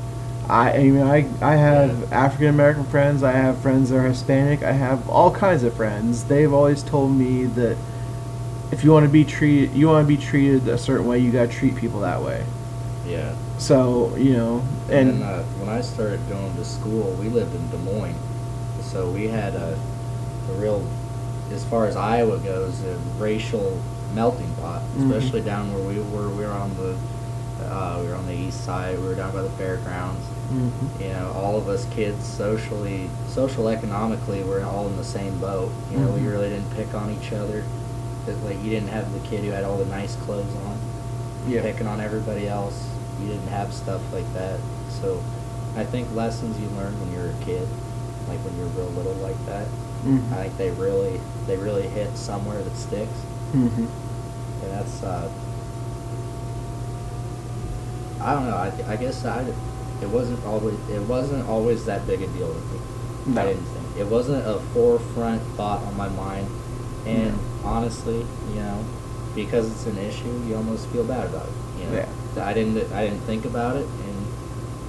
I, 0.50 0.72
I 0.74 0.84
mean, 0.84 1.02
I, 1.02 1.26
I 1.42 1.56
have 1.56 2.12
African 2.12 2.48
American 2.48 2.84
friends. 2.86 3.24
I 3.24 3.32
have 3.32 3.60
friends 3.60 3.90
that 3.90 3.98
are 3.98 4.08
Hispanic. 4.08 4.64
I 4.64 4.72
have 4.74 5.08
all 5.10 5.32
kinds 5.32 5.64
of 5.64 5.74
friends. 5.76 6.26
They've 6.26 6.52
always 6.52 6.84
told 6.84 7.12
me 7.12 7.46
that 7.46 7.78
if 8.72 8.84
you 8.84 8.92
want 8.92 9.06
to 9.06 9.12
be 9.12 9.24
treated, 9.24 9.74
you 9.76 9.88
want 9.88 10.08
to 10.08 10.18
be 10.18 10.22
treated 10.22 10.68
a 10.68 10.78
certain 10.78 11.06
way. 11.06 11.20
You 11.20 11.32
got 11.32 11.50
to 11.50 11.54
treat 11.56 11.76
people 11.76 12.02
that 12.02 12.22
way. 12.22 12.46
Yeah. 13.08 13.36
So 13.58 14.16
you 14.16 14.34
know, 14.34 14.64
and, 14.90 15.10
And, 15.10 15.24
uh, 15.24 15.44
when 15.60 15.70
I 15.70 15.82
started 15.82 16.20
going 16.28 16.56
to 16.56 16.66
school, 16.66 17.14
we 17.14 17.30
lived 17.30 17.56
in 17.56 17.70
Des 17.70 17.78
Moines, 17.78 18.16
so 18.82 19.10
we 19.12 19.28
had 19.28 19.54
a, 19.56 19.80
a 20.50 20.54
real, 20.54 20.86
as 21.52 21.64
far 21.66 21.86
as 21.86 21.96
Iowa 21.96 22.40
goes, 22.40 22.82
a 22.84 22.96
racial 23.20 23.80
melting 24.14 24.52
pot. 24.56 24.82
Mhm. 24.98 25.12
Especially 25.12 25.42
down 25.42 25.74
where 25.74 25.84
we 25.84 26.00
were. 26.02 26.30
We 26.30 26.44
were 26.46 26.52
on 26.52 26.76
the, 26.76 26.98
uh, 27.66 28.00
we 28.02 28.08
were 28.10 28.16
on 28.16 28.26
the 28.26 28.34
east 28.34 28.66
side. 28.66 29.00
We 29.00 29.08
were 29.08 29.16
down 29.16 29.32
by 29.34 29.42
the 29.44 29.50
fairgrounds. 29.52 30.26
Mhm. 30.52 31.00
You 31.02 31.10
know, 31.14 31.32
all 31.36 31.58
of 31.58 31.68
us 31.70 31.86
kids 31.86 32.26
socially, 32.26 33.10
social 33.30 33.68
economically, 33.70 34.44
we're 34.44 34.64
all 34.64 34.88
in 34.88 34.98
the 34.98 35.04
same 35.04 35.40
boat. 35.40 35.72
You 35.92 36.00
know, 36.00 36.12
we 36.12 36.20
Mhm. 36.22 36.32
really 36.32 36.50
didn't 36.50 36.72
pick 36.76 36.94
on 36.94 37.10
each 37.12 37.32
other. 37.34 37.64
like 38.46 38.64
you 38.64 38.70
didn't 38.70 38.90
have 38.90 39.12
the 39.14 39.20
kid 39.28 39.44
who 39.44 39.50
had 39.50 39.64
all 39.64 39.78
the 39.78 39.86
nice 39.86 40.16
clothes 40.16 40.54
on 40.68 40.78
yeah, 41.50 41.62
picking 41.64 41.88
on 41.88 42.00
everybody 42.00 42.48
else. 42.48 42.86
You 43.20 43.28
didn't 43.30 43.48
have 43.48 43.74
stuff 43.74 44.00
like 44.14 44.32
that. 44.36 44.60
So 45.02 45.20
I 45.76 45.84
think 45.84 46.14
lessons 46.14 46.60
you 46.60 46.68
learn 46.78 46.94
when 47.02 47.12
you're 47.14 47.32
a 47.32 47.44
kid, 47.44 47.68
like 48.30 48.38
when 48.46 48.56
you're 48.60 48.68
real 48.78 48.92
little 48.96 49.16
like 49.24 49.44
that, 49.48 49.66
Mhm. 50.06 50.32
I 50.34 50.44
think 50.44 50.58
they 50.58 50.70
really 50.70 51.20
they 51.48 51.58
really 51.58 51.88
hit 51.88 52.16
somewhere 52.16 52.62
that 52.62 52.78
sticks. 52.78 53.18
Mhm. 53.56 53.88
And 54.62 54.72
that's 54.72 55.02
uh 55.04 55.28
I 58.22 58.34
don't 58.34 58.46
know, 58.46 58.56
I, 58.56 58.72
I 58.88 58.96
guess 58.98 59.26
I 59.26 59.44
it 60.02 60.10
wasn't 60.10 60.44
always 60.46 60.76
it 60.90 61.02
wasn't 61.04 61.48
always 61.48 61.86
that 61.86 62.06
big 62.08 62.22
a 62.22 62.28
deal 62.28 62.48
to 62.48 62.54
me. 62.60 62.80
No. 63.28 63.42
I 63.42 63.46
didn't 63.46 63.64
think. 63.66 63.98
It 64.00 64.08
wasn't 64.08 64.46
a 64.48 64.60
forefront 64.74 65.42
thought 65.58 65.84
on 65.84 65.96
my 65.98 66.10
mind. 66.10 66.48
And 67.06 67.32
No. 67.34 67.40
honestly, 67.70 68.26
you 68.54 68.60
know, 68.60 68.84
because 69.36 69.70
it's 69.72 69.86
an 69.86 69.98
issue, 69.98 70.32
you 70.48 70.56
almost 70.56 70.88
feel 70.88 71.04
bad 71.04 71.28
about 71.28 71.46
it. 71.48 71.82
You 71.82 71.88
know, 71.88 71.96
Yeah. 72.38 72.46
I 72.46 72.54
didn't. 72.54 72.92
I 72.94 73.06
didn't 73.06 73.22
think 73.22 73.46
about 73.46 73.76
it, 73.76 73.86
and 73.86 74.16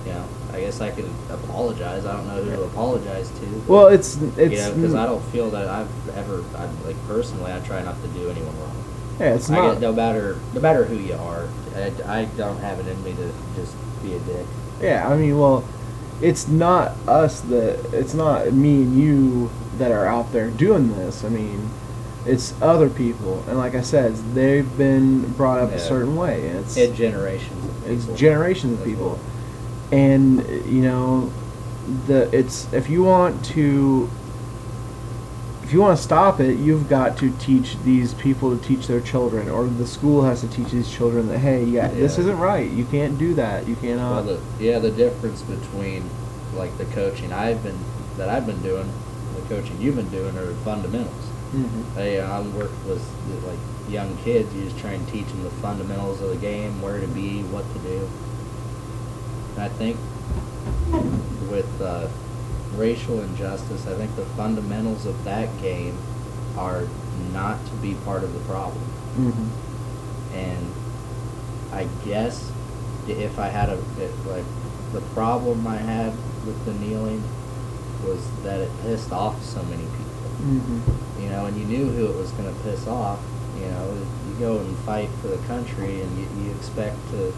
you 0.06 0.12
know, 0.12 0.24
I 0.54 0.60
guess 0.60 0.80
I 0.80 0.90
could 0.90 1.08
apologize. 1.30 2.04
I 2.06 2.12
don't 2.16 2.26
know 2.28 2.42
who 2.42 2.50
to 2.50 2.62
apologize 2.62 3.28
to. 3.30 3.46
but, 3.46 3.68
Well, 3.68 3.86
it's 3.88 4.16
it's 4.36 4.52
you 4.52 4.58
know, 4.58 4.74
because 4.74 4.94
I 4.94 5.06
don't 5.06 5.24
feel 5.32 5.50
that 5.50 5.66
I've 5.68 5.88
ever, 6.16 6.42
I, 6.56 6.66
like 6.86 6.96
personally, 7.08 7.52
I 7.52 7.58
try 7.60 7.82
not 7.82 8.00
to 8.02 8.08
do 8.08 8.28
anyone 8.30 8.54
wrong. 8.60 8.76
yeah, 9.18 9.34
it's 9.34 9.50
I 9.50 9.54
not. 9.56 9.72
get, 9.74 9.80
no 9.82 9.92
matter 9.92 10.36
no 10.54 10.60
matter 10.60 10.84
who 10.84 10.96
you 10.96 11.14
are, 11.14 11.48
I, 11.74 11.92
I 12.20 12.24
don't 12.36 12.58
have 12.60 12.78
it 12.78 12.86
in 12.86 13.02
me 13.02 13.12
to 13.14 13.32
just 13.56 13.74
be 14.02 14.14
a 14.14 14.18
dick. 14.20 14.46
Yeah, 14.83 15.09
I 15.09 15.16
mean, 15.16 15.39
well, 15.39 15.64
it's 16.20 16.49
not 16.49 16.93
us 17.09 17.41
that 17.43 17.78
it's 17.93 18.14
not 18.14 18.53
me 18.53 18.83
and 18.83 19.01
you 19.01 19.51
that 19.78 19.93
are 19.93 20.07
out 20.07 20.33
there 20.33 20.51
doing 20.51 20.97
this. 20.97 21.24
I 21.24 21.28
mean, 21.28 21.70
it's 22.26 22.55
other 22.62 22.89
people, 22.89 23.43
and 23.49 23.59
like 23.59 23.74
I 23.74 23.80
said, 23.83 24.14
they've 24.35 24.76
been 24.78 25.33
brought 25.33 25.59
up 25.61 25.70
Yeah. 25.70 25.76
a 25.76 25.80
certain 25.80 26.16
way. 26.16 26.43
It's 26.43 26.76
It 26.76 26.95
generations 26.95 27.64
of 27.64 27.91
it's 27.91 28.07
generations 28.18 28.78
of 28.78 28.85
people, 28.85 29.18
and 29.91 30.47
you 30.66 30.83
know, 30.83 31.33
the 32.07 32.28
it's 32.37 32.66
if 32.72 32.89
you 32.91 33.03
want 33.03 33.45
to. 33.47 34.09
If 35.73 35.77
you 35.77 35.81
want 35.81 35.97
to 35.97 36.05
stop 36.05 36.39
it, 36.39 36.59
you've 36.59 36.87
got 36.87 37.16
to 37.16 37.31
teach 37.39 37.79
these 37.83 38.12
people 38.12 38.55
to 38.55 38.62
teach 38.62 38.89
their 38.89 39.01
children, 39.01 39.49
or 39.49 39.64
the 39.64 39.87
school 39.87 40.23
has 40.23 40.43
to 40.43 40.49
teach 40.49 40.68
these 40.68 40.93
children 40.93 41.29
that 41.29 41.39
hey, 41.39 41.64
yeah, 41.64 41.89
this 41.89 42.18
isn't 42.18 42.37
right. 42.37 42.70
You 42.70 42.85
can't 42.85 43.16
do 43.16 43.33
that. 43.37 43.66
You 43.66 43.77
Well, 43.77 43.83
cannot. 43.83 44.23
the, 44.27 44.41
yeah, 44.61 44.79
the 44.81 44.91
difference 44.91 45.41
between 45.41 46.11
like 46.55 46.77
the 46.77 46.85
coaching 46.85 47.33
I've 47.33 47.62
been 47.62 47.79
that 48.18 48.29
I've 48.29 48.45
been 48.45 48.61
doing, 48.61 48.87
the 49.35 49.41
coaching 49.49 49.81
you've 49.81 49.97
been 49.97 50.11
doing 50.11 50.37
are 50.37 50.53
fundamentals. 50.57 51.25
Mhm. 51.55 51.95
Hey, 51.95 52.20
I 52.20 52.43
work 52.43 52.73
with 52.87 53.03
like 53.47 53.59
young 53.89 54.14
kids. 54.18 54.55
You 54.55 54.64
just 54.64 54.79
try 54.79 54.91
and 54.91 55.09
teach 55.09 55.29
them 55.29 55.43
the 55.43 55.51
fundamentals 55.62 56.20
of 56.20 56.29
the 56.29 56.37
game, 56.37 56.83
where 56.83 57.01
to 57.01 57.07
be, 57.07 57.45
what 57.45 57.64
to 57.73 57.79
do. 57.79 58.11
And 59.55 59.62
I 59.64 59.68
think 59.70 59.97
with 61.51 61.81
uh, 61.81 62.09
racial 62.77 63.20
injustice, 63.20 63.87
I 63.87 63.95
think 63.95 64.14
the 64.16 64.25
fundamentals 64.37 65.07
of 65.07 65.23
that 65.25 65.49
game 65.61 65.97
are 66.57 66.85
not 67.33 67.64
to 67.66 67.73
be 67.77 67.95
part 68.05 68.23
of 68.25 68.33
the 68.33 68.41
problem. 68.41 68.83
Mhm. 69.18 69.49
And 70.35 70.66
I 71.73 71.87
guess 72.05 72.51
if 73.09 73.39
I 73.39 73.49
had 73.49 73.68
a 73.68 73.79
it, 74.01 74.12
like 74.27 74.45
the 74.93 75.01
problem 75.14 75.66
I 75.66 75.77
had 75.77 76.12
with 76.47 76.64
the 76.64 76.75
kneeling 76.75 77.23
was 78.05 78.20
that 78.43 78.61
it 78.61 78.70
pissed 78.83 79.12
off 79.12 79.43
so 79.45 79.62
many 79.64 79.83
people 79.83 80.03
Mhm. 80.45 80.81
you 81.23 81.29
know, 81.31 81.45
and 81.47 81.57
you 81.57 81.64
knew 81.64 81.87
who 81.91 82.07
it 82.07 82.16
was 82.16 82.31
going 82.33 82.53
to 82.53 82.61
piss 82.62 82.87
off. 82.89 83.20
You 83.61 83.68
know, 83.68 83.95
you 84.29 84.35
go 84.41 84.59
and 84.59 84.77
fight 84.79 85.09
for 85.20 85.29
the 85.29 85.37
country, 85.47 86.01
and 86.01 86.18
you, 86.18 86.27
you 86.43 86.51
expect 86.51 86.97
to, 87.12 87.33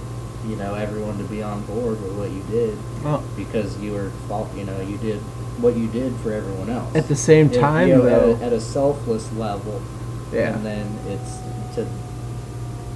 you 0.48 0.56
know, 0.56 0.74
everyone 0.74 1.18
to 1.18 1.24
be 1.24 1.42
on 1.42 1.62
board 1.64 2.00
with 2.02 2.12
what 2.12 2.30
you 2.30 2.42
did 2.50 2.76
Well, 3.02 3.22
because 3.36 3.78
you 3.78 3.92
were. 3.92 4.10
You 4.56 4.64
know, 4.64 4.80
you 4.80 4.96
did 4.98 5.20
what 5.60 5.76
you 5.76 5.86
did 5.88 6.14
for 6.16 6.32
everyone 6.32 6.68
else. 6.70 6.94
At 6.94 7.08
the 7.08 7.16
same 7.16 7.48
time, 7.50 7.88
you 7.88 7.94
know, 7.96 8.02
though- 8.02 8.32
at 8.34 8.42
a, 8.42 8.44
at 8.46 8.52
a 8.52 8.60
selfless 8.60 9.32
level. 9.32 9.80
Yeah. 10.32 10.54
And 10.54 10.64
then 10.66 10.86
it's 11.08 11.38
to 11.76 11.86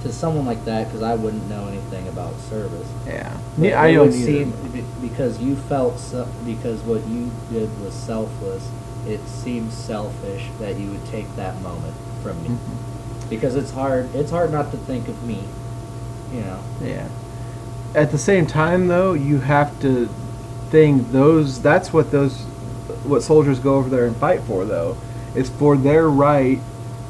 to 0.03 0.13
someone 0.13 0.45
like 0.45 0.63
that 0.65 0.87
because 0.87 1.01
I 1.01 1.15
wouldn't 1.15 1.49
know 1.49 1.67
anything 1.67 2.07
about 2.07 2.33
service. 2.49 2.87
yeah. 3.05 3.35
Yeah, 3.57 3.81
I 3.81 3.93
don't 3.93 4.11
seem 4.13 4.53
because 5.01 5.41
you 5.41 5.55
felt 5.57 5.99
so, 5.99 6.27
because 6.45 6.79
what 6.81 7.05
you 7.07 7.31
did 7.51 7.69
was 7.81 7.93
selfless. 7.93 8.69
It 9.07 9.19
seems 9.27 9.73
selfish 9.73 10.47
that 10.59 10.77
you 10.77 10.89
would 10.91 11.05
take 11.07 11.33
that 11.37 11.61
moment 11.61 11.95
from 12.23 12.41
me 12.43 12.49
Mhm. 12.49 13.29
because 13.29 13.55
it's 13.55 13.71
hard. 13.71 14.13
It's 14.13 14.31
hard 14.31 14.51
not 14.51 14.71
to 14.71 14.77
think 14.77 15.07
of 15.07 15.21
me. 15.25 15.43
You 16.33 16.41
know. 16.41 16.59
Yeah. 16.83 17.07
At 17.95 18.11
the 18.11 18.17
same 18.17 18.45
time, 18.45 18.87
though, 18.87 19.13
you 19.13 19.39
have 19.39 19.79
to 19.81 20.07
think 20.69 21.11
those. 21.11 21.61
That's 21.61 21.91
what 21.91 22.11
those, 22.11 22.41
what 23.03 23.21
soldiers 23.23 23.59
go 23.59 23.75
over 23.75 23.89
there 23.89 24.05
and 24.05 24.15
fight 24.15 24.41
for, 24.41 24.65
though. 24.65 24.95
It's 25.35 25.49
for 25.49 25.75
their 25.77 26.09
right 26.09 26.59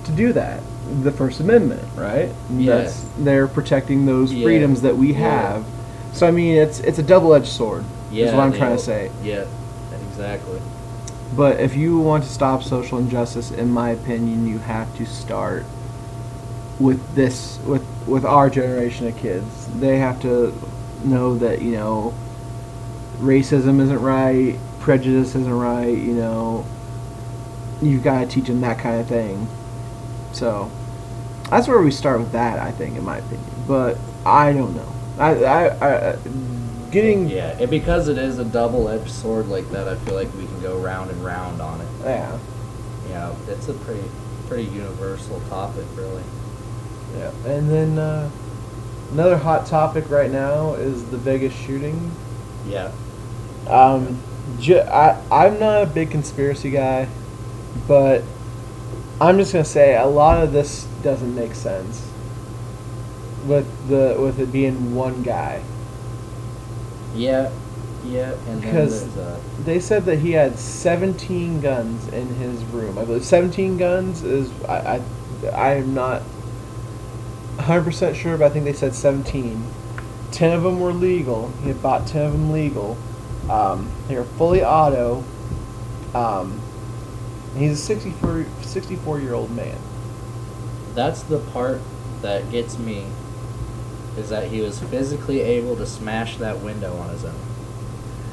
to 0.06 0.12
do 0.12 0.34
that. 0.34 0.62
The 1.04 1.12
First 1.12 1.40
Amendment, 1.40 1.84
right? 1.96 2.30
Yeah. 2.52 2.78
That's 2.78 3.06
they're 3.20 3.48
protecting 3.48 4.06
those 4.06 4.34
Yeah. 4.34 4.44
freedoms 4.44 4.82
that 4.82 4.98
we 4.98 5.14
Yeah. 5.14 5.20
have. 5.20 5.66
So 6.14 6.28
I 6.28 6.32
mean, 6.32 6.56
it's 6.58 6.80
it's 6.80 6.98
a 6.98 7.04
double-edged 7.04 7.46
sword. 7.48 7.84
Yeah. 8.12 8.26
is 8.26 8.34
what 8.34 8.42
I'm 8.42 8.54
trying 8.54 8.76
to 8.76 8.82
say. 8.82 9.12
Yeah. 9.24 9.44
Exactly. 10.10 10.60
But 11.36 11.60
if 11.60 11.76
you 11.76 12.00
want 12.00 12.24
to 12.24 12.30
stop 12.30 12.64
social 12.64 12.98
injustice, 12.98 13.52
in 13.52 13.72
my 13.72 13.92
opinion, 13.92 14.48
you 14.48 14.58
have 14.60 14.96
to 14.98 15.06
start 15.06 15.64
with 16.80 17.00
this 17.14 17.60
with 17.68 17.84
with 18.08 18.26
our 18.26 18.50
generation 18.50 19.08
of 19.08 19.16
kids. 19.18 19.68
They 19.80 20.00
have 20.00 20.20
to 20.22 20.54
know 21.04 21.38
that 21.38 21.62
you 21.62 21.72
know 21.72 22.14
racism 23.18 23.80
isn't 23.82 24.02
right, 24.02 24.58
prejudice 24.80 25.30
isn't 25.36 25.54
right. 25.54 25.98
You 25.98 26.14
know, 26.14 26.66
you've 27.82 28.04
got 28.04 28.22
to 28.22 28.28
teach 28.28 28.48
them 28.48 28.62
that 28.62 28.80
kind 28.80 29.00
of 29.00 29.08
thing. 29.08 29.48
So 30.34 30.72
that's 31.50 31.68
where 31.68 31.82
we 31.82 31.92
start 31.92 32.20
with 32.20 32.32
that. 32.32 32.60
I 32.60 32.72
think, 32.72 32.98
in 32.98 33.04
my 33.04 33.18
opinion. 33.18 33.50
But 33.68 33.98
I 34.26 34.54
don't 34.54 34.76
know. 34.76 34.94
I 35.18 35.44
I, 35.44 36.12
I 36.12 36.18
getting 36.92 37.30
Yeah. 37.30 37.58
And 37.60 37.70
because 37.70 38.08
it 38.08 38.18
is 38.18 38.40
a 38.40 38.46
double-edged 38.46 39.12
sword 39.12 39.48
like 39.48 39.70
that, 39.72 39.88
I 39.88 39.96
feel 39.96 40.16
like 40.16 40.34
we 40.36 40.46
can 40.46 40.62
go 40.62 40.78
round 40.80 41.12
and 41.12 41.24
round 41.24 41.62
on 41.62 41.82
it. 41.82 41.88
yeah. 42.04 42.38
You 43.08 43.14
know, 43.14 43.36
it's 43.48 43.68
a 43.68 43.74
pretty 43.74 44.08
pretty 44.48 44.66
universal 44.66 45.40
topic, 45.50 45.86
really. 45.96 46.24
Yeah, 47.18 47.32
and 47.46 47.70
then 47.70 47.98
uh, 47.98 48.30
another 49.12 49.38
hot 49.38 49.66
topic 49.66 50.10
right 50.10 50.32
now 50.32 50.74
is 50.74 51.06
the 51.10 51.18
Vegas 51.18 51.54
shooting. 51.54 52.12
Yeah. 52.68 52.92
Um, 53.68 54.18
ju- 54.60 54.80
I 54.80 55.20
I'm 55.32 55.60
not 55.60 55.84
a 55.84 55.86
big 55.86 56.12
conspiracy 56.12 56.70
guy, 56.72 57.08
but 57.88 58.24
I'm 59.22 59.38
just 59.38 59.54
gonna 59.54 59.66
say 59.66 59.96
a 59.96 60.06
lot 60.06 60.42
of 60.44 60.52
this 60.54 60.86
doesn't 61.04 61.36
make 61.36 61.54
sense. 61.56 62.06
With 63.46 63.68
the 63.88 64.18
with 64.20 64.40
it 64.40 64.52
being 64.52 64.94
one 64.96 65.24
guy, 65.24 65.62
Yeah. 67.16 67.50
Yeah. 68.06 68.32
And 68.48 68.62
Because- 68.62 69.04
uh, 69.18 69.38
they 69.66 69.80
said 69.80 70.06
that 70.06 70.20
he 70.20 70.32
had 70.32 70.58
17 70.58 71.60
guns 71.62 72.08
in 72.14 72.28
his 72.36 72.64
room. 72.66 72.98
I 72.98 73.04
believe 73.06 73.26
17 73.26 73.78
guns 73.78 74.24
is 74.24 74.50
I 74.68 74.74
I 74.74 75.02
I 75.54 75.74
am 75.76 75.94
not 75.94 76.22
100% 77.70 78.16
sure, 78.16 78.38
but 78.38 78.46
I 78.46 78.50
think 78.50 78.66
they 78.66 78.74
said 78.74 78.96
17. 78.96 79.64
10 80.32 80.52
of 80.52 80.64
them 80.64 80.80
were 80.80 80.92
legal. 80.94 81.50
He 81.62 81.68
had 81.70 81.82
bought 81.82 82.08
10 82.08 82.26
of 82.26 82.32
them 82.32 82.52
legal. 82.52 82.98
Um, 83.50 83.90
they 84.08 84.16
were 84.16 84.24
fully 84.24 84.64
auto. 84.64 85.24
Um, 86.14 86.60
he's 87.56 87.74
a 87.74 87.82
64 87.82 88.46
64 88.62 89.20
year 89.20 89.34
old 89.34 89.52
man. 89.52 89.78
that's 90.96 91.22
the 91.24 91.40
part 91.40 91.80
that 92.22 92.50
gets 92.52 92.78
me 92.78 93.06
is 94.18 94.30
that 94.30 94.50
he 94.50 94.62
was 94.62 94.80
physically 94.80 95.40
able 95.42 95.76
to 95.76 95.86
smash 95.86 96.38
that 96.38 96.60
window 96.60 96.96
on 96.98 97.10
his 97.10 97.24
own. 97.24 97.40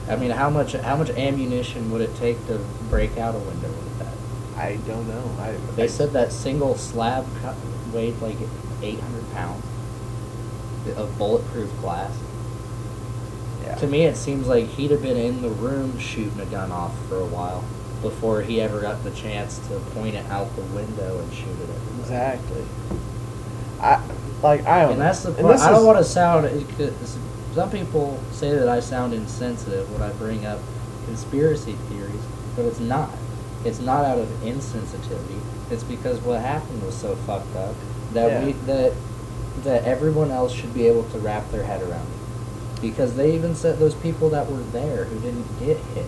I 0.08 0.16
mean, 0.16 0.30
how 0.30 0.48
much 0.50 0.72
how 0.72 0.96
much 0.96 1.10
ammunition 1.10 1.90
would 1.90 2.00
it 2.00 2.14
take 2.16 2.46
to 2.46 2.58
break 2.88 3.16
out 3.18 3.34
a 3.34 3.38
window 3.38 3.68
with 3.68 3.98
that? 3.98 4.14
I 4.58 4.76
don't 4.86 5.06
know. 5.06 5.30
I, 5.38 5.52
They 5.76 5.84
I- 5.84 5.88
said 5.88 6.12
that 6.12 6.32
single 6.32 6.76
slab 6.76 7.26
weighed 7.92 8.20
like 8.20 8.38
800 8.82 9.32
pounds 9.32 9.64
of 10.96 11.18
bulletproof 11.18 11.70
glass. 11.80 12.16
yeah. 13.62 13.74
To 13.76 13.86
me, 13.86 14.04
it 14.04 14.16
seems 14.16 14.46
like 14.46 14.66
he'd 14.66 14.90
have 14.90 15.02
been 15.02 15.16
in 15.16 15.42
the 15.42 15.48
room 15.48 15.98
shooting 15.98 16.38
a 16.40 16.46
gun 16.46 16.70
off 16.70 16.96
for 17.08 17.16
a 17.16 17.26
while 17.26 17.64
before 18.02 18.42
he 18.42 18.60
ever 18.60 18.80
got 18.80 19.02
the 19.02 19.10
chance 19.10 19.58
to 19.68 19.80
point 19.94 20.14
it 20.14 20.26
out 20.26 20.54
the 20.54 20.62
window 20.62 21.18
and 21.18 21.32
shoot 21.32 21.48
it 21.48 21.70
at. 21.70 22.00
Exactly. 22.00 22.64
I 23.80 24.02
like 24.42 24.64
I 24.64 24.82
don't. 24.82 24.92
And 24.92 25.00
that's 25.00 25.22
the. 25.22 25.32
I 25.32 25.70
don't 25.70 25.86
want 25.86 25.98
to 25.98 26.04
sound. 26.04 26.48
Some 27.54 27.70
people 27.70 28.20
say 28.32 28.54
that 28.54 28.68
I 28.68 28.80
sound 28.80 29.14
insensitive 29.14 29.90
when 29.90 30.02
I 30.02 30.12
bring 30.14 30.44
up 30.44 30.60
conspiracy 31.06 31.72
theories, 31.88 32.22
but 32.54 32.64
it's 32.66 32.80
not. 32.80 33.10
It's 33.64 33.80
not 33.80 34.04
out 34.04 34.18
of 34.18 34.28
insensitivity. 34.42 35.40
It's 35.70 35.82
because 35.82 36.20
what 36.20 36.40
happened 36.40 36.82
was 36.84 36.94
so 36.94 37.16
fucked 37.16 37.56
up 37.56 37.74
that 38.12 38.44
we 38.44 38.52
that 38.52 38.92
that 39.62 39.84
everyone 39.84 40.30
else 40.30 40.52
should 40.52 40.74
be 40.74 40.86
able 40.86 41.04
to 41.04 41.18
wrap 41.18 41.50
their 41.50 41.64
head 41.64 41.82
around 41.82 42.06
it. 42.06 42.80
Because 42.82 43.16
they 43.16 43.34
even 43.34 43.54
said 43.54 43.78
those 43.78 43.94
people 43.94 44.28
that 44.30 44.50
were 44.50 44.60
there 44.62 45.04
who 45.04 45.18
didn't 45.20 45.58
get 45.58 45.78
hit 45.78 46.06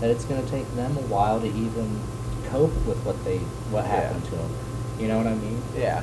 that 0.00 0.10
it's 0.10 0.24
going 0.24 0.42
to 0.42 0.50
take 0.50 0.68
them 0.74 0.96
a 0.96 1.02
while 1.02 1.40
to 1.40 1.46
even 1.46 2.00
cope 2.48 2.74
with 2.86 2.98
what 3.04 3.22
they 3.24 3.38
what 3.70 3.84
Yeah. 3.84 4.00
happened 4.00 4.24
to 4.26 4.30
them. 4.32 4.50
You 4.98 5.08
know 5.08 5.18
what 5.18 5.26
I 5.26 5.34
mean? 5.34 5.60
Yeah. 5.76 6.02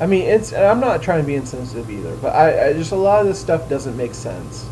I 0.00 0.06
mean, 0.06 0.22
it's. 0.22 0.52
I'm 0.52 0.80
not 0.80 1.00
trying 1.02 1.20
to 1.22 1.26
be 1.26 1.36
insensitive 1.36 1.88
either, 1.90 2.14
but 2.16 2.34
I, 2.34 2.68
I 2.68 2.72
just 2.74 2.92
a 2.92 2.96
lot 2.96 3.20
of 3.20 3.26
this 3.26 3.40
stuff 3.40 3.68
doesn't 3.68 3.96
make 3.96 4.14
sense, 4.14 4.68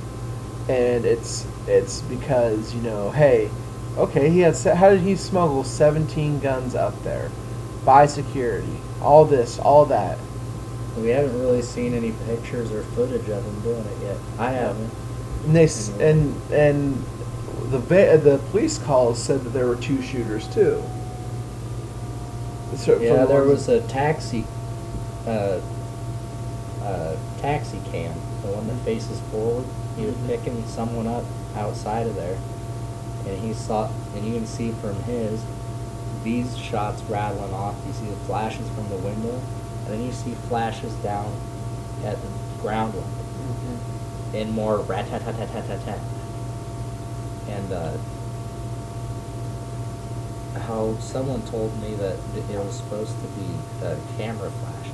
and 0.68 1.04
it's 1.06 1.46
it's 1.66 2.02
because 2.02 2.74
you 2.74 2.82
know, 2.82 3.10
hey, 3.10 3.48
okay, 3.96 4.28
he 4.28 4.40
had 4.40 4.54
how 4.58 4.90
did 4.90 5.00
he 5.00 5.16
smuggle 5.16 5.64
17 5.64 6.40
guns 6.40 6.74
up 6.74 7.00
there, 7.04 7.30
by 7.86 8.04
security, 8.04 8.76
all 9.04 9.24
this, 9.24 9.58
all 9.58 9.84
that. 9.86 10.18
We 10.98 11.08
haven't 11.08 11.38
really 11.40 11.62
seen 11.62 11.92
any 11.94 12.12
pictures 12.26 12.70
or 12.72 12.82
footage 12.82 13.28
of 13.28 13.44
him 13.44 13.60
doing 13.62 13.84
it 13.84 14.04
yet. 14.04 14.16
I 14.38 14.52
haven't. 14.52 14.90
And 15.46 15.54
they 15.56 15.64
s- 15.64 15.90
and 16.00 16.34
and 16.52 17.04
the 17.70 17.78
va- 17.78 18.18
the 18.22 18.38
police 18.50 18.78
calls 18.78 19.18
said 19.22 19.42
that 19.44 19.50
there 19.50 19.66
were 19.66 19.76
two 19.76 20.00
shooters 20.02 20.46
too. 20.48 20.82
So- 22.76 22.98
Yeah, 22.98 23.24
there 23.24 23.42
was 23.44 23.68
a 23.68 23.80
taxi, 23.82 24.44
uh, 25.26 25.58
uh, 26.82 27.16
taxi 27.40 27.80
cam, 27.92 28.12
the 28.42 28.48
one 28.52 28.66
that 28.68 28.76
faces 28.84 29.20
forward. 29.30 29.64
He 29.96 30.06
was 30.06 30.14
Mhm. 30.14 30.26
picking 30.26 30.64
someone 30.66 31.06
up 31.06 31.24
outside 31.56 32.06
of 32.06 32.16
there, 32.16 32.36
and 33.28 33.38
he 33.38 33.52
saw, 33.54 33.88
and 34.16 34.24
you 34.24 34.34
can 34.34 34.46
see 34.46 34.72
from 34.82 34.94
his 35.04 35.40
these 36.24 36.56
shots 36.58 37.02
rattling 37.02 37.52
off. 37.54 37.76
You 37.86 37.92
see 37.92 38.06
the 38.06 38.16
flashes 38.26 38.68
from 38.70 38.88
the 38.88 38.96
window, 38.96 39.40
and 39.84 39.94
then 39.94 40.02
you 40.04 40.10
see 40.12 40.32
flashes 40.48 40.92
down 40.96 41.32
at 42.04 42.16
the 42.20 42.28
ground 42.62 42.94
level. 42.94 43.10
Mhm. 43.10 43.78
and 44.40 44.50
more 44.52 44.78
rat 44.78 45.06
tat 45.08 45.22
tat 45.22 45.36
tat 45.36 45.48
tat 45.66 45.84
tat. 45.84 45.98
And 47.48 47.72
uh, 47.72 47.92
how 50.60 50.96
someone 50.98 51.42
told 51.42 51.80
me 51.80 51.94
that 51.96 52.16
it 52.50 52.58
was 52.58 52.76
supposed 52.76 53.14
to 53.20 53.26
be 53.38 53.46
uh, 53.84 53.96
camera 54.16 54.50
flashes. 54.50 54.92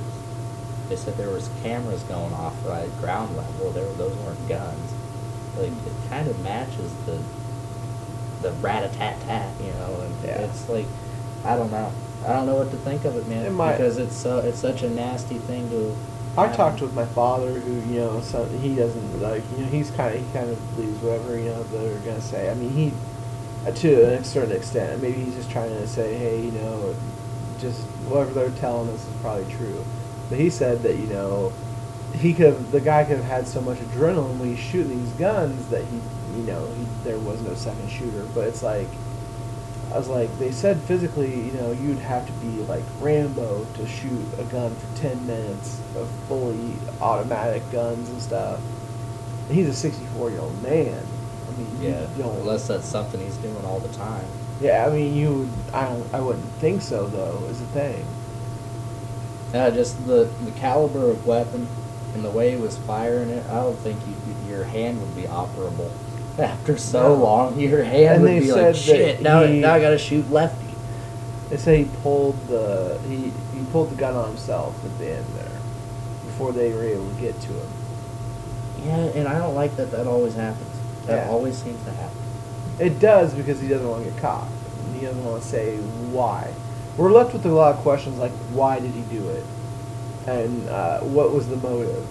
They 0.89 0.95
said 0.95 1.17
there 1.17 1.29
was 1.29 1.49
cameras 1.63 2.03
going 2.03 2.33
off 2.33 2.53
right 2.67 2.83
at 2.89 2.99
ground 2.99 3.35
level. 3.37 3.71
There, 3.71 3.85
those 3.93 4.15
weren't 4.17 4.47
guns. 4.49 4.91
Like 5.57 5.69
it 5.71 6.09
kind 6.09 6.27
of 6.27 6.39
matches 6.41 6.91
the 7.05 7.19
the 8.41 8.51
rat 8.53 8.83
a 8.83 8.89
tat 8.97 9.19
tat, 9.21 9.53
you 9.61 9.71
know. 9.73 10.01
And 10.01 10.15
Yeah. 10.23 10.41
it's 10.41 10.67
like 10.67 10.87
I 11.43 11.55
don't 11.55 11.71
know. 11.71 11.91
I 12.25 12.33
don't 12.33 12.45
know 12.45 12.55
what 12.55 12.69
to 12.71 12.77
think 12.77 13.03
of 13.05 13.15
it, 13.15 13.27
man. 13.27 13.45
It 13.45 13.51
might- 13.51 13.77
because 13.77 13.97
it's 13.97 14.15
so 14.15 14.39
it's 14.39 14.59
such 14.59 14.83
a 14.83 14.89
nasty 14.89 15.37
thing 15.39 15.69
to. 15.69 15.95
I 16.37 16.43
happen. 16.43 16.57
talked 16.57 16.81
with 16.81 16.93
my 16.93 17.05
father, 17.05 17.51
who 17.51 17.73
you 17.91 17.99
know, 17.99 18.21
so 18.21 18.45
he 18.45 18.75
doesn't 18.75 19.21
like, 19.21 19.43
you 19.57 19.65
know, 19.65 19.69
he's 19.69 19.91
kind 19.91 20.15
of 20.15 20.25
he 20.25 20.31
kind 20.31 20.49
of 20.49 20.75
believes 20.75 20.97
whatever 21.01 21.37
you 21.37 21.45
know 21.45 21.63
they're 21.63 21.97
gonna 21.99 22.21
say. 22.21 22.49
I 22.49 22.53
mean, 22.53 22.69
he 22.69 22.93
uh, 23.67 23.71
to 23.71 24.03
a 24.19 24.23
certain 24.23 24.55
extent, 24.55 25.01
maybe 25.01 25.23
he's 25.23 25.35
just 25.35 25.51
trying 25.51 25.69
to 25.69 25.87
say, 25.87 26.15
hey, 26.15 26.41
you 26.41 26.51
know, 26.51 26.95
just 27.59 27.81
whatever 28.07 28.33
they're 28.33 28.49
telling 28.51 28.89
us 28.89 29.05
is 29.05 29.13
probably 29.21 29.51
true. 29.53 29.83
But 30.29 30.39
he 30.39 30.49
said 30.49 30.83
that 30.83 30.95
you 30.95 31.07
know, 31.07 31.51
he 32.13 32.33
could 32.33 32.53
have, 32.53 32.71
the 32.71 32.79
guy 32.81 33.03
could 33.03 33.17
have 33.17 33.25
had 33.25 33.47
so 33.47 33.61
much 33.61 33.79
adrenaline 33.79 34.37
when 34.37 34.55
he's 34.55 34.59
shooting 34.63 35.03
these 35.03 35.13
guns 35.13 35.67
that 35.67 35.83
he, 35.83 35.97
you 36.37 36.43
know, 36.43 36.65
he, 36.75 36.85
there 37.03 37.19
was 37.19 37.41
no 37.41 37.55
second 37.55 37.89
shooter. 37.89 38.25
But 38.35 38.47
it's 38.47 38.61
like. 38.63 38.87
I 39.93 39.97
was 39.97 40.07
like, 40.07 40.35
they 40.39 40.51
said 40.51 40.79
physically, 40.81 41.33
you 41.47 41.51
know, 41.53 41.71
you'd 41.73 41.99
have 41.99 42.25
to 42.25 42.31
be 42.33 42.63
like 42.63 42.83
Rambo 42.99 43.65
to 43.75 43.87
shoot 43.87 44.25
a 44.39 44.43
gun 44.45 44.73
for 44.75 45.01
10 45.01 45.27
minutes 45.27 45.81
of 45.95 46.09
fully 46.27 46.73
automatic 47.01 47.69
guns 47.71 48.09
and 48.09 48.21
stuff. 48.21 48.59
And 49.47 49.57
he's 49.57 49.67
a 49.67 49.73
64 49.73 50.29
year 50.31 50.39
old 50.39 50.61
man. 50.63 51.03
I 51.47 51.51
mean, 51.57 51.81
you 51.81 51.89
Yeah, 51.89 52.07
don't. 52.17 52.37
unless 52.37 52.67
that's 52.67 52.85
something 52.85 53.19
he's 53.19 53.35
doing 53.37 53.65
all 53.65 53.79
the 53.79 53.93
time. 53.93 54.23
yeah, 54.61 54.85
I 54.87 54.89
mean, 54.93 55.13
you. 55.15 55.49
I 55.73 55.83
don't. 55.89 56.13
I 56.13 56.21
wouldn't 56.21 56.45
think 56.61 56.81
so 56.81 57.07
though. 57.07 57.43
Is 57.49 57.59
the 57.59 57.65
thing. 57.67 58.05
Yeah, 59.53 59.69
just 59.71 60.05
the 60.07 60.29
the 60.45 60.51
caliber 60.51 61.09
of 61.11 61.25
weapon 61.25 61.67
and 62.13 62.23
the 62.23 62.29
way 62.29 62.51
he 62.51 62.55
was 62.55 62.77
firing 62.77 63.29
it. 63.29 63.45
I 63.49 63.55
don't 63.55 63.77
think 63.79 63.99
you, 64.07 64.15
your 64.55 64.63
hand 64.63 65.01
would 65.01 65.15
be 65.15 65.23
operable 65.23 65.91
after 66.39 66.77
so 66.77 67.13
long. 67.15 67.59
Your 67.59 67.83
hand 67.83 68.15
And 68.15 68.21
would 68.23 68.29
they 68.31 68.39
be 68.39 68.47
said 68.47 68.55
like 68.55 68.75
that 68.75 68.75
shit. 68.77 69.21
Now, 69.21 69.43
he- 69.43 69.59
now 69.59 69.73
I 69.73 69.79
gotta 69.81 69.97
shoot 69.97 70.29
lefty. 70.31 70.65
They 71.49 71.57
say 71.57 71.83
he 71.83 71.89
pulled 72.01 72.47
the 72.47 72.97
he 73.07 73.31
he 73.57 73.65
pulled 73.71 73.91
the 73.91 73.95
gun 73.95 74.15
on 74.15 74.29
himself 74.29 74.73
at 74.85 74.97
the 74.99 75.11
end 75.17 75.25
there, 75.35 75.59
before 76.25 76.53
they 76.53 76.71
were 76.73 76.83
able 76.83 77.09
to 77.09 77.21
get 77.21 77.39
to 77.41 77.47
him. 77.49 77.67
Yeah, 78.85 78.95
and 79.19 79.27
I 79.27 79.37
don't 79.37 79.53
like 79.55 79.75
that. 79.75 79.91
That 79.91 80.07
always 80.07 80.33
happens. 80.35 80.67
That 81.07 81.25
Yeah. 81.25 81.31
always 81.31 81.57
seems 81.57 81.83
to 81.85 81.91
happen. 81.91 82.17
It 82.79 82.99
does 82.99 83.33
because 83.33 83.59
he 83.59 83.67
doesn't 83.67 83.87
want 83.87 84.05
to 84.05 84.09
get 84.11 84.19
caught. 84.21 84.47
And 84.87 84.95
he 84.99 85.05
doesn't 85.05 85.23
want 85.23 85.41
to 85.43 85.47
say 85.47 85.75
why. 86.11 86.47
We're 86.97 87.11
left 87.11 87.33
with 87.33 87.45
a 87.45 87.49
lot 87.49 87.75
of 87.75 87.81
questions 87.81 88.17
like 88.17 88.31
why 88.53 88.79
did 88.79 88.91
he 88.91 89.01
do 89.15 89.27
it, 89.29 89.43
and 90.27 90.67
uh, 90.69 90.99
what 91.01 91.33
was 91.33 91.47
the 91.47 91.57
motive. 91.57 92.05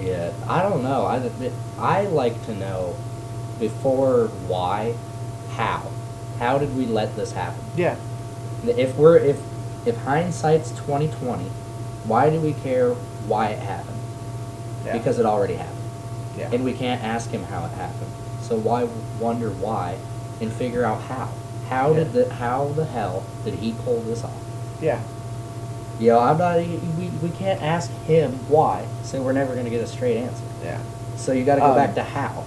Yeah, 0.00 0.32
I 0.46 0.62
don't 0.62 0.82
know. 0.82 1.06
I 1.06 1.30
I 1.78 2.02
like 2.06 2.44
to 2.46 2.54
know 2.54 2.94
before 3.58 4.26
why, 4.46 4.94
how, 5.54 5.90
how 6.38 6.58
did 6.58 6.76
we 6.76 6.86
let 6.86 7.16
this 7.16 7.32
happen? 7.32 7.60
Yeah, 7.76 7.96
If 8.64 8.96
we're 8.96 9.16
if 9.18 9.40
if 9.86 9.96
hindsight's 9.98 10.72
twenty 10.72 11.08
twenty, 11.08 11.48
why 12.04 12.30
do 12.30 12.40
we 12.40 12.52
care 12.52 12.90
why 13.26 13.48
it 13.50 13.58
happened? 13.60 13.96
yeah. 14.84 14.92
Because 14.98 15.18
it 15.18 15.26
already 15.26 15.54
happened, 15.54 15.80
yeah. 16.36 16.50
and 16.52 16.62
we 16.64 16.72
can't 16.72 17.02
ask 17.02 17.30
him 17.30 17.42
how 17.44 17.64
it 17.64 17.70
happened. 17.72 18.10
So 18.42 18.56
why 18.56 18.84
wonder 19.18 19.50
why, 19.50 19.96
and 20.40 20.52
figure 20.52 20.84
out 20.84 21.00
how? 21.02 21.30
How 21.68 21.92
did 21.94 22.12
the 22.12 22.32
how 22.34 22.68
the 22.68 22.84
hell 22.84 23.24
did 23.44 23.54
he 23.54 23.72
pull 23.72 24.00
this 24.02 24.22
off? 24.22 24.32
yeah, 24.80 25.00
You 25.98 26.08
know, 26.08 26.20
I'm 26.20 26.36
not. 26.38 26.58
We, 26.58 27.08
we 27.22 27.30
can't 27.30 27.62
ask 27.62 27.90
him 28.06 28.32
why, 28.48 28.86
so 29.02 29.22
we're 29.22 29.32
never 29.32 29.54
gonna 29.54 29.70
get 29.70 29.80
a 29.82 29.86
straight 29.86 30.18
answer. 30.18 30.44
yeah, 30.62 30.78
So 31.16 31.32
you 31.32 31.44
got 31.44 31.54
to 31.56 31.60
go 31.62 31.70
Um, 31.70 31.76
back 31.76 31.94
to 31.94 32.02
how. 32.02 32.44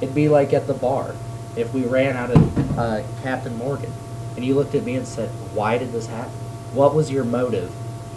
It'd 0.00 0.14
be 0.14 0.28
like 0.28 0.52
at 0.52 0.66
the 0.66 0.74
bar 0.74 1.14
if 1.56 1.72
we 1.74 1.84
ran 1.84 2.16
out 2.16 2.30
of 2.30 2.78
uh, 2.78 3.02
Captain 3.22 3.56
Morgan, 3.56 3.92
and 4.36 4.44
you 4.44 4.54
looked 4.54 4.74
at 4.74 4.84
me 4.84 4.94
and 4.94 5.06
said, 5.06 5.30
"Why 5.54 5.78
did 5.78 5.90
this 5.92 6.06
happen? 6.06 6.32
What 6.74 6.94
was 6.94 7.10
your 7.10 7.24
motive 7.24 7.72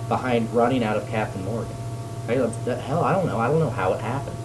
behind 0.08 0.54
running 0.54 0.84
out 0.84 0.98
of 0.98 1.08
Captain 1.10 1.44
Morgan?" 1.46 1.76
I 2.28 2.36
go, 2.36 2.48
"The 2.66 2.76
hell, 2.76 3.04
I 3.04 3.14
don't 3.14 3.26
know. 3.26 3.40
I 3.40 3.48
don't 3.48 3.60
know 3.60 3.70
how 3.72 3.94
it 3.94 4.02
happened. 4.02 4.36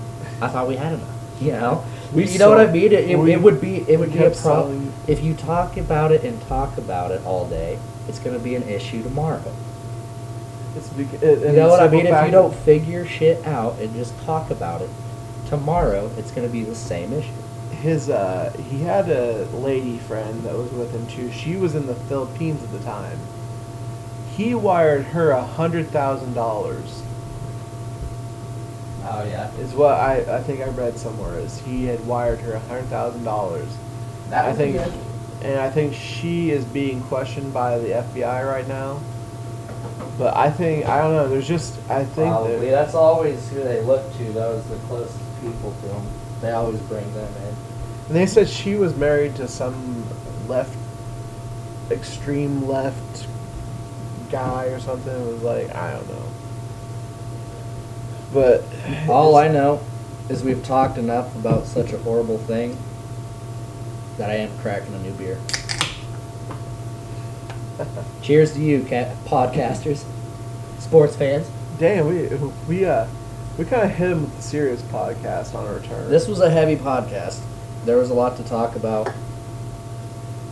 I 0.40 0.48
thought 0.48 0.66
we 0.68 0.76
had 0.76 0.92
enough. 0.94 1.08
You 1.40 1.52
know, 1.52 1.84
We 2.14 2.28
you 2.28 2.38
know 2.38 2.48
what 2.48 2.60
I 2.60 2.70
mean? 2.70 2.92
It, 2.92 3.10
it, 3.10 3.18
we- 3.18 3.32
it 3.32 3.42
would 3.42 3.60
be 3.60 3.84
it 3.88 3.98
would 3.98 4.12
be 4.12 4.20
a 4.20 4.30
problem 4.30 4.92
if 5.08 5.22
you 5.22 5.34
talk 5.34 5.76
about 5.76 6.12
it 6.12 6.22
and 6.24 6.40
talk 6.48 6.78
about 6.78 7.10
it 7.10 7.22
all 7.26 7.46
day. 7.48 7.78
It's 8.08 8.20
going 8.20 8.36
to 8.38 8.42
be 8.42 8.54
an 8.54 8.62
issue 8.68 9.02
tomorrow. 9.02 9.42
It's 10.76 10.88
bec- 10.90 11.22
You 11.22 11.52
know 11.52 11.68
what 11.68 11.80
I 11.80 11.88
mean? 11.88 12.06
If 12.06 12.24
you 12.26 12.30
don't 12.32 12.54
figure 12.54 13.04
shit 13.06 13.44
out 13.46 13.78
and 13.78 13.94
just 13.94 14.18
talk 14.24 14.50
about 14.50 14.82
it, 14.82 14.90
tomorrow 15.48 16.10
it's 16.16 16.30
going 16.32 16.46
to 16.46 16.52
be 16.52 16.62
the 16.64 16.74
same 16.74 17.12
issue. 17.12 17.30
his 17.70 18.08
uh, 18.10 18.52
he 18.70 18.80
had 18.80 19.08
a 19.10 19.44
lady 19.52 19.98
friend 19.98 20.42
that 20.44 20.56
was 20.56 20.70
with 20.72 20.92
him 20.92 21.06
too. 21.06 21.30
She 21.30 21.56
was 21.56 21.74
in 21.74 21.86
the 21.86 21.94
Philippines 21.94 22.62
at 22.62 22.72
the 22.72 22.80
time. 22.80 23.18
He 24.36 24.54
wired 24.54 25.04
her 25.06 25.30
a 25.30 25.44
hundred 25.44 25.88
thousand 25.90 26.34
dollars. 26.34 27.02
Oh 29.06 29.22
yeah, 29.24 29.50
Is 29.58 29.74
what 29.74 29.94
I, 29.98 30.38
I 30.38 30.42
think 30.42 30.60
I 30.62 30.68
read 30.68 30.96
somewhere 30.98 31.38
is 31.38 31.60
he 31.60 31.84
had 31.84 32.06
wired 32.06 32.40
her 32.40 32.54
a 32.54 32.60
hundred 32.60 32.86
thousand 32.86 33.24
dollars. 33.24 33.68
That 34.30 34.46
I 34.46 34.48
would 34.48 34.58
be 34.58 34.72
think, 34.72 34.76
good. 34.76 34.92
and 35.42 35.60
I 35.60 35.70
think 35.70 35.94
she 35.94 36.50
is 36.50 36.64
being 36.64 37.02
questioned 37.02 37.52
by 37.52 37.78
the 37.78 37.88
FBI 37.88 38.48
right 38.50 38.66
now. 38.66 39.00
But 40.18 40.36
I 40.36 40.50
think 40.50 40.86
I 40.86 41.00
don't 41.00 41.12
know. 41.12 41.28
There's 41.28 41.48
just 41.48 41.78
I 41.90 42.04
think 42.04 42.28
Probably. 42.28 42.66
that, 42.66 42.70
That's 42.70 42.94
always 42.94 43.48
who 43.48 43.62
they 43.62 43.80
look 43.82 44.12
to. 44.18 44.24
Those 44.32 44.64
the 44.66 44.76
closest 44.86 45.18
people 45.40 45.74
to 45.82 45.86
them. 45.88 46.06
They 46.40 46.52
always 46.52 46.80
bring 46.82 47.12
them 47.14 47.32
in. 47.36 47.56
And 48.08 48.16
they 48.16 48.26
said 48.26 48.48
she 48.48 48.76
was 48.76 48.94
married 48.96 49.34
to 49.36 49.48
some 49.48 50.06
left, 50.46 50.76
extreme 51.90 52.68
left 52.68 53.26
guy 54.30 54.66
or 54.66 54.78
something. 54.78 55.12
It 55.12 55.26
was 55.26 55.42
like 55.42 55.74
I 55.74 55.92
don't 55.92 56.08
know. 56.08 56.28
But 58.32 58.64
All 59.08 59.36
I 59.36 59.48
know 59.48 59.80
is 60.28 60.42
we've 60.42 60.64
talked 60.64 60.98
enough 60.98 61.34
about 61.36 61.66
such 61.66 61.92
a 61.92 61.98
horrible 61.98 62.38
thing 62.38 62.76
that 64.16 64.30
I 64.30 64.34
am 64.34 64.56
cracking 64.58 64.94
a 64.94 64.98
new 64.98 65.12
beer. 65.12 65.38
Cheers 68.22 68.52
to 68.54 68.60
you, 68.60 68.82
cat 68.84 69.14
podcasters, 69.24 70.04
sports 70.78 71.16
fans. 71.16 71.48
Damn, 71.78 72.06
we 72.06 72.26
we 72.68 72.84
uh 72.84 73.06
we 73.58 73.64
kind 73.64 73.82
of 73.82 73.90
hit 73.90 74.10
him 74.10 74.22
with 74.22 74.36
the 74.36 74.42
serious 74.42 74.82
podcast 74.82 75.54
on 75.54 75.66
our 75.66 75.74
return. 75.74 76.10
This 76.10 76.26
was 76.26 76.40
a 76.40 76.50
heavy 76.50 76.76
podcast. 76.76 77.40
There 77.84 77.96
was 77.96 78.10
a 78.10 78.14
lot 78.14 78.36
to 78.38 78.44
talk 78.44 78.76
about. 78.76 79.12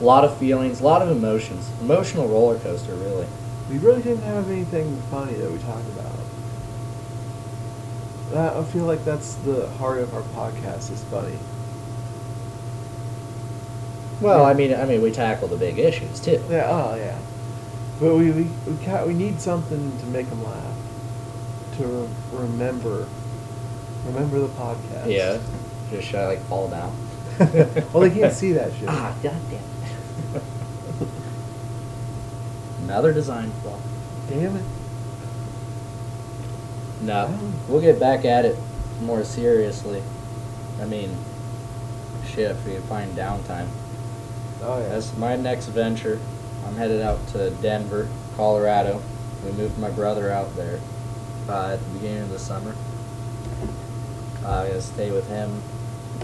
A 0.01 0.05
lot 0.05 0.25
of 0.25 0.37
feelings, 0.39 0.81
a 0.81 0.85
lot 0.85 1.01
of 1.03 1.11
emotions. 1.11 1.71
Emotional 1.81 2.27
roller 2.29 2.59
coaster, 2.59 2.95
really. 2.95 3.27
we 3.71 3.79
really 3.79 4.03
didn't 4.03 4.25
have 4.25 4.51
anything 4.51 5.01
funny 5.11 5.35
that 5.35 5.51
we 5.51 5.59
talked 5.59 5.87
about. 5.89 6.13
That, 8.33 8.57
I 8.57 8.65
feel 8.65 8.85
like 8.85 9.05
that's 9.05 9.35
the 9.37 9.69
heart 9.79 9.99
of 9.99 10.15
our 10.15 10.23
podcast 10.23 10.91
is 10.91 11.05
funny. 11.05 11.39
Well. 14.23 14.45
I 14.45 14.55
mean, 14.55 14.75
I 14.75 14.85
mean, 14.85 15.03
we 15.03 15.11
tackle 15.11 15.49
the 15.49 15.57
big 15.57 15.79
issues 15.79 16.21
too. 16.21 16.43
Yeah, 16.49 16.67
oh 16.69 16.95
yeah. 16.95 17.19
But 18.01 18.17
we 18.17 18.31
we 18.31 18.43
we, 18.67 19.05
we 19.07 19.15
need 19.15 19.41
something 19.41 19.99
to 19.99 20.07
make 20.07 20.29
them 20.29 20.45
laugh. 20.45 20.77
To 21.79 21.87
re- 21.87 22.09
remember, 22.33 23.09
remember 24.07 24.39
the 24.39 24.49
podcast. 24.49 25.07
Yeah. 25.07 25.39
Just 25.91 26.09
should 26.09 26.21
I 26.21 26.27
like 26.27 26.41
fall 26.47 26.69
down? 26.69 26.97
well, 27.39 28.01
they 28.01 28.11
can't 28.11 28.33
see 28.33 28.53
that 28.53 28.73
shit. 28.75 28.89
Ah, 28.89 29.15
god 29.23 29.37
damn 29.51 30.37
it. 30.37 30.43
Another 32.85 33.13
design 33.13 33.51
flaw. 33.63 33.79
Damn 34.29 34.57
it. 34.57 34.65
No, 37.01 37.39
we'll 37.69 37.81
get 37.81 37.99
back 37.99 38.25
at 38.25 38.45
it 38.45 38.57
more 39.01 39.25
seriously. 39.25 40.03
I 40.81 40.85
mean, 40.85 41.17
shit, 42.27 42.51
if 42.51 42.65
we 42.67 42.77
find 42.77 43.17
downtime. 43.17 43.69
Oh 44.63 44.81
yeah. 44.81 44.89
That's 44.91 45.17
my 45.17 45.37
next 45.37 45.67
venture. 45.67 46.21
I'm 46.65 46.77
headed 46.77 47.03
out 47.03 47.27
to 47.29 47.51
Denver, 47.51 48.09
Colorado. 48.37 49.03
We 49.45 49.51
moved 49.53 49.77
my 49.79 49.91
brother 49.91 50.31
out 50.31 50.55
there 50.55 50.79
uh, 51.49 51.73
at 51.73 51.81
the 51.81 51.91
beginning 51.95 52.23
of 52.23 52.31
the 52.31 52.39
summer. 52.39 52.75
Uh, 54.45 54.61
I'm 54.61 54.69
gonna 54.69 54.81
stay 54.81 55.11
with 55.11 55.29
him 55.29 55.63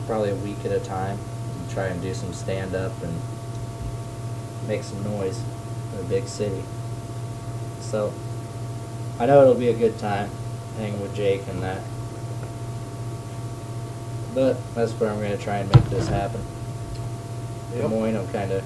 probably 0.06 0.30
a 0.30 0.36
week 0.36 0.64
at 0.64 0.70
a 0.70 0.80
time 0.80 1.18
and 1.58 1.70
try 1.70 1.86
and 1.86 2.00
do 2.00 2.14
some 2.14 2.32
stand 2.32 2.74
up 2.74 2.92
and 3.02 3.20
make 4.68 4.84
some 4.84 5.02
noise 5.02 5.42
in 5.94 6.00
a 6.00 6.02
big 6.04 6.28
city. 6.28 6.62
So 7.80 8.12
I 9.18 9.26
know 9.26 9.42
it'll 9.42 9.54
be 9.54 9.68
a 9.68 9.76
good 9.76 9.98
time 9.98 10.30
hanging 10.76 11.00
with 11.00 11.14
Jake 11.14 11.46
and 11.48 11.60
that. 11.62 11.82
But 14.32 14.56
that's 14.74 14.92
where 14.92 15.10
I'm 15.10 15.20
gonna 15.20 15.36
try 15.36 15.58
and 15.58 15.74
make 15.74 15.86
this 15.86 16.06
happen. 16.06 16.40
Des 17.72 17.80
Yep. 17.80 17.90
Moines, 17.90 18.16
I'm 18.16 18.28
kind 18.28 18.50
of 18.52 18.62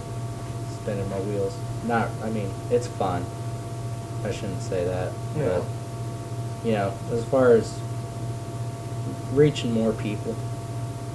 spinning 0.80 1.08
my 1.10 1.18
wheels. 1.20 1.54
Not, 1.86 2.08
I 2.22 2.30
mean, 2.30 2.50
it's 2.70 2.86
fun. 2.86 3.24
I 4.24 4.30
shouldn't 4.30 4.62
say 4.62 4.84
that, 4.84 5.12
Yeah. 5.36 5.58
but 5.58 5.64
you 6.64 6.72
know, 6.72 6.92
as 7.12 7.24
far 7.24 7.52
as 7.52 7.72
reaching 9.34 9.72
more 9.72 9.92
people, 9.92 10.34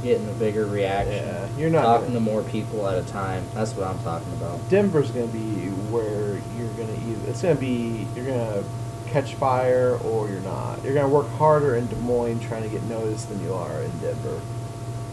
getting 0.03 0.27
a 0.29 0.33
bigger 0.33 0.65
reaction, 0.65 1.25
Yeah, 1.25 1.47
you're 1.57 1.69
not 1.69 1.83
talking 1.83 2.07
gonna- 2.07 2.19
to 2.25 2.31
more 2.31 2.41
people 2.43 2.87
at 2.87 2.97
a 2.97 3.03
time. 3.03 3.43
That's 3.53 3.75
what 3.75 3.87
I'm 3.87 3.99
talking 3.99 4.31
about. 4.33 4.67
Denver's 4.69 5.11
gonna 5.11 5.27
be 5.27 5.69
where 5.89 6.33
you're 6.57 6.69
gonna 6.77 6.93
either 7.09 7.29
it's 7.29 7.41
gonna 7.41 7.55
be 7.55 8.07
you're 8.15 8.25
gonna 8.25 8.63
catch 9.07 9.35
fire 9.35 9.97
or 10.03 10.27
you're 10.29 10.41
not. 10.41 10.83
You're 10.83 10.93
gonna 10.93 11.07
work 11.07 11.29
harder 11.37 11.75
in 11.75 11.87
Des 11.87 11.95
Moines 11.95 12.39
trying 12.41 12.63
to 12.63 12.69
get 12.69 12.83
noticed 12.83 13.29
than 13.29 13.41
you 13.43 13.53
are 13.53 13.81
in 13.81 13.91
Denver. 14.01 14.39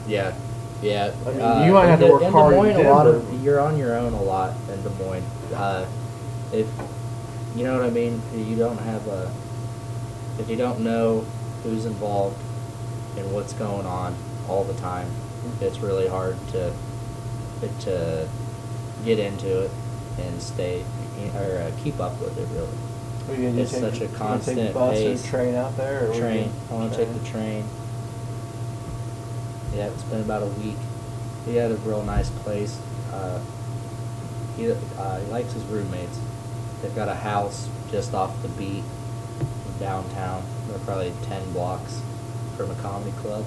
Yeah, 0.09 0.33
yeah. 0.85 1.15
I 1.27 1.31
mean, 1.31 1.41
uh, 1.41 1.65
you 1.67 1.73
might 1.73 1.87
have 1.87 2.01
to 2.01 2.09
work 2.09 2.23
in 2.23 2.33
hard 2.33 2.55
Des 2.55 2.61
in 2.61 2.77
Moines, 2.77 2.87
a 2.87 2.91
lot 2.91 3.07
of 3.07 3.43
you're 3.45 3.61
on 3.61 3.77
your 3.79 3.97
own 3.97 4.13
a 4.13 4.23
lot 4.23 4.55
in 4.71 4.83
Des 4.83 4.91
Moines. 5.03 5.25
Uh, 5.53 5.87
if 6.53 6.69
you 7.57 7.65
know 7.65 7.77
what 7.77 7.87
I 7.87 7.91
mean, 7.91 8.23
you 8.35 8.57
don't 8.57 8.79
have 8.79 9.07
a. 9.09 9.33
If 10.39 10.49
you 10.49 10.57
don't 10.57 10.81
know 10.81 11.25
who's 11.63 11.87
involved 11.87 12.41
and 13.17 13.33
what's 13.33 13.53
going 13.53 13.87
on 13.87 14.17
all 14.49 14.65
the 14.65 14.75
time, 14.75 15.11
it's 15.61 15.79
really 15.79 16.09
hard 16.09 16.37
to 16.49 16.73
to 17.81 18.29
get 19.05 19.19
into 19.19 19.63
it 19.63 19.71
and 20.19 20.43
stay 20.43 20.85
or 21.35 21.59
uh, 21.59 21.71
keep 21.83 21.99
up 22.01 22.21
with 22.21 22.37
it. 22.39 22.49
Really. 23.29 23.61
It's 23.61 23.71
such 23.71 24.01
a 24.01 24.07
you 24.07 24.09
constant 24.09 24.59
take 24.59 24.69
the 24.69 24.75
bus 24.75 24.95
pace. 24.95 25.25
or 25.25 25.29
train 25.29 25.55
out 25.55 25.77
there? 25.77 26.05
Or 26.05 26.09
what 26.09 26.11
are 26.11 26.15
you 26.15 26.21
train. 26.21 26.53
I 26.71 26.75
want 26.75 26.93
to 26.93 26.99
take 26.99 27.23
the 27.23 27.29
train. 27.29 27.65
Yeah, 29.75 29.87
it's 29.87 30.05
been 30.05 30.21
about 30.21 30.43
a 30.43 30.47
week. 30.47 30.77
He 31.47 31.57
had 31.57 31.73
a 31.73 31.77
real 31.77 32.05
nice 32.05 32.31
place. 32.31 32.79
Uh, 33.13 33.41
he, 34.57 34.71
uh, 34.71 35.21
he 35.21 35.27
likes 35.27 35.53
his 35.53 35.65
roommates. 35.65 36.21
They've 36.81 36.95
got 36.95 37.09
a 37.09 37.15
house 37.15 37.69
just 37.91 38.15
off 38.15 38.41
the 38.43 38.49
beat 38.49 38.85
in 39.41 39.79
downtown. 39.81 40.45
They're 40.69 40.79
probably 40.81 41.13
10 41.25 41.53
blocks 41.53 42.01
from 42.57 42.71
a 42.71 42.75
comedy 42.77 43.11
club. 43.19 43.45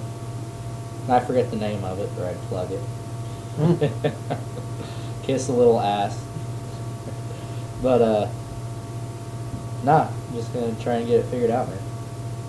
And 1.04 1.12
I 1.12 1.20
forget 1.20 1.50
the 1.50 1.56
name 1.56 1.82
of 1.82 1.98
it, 1.98 2.10
but 2.14 2.26
I'd 2.26 2.40
plug 2.48 2.70
it. 2.72 2.82
Kiss 5.22 5.48
a 5.48 5.52
little 5.52 5.80
ass. 5.80 6.22
but, 7.82 8.02
uh, 8.02 8.28
nah, 9.82 10.08
I'm 10.08 10.34
just 10.34 10.52
gonna 10.52 10.74
try 10.80 10.96
and 10.96 11.06
get 11.06 11.20
it 11.20 11.26
figured 11.26 11.50
out, 11.50 11.68
man. 11.68 11.78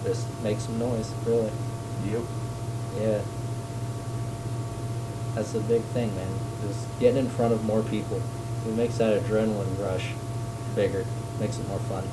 Just 0.03 0.27
make 0.43 0.59
some 0.59 0.77
noise, 0.77 1.11
really. 1.25 1.51
Yep. 2.05 2.23
Yeah. 2.99 3.21
That's 5.36 5.53
a 5.55 5.59
big 5.61 5.82
thing, 5.84 6.15
man. 6.15 6.27
Just 6.67 6.88
getting 6.99 7.19
in 7.25 7.30
front 7.30 7.53
of 7.53 7.63
more 7.63 7.82
people. 7.84 8.21
It 8.67 8.73
makes 8.73 8.97
that 8.97 9.21
adrenaline 9.23 9.80
rush 9.80 10.09
bigger. 10.75 11.05
Makes 11.39 11.59
it 11.59 11.67
more 11.67 11.80
fun. 11.80 12.03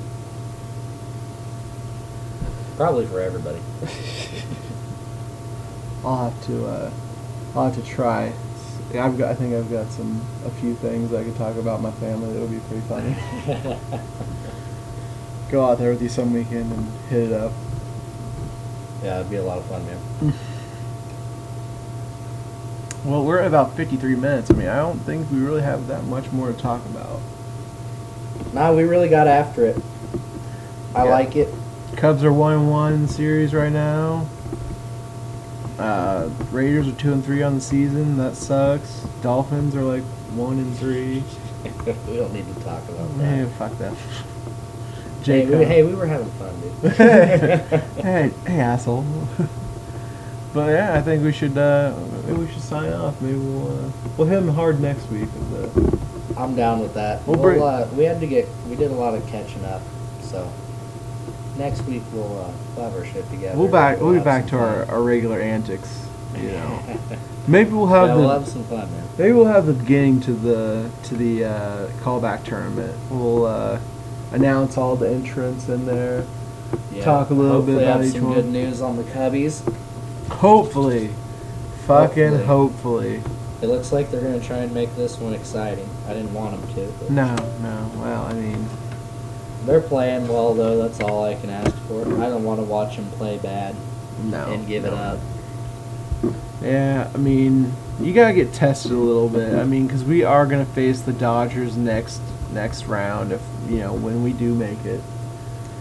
Probably 2.77 3.05
for 3.05 3.19
everybody. 3.19 3.59
I'll 6.05 6.29
have 6.29 6.45
to. 6.45 6.65
Uh, 6.67 6.91
I'll 7.55 7.65
have 7.71 7.75
to 7.75 7.81
try. 7.89 8.31
I've 8.93 9.17
got. 9.17 9.31
I 9.31 9.35
think 9.35 9.53
I've 9.53 9.69
got 9.69 9.91
some 9.91 10.21
a 10.45 10.49
few 10.51 10.75
things 10.75 11.11
I 11.13 11.23
could 11.23 11.35
talk 11.35 11.57
about 11.57 11.81
my 11.81 11.91
family 11.91 12.31
that 12.33 12.39
would 12.39 12.51
be 12.51 12.59
pretty 12.59 12.85
funny. 12.87 13.15
Go 15.51 15.65
out 15.65 15.79
there 15.79 15.91
with 15.91 16.01
you 16.01 16.09
some 16.09 16.33
weekend 16.33 16.71
and 16.71 16.91
hit 17.09 17.31
it 17.31 17.33
up. 17.33 17.51
yeah, 19.03 19.19
it'd 19.19 19.29
be 19.29 19.37
a 19.37 19.43
lot 19.43 19.57
of 19.57 19.65
fun, 19.65 19.85
man. 19.85 20.33
Well, 23.05 23.23
we're 23.23 23.39
at 23.39 23.47
about 23.47 23.75
53 23.75 24.15
minutes. 24.15 24.51
I 24.51 24.53
mean, 24.53 24.67
I 24.67 24.77
don't 24.77 24.99
think 24.99 25.29
we 25.31 25.39
really 25.39 25.61
have 25.61 25.87
that 25.87 26.03
much 26.05 26.31
more 26.31 26.51
to 26.51 26.57
talk 26.57 26.83
about. 26.87 27.19
Nah, 28.53 28.73
we 28.73 28.83
really 28.83 29.09
got 29.09 29.27
after 29.27 29.65
it. 29.65 29.77
I 30.95 31.05
Yeah. 31.05 31.11
like 31.11 31.35
it. 31.35 31.53
Cubs 31.95 32.23
are 32.23 32.33
one 32.33 32.69
one 32.69 32.93
in 32.93 33.07
the 33.07 33.13
series 33.13 33.53
right 33.53 33.71
now. 33.71 34.25
Uh, 35.79 36.29
Raiders 36.51 36.87
are 36.87 36.91
two 36.93 37.13
and 37.13 37.23
three 37.23 37.43
on 37.43 37.55
the 37.55 37.61
season. 37.61 38.17
That 38.17 38.35
sucks. 38.35 39.05
Dolphins 39.21 39.75
are 39.75 39.83
like 39.83 40.03
one 40.35 40.57
and 40.57 40.75
three. 40.77 41.23
we 42.07 42.17
don't 42.17 42.33
need 42.33 42.47
to 42.55 42.61
talk 42.61 42.81
about 42.89 43.17
that. 43.19 43.47
fuck 43.57 43.77
that. 43.77 43.93
Hey, 45.23 45.45
we, 45.45 45.65
hey, 45.65 45.83
we 45.83 45.93
were 45.93 46.05
having 46.05 46.29
fun, 46.31 46.53
dude. 46.61 46.91
hey, 46.93 48.31
hey, 48.45 48.59
asshole. 48.59 49.05
But 50.57 50.71
yeah, 50.71 50.97
I 50.97 51.01
think 51.03 51.23
we 51.23 51.31
should. 51.31 51.55
Uh, 51.55 51.95
maybe 52.25 52.39
we 52.39 52.51
should 52.51 52.63
sign 52.63 52.91
off. 52.91 53.21
Maybe 53.21 53.37
we'll 53.37 53.67
uh, 53.67 53.91
we'll 54.17 54.27
hit 54.27 54.39
him 54.39 54.47
hard 54.47 54.81
next 54.81 55.07
week. 55.11 55.29
I'm 56.35 56.55
down 56.55 56.79
with 56.79 56.95
that. 56.95 57.25
We'll 57.27 57.37
We'll, 57.37 57.63
uh, 57.63 57.87
we 57.93 58.05
had 58.05 58.19
to 58.21 58.27
get, 58.27 58.47
we 58.67 58.75
did 58.75 58.89
a 58.89 58.95
lot 58.95 59.13
of 59.13 59.25
catching 59.27 59.63
up, 59.65 59.83
so 60.21 60.51
next 61.59 61.81
week 61.83 62.01
we'll, 62.11 62.41
uh, 62.41 62.51
we'll 62.75 62.89
have 62.89 62.99
our 62.99 63.05
shit 63.05 63.29
together. 63.29 63.55
we'll 63.55 63.67
back. 63.67 63.99
We'll 63.99 64.09
be 64.09 64.15
have 64.15 64.25
back 64.25 64.49
some 64.49 64.57
to 64.59 64.65
our, 64.65 64.85
fun. 64.85 64.95
our 64.95 65.03
regular 65.03 65.39
antics. 65.39 66.07
You 66.35 66.49
know. 66.53 66.99
maybe 67.47 67.69
we'll 67.69 67.85
have 67.85 68.07
yeah, 68.07 68.13
the. 68.15 68.19
we'll 68.21 68.39
have 68.39 68.47
some 68.47 68.63
fun, 68.63 68.91
man. 68.91 69.07
Maybe 69.19 69.33
we'll 69.33 69.45
have 69.45 69.67
the 69.67 69.73
beginning 69.73 70.21
to 70.21 70.33
the 70.33 70.89
to 71.03 71.15
the 71.15 71.45
uh, 71.45 71.87
callback 72.01 72.45
tournament. 72.45 72.97
We'll 73.11 73.45
uh, 73.45 73.79
announce 74.31 74.75
all 74.75 74.95
the 74.95 75.07
entrants 75.07 75.69
in 75.69 75.85
there. 75.85 76.25
Yeah. 76.91 77.03
Talk 77.03 77.29
a 77.29 77.35
little 77.35 77.61
bit 77.61 77.73
Hopefully 77.73 77.83
about 77.83 77.97
have 77.97 78.05
each 78.07 78.13
some 78.13 78.23
one. 78.23 78.33
good 78.33 78.45
news 78.47 78.81
on 78.81 78.97
the 78.97 79.03
Cubbies. 79.03 79.61
Hopefully, 80.29 81.09
fucking 81.85 82.43
Hopefully. 82.45 83.19
hopefully. 83.19 83.21
It 83.61 83.67
looks 83.67 83.91
like 83.91 84.11
they're 84.11 84.21
gonna 84.21 84.39
try 84.39 84.57
and 84.57 84.73
make 84.73 84.95
this 84.95 85.17
one 85.17 85.33
exciting. 85.33 85.89
I 86.07 86.13
didn't 86.13 86.33
want 86.33 86.59
them 86.61 86.75
to. 86.75 86.93
But 86.99 87.09
No, 87.11 87.35
no. 87.61 87.91
Well, 87.95 88.23
I 88.23 88.33
mean, 88.33 88.67
They're 89.65 89.81
playing 89.81 90.27
well 90.27 90.53
though. 90.53 90.77
That's 90.77 90.99
all 91.01 91.25
I 91.25 91.35
can 91.35 91.49
ask 91.49 91.75
for. 91.87 92.01
I 92.21 92.29
don't 92.29 92.43
want 92.43 92.59
to 92.59 92.63
watch 92.65 92.95
them 92.95 93.09
play 93.11 93.37
bad 93.37 93.75
no. 94.23 94.45
and 94.45 94.67
give 94.67 94.85
it 94.85 94.93
up. 94.93 95.19
Yeah, 96.61 97.09
I 97.13 97.17
mean, 97.17 97.73
you 97.99 98.13
gotta 98.13 98.33
get 98.33 98.53
tested 98.53 98.91
a 98.91 98.95
little 98.95 99.29
bit. 99.29 99.53
I 99.55 99.63
mean, 99.63 99.87
because 99.87 100.03
we 100.03 100.23
are 100.23 100.45
gonna 100.45 100.65
face 100.65 101.01
the 101.01 101.13
Dodgers 101.13 101.75
next 101.77 102.21
next 102.53 102.85
round 102.85 103.31
if 103.31 103.41
you 103.67 103.79
know 103.79 103.93
when 103.93 104.23
we 104.23 104.33
do 104.33 104.53
make 104.53 104.83
it. 104.85 105.01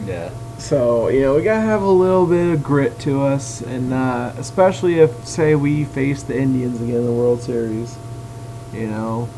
Yeah. 0.05 0.31
So 0.59 1.09
you 1.09 1.21
know 1.21 1.35
we 1.37 1.43
gotta 1.43 1.61
have 1.61 1.83
a 1.83 1.91
little 1.91 2.27
bit 2.27 2.55
of 2.55 2.63
grit 2.63 2.99
to 3.01 3.23
us, 3.23 3.61
and 3.61 3.93
uh, 3.93 4.33
especially 4.39 4.99
if 5.01 5.27
say 5.27 5.55
we 5.55 5.85
face 5.85 6.23
the 6.23 6.39
Indians 6.39 6.81
again 6.81 6.97
in 6.97 7.07
the 7.07 7.13
World 7.13 7.43
Series. 7.43 7.97
You 8.73 8.89
know, 8.89 9.29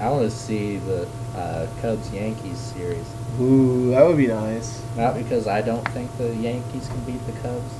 I 0.00 0.10
want 0.10 0.24
to 0.24 0.30
see 0.30 0.76
the 0.78 1.08
uh, 1.34 1.66
Cubs 1.80 2.10
Yankees 2.12 2.58
series. 2.58 3.06
ooh, 3.40 3.90
that 3.90 4.04
would 4.06 4.16
be 4.16 4.26
nice. 4.26 4.82
Not 4.96 5.14
because 5.14 5.46
I 5.46 5.62
don't 5.62 5.86
think 5.88 6.14
the 6.18 6.34
Yankees 6.36 6.88
can 6.88 7.00
beat 7.04 7.24
the 7.26 7.32
Cubs, 7.40 7.72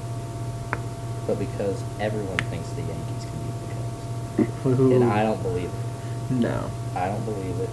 but 1.26 1.38
because 1.38 1.82
everyone 2.00 2.38
thinks 2.38 2.68
the 2.70 2.82
Yankees 2.82 3.24
can 3.24 3.38
beat 3.42 4.48
the 4.48 4.64
Cubs. 4.64 4.80
Ooh. 4.80 4.92
And 4.94 5.04
I 5.04 5.22
don't 5.22 5.42
believe 5.42 5.70
it. 5.70 6.32
No. 6.32 6.70
I 6.94 7.08
don't 7.08 7.24
believe 7.24 7.58
it. 7.60 7.70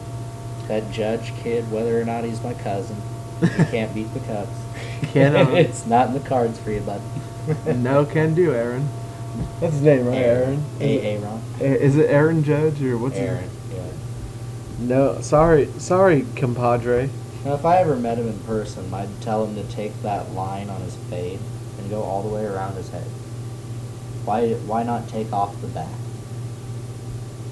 That 0.68 0.92
Judge 0.92 1.34
kid, 1.36 1.72
whether 1.72 2.00
or 2.00 2.06
not 2.06 2.24
he's 2.24 2.42
my 2.44 2.54
cousin, 2.54 3.02
he 3.40 3.48
can't 3.72 3.94
beat 3.94 4.14
the 4.14 4.20
Cubs. 4.22 4.58
Cannot. 5.04 5.48
Um, 5.50 5.56
it's 5.56 5.86
not 5.86 6.08
in 6.08 6.14
the 6.14 6.20
cards 6.20 6.60
for 6.60 6.72
you, 6.72 6.82
bud. 6.82 7.02
no 7.78 8.06
can 8.06 8.34
do, 8.34 8.54
Aaron. 8.54 8.88
That's 9.60 9.74
his 9.74 9.82
name, 9.82 10.06
right? 10.06 10.16
Aaron. 10.18 10.64
A. 10.80 11.02
Aaron. 11.02 11.42
Is 11.60 11.98
it 11.98 12.10
Aaron 12.10 12.44
Judge 12.44 12.82
or 12.82 12.98
what's 12.98 13.18
Aaron. 13.18 13.44
His? 13.44 13.78
Yeah. 13.78 13.92
No, 14.80 15.22
sorry, 15.22 15.68
sorry, 15.78 16.26
compadre. 16.36 17.10
Now, 17.44 17.56
if 17.56 17.66
I 17.66 17.78
ever 17.78 17.96
met 17.96 18.18
him 18.18 18.28
in 18.28 18.40
person, 18.42 18.94
I'd 18.94 19.22
tell 19.22 19.46
him 19.46 19.56
to 19.56 19.64
take 19.70 20.02
that 20.02 20.32
line 20.32 20.70
on 20.70 20.82
his 20.82 20.96
fade 21.10 21.40
and 21.78 21.90
go 21.90 22.02
all 22.04 22.22
the 22.24 22.34
way 22.34 22.46
around 22.46 22.76
his 22.76 22.90
head. 22.90 23.08
Why? 24.24 24.54
Why 24.54 24.84
not 24.84 25.10
take 25.10 25.34
off 25.34 25.60
the 25.62 25.68
back? 25.68 25.92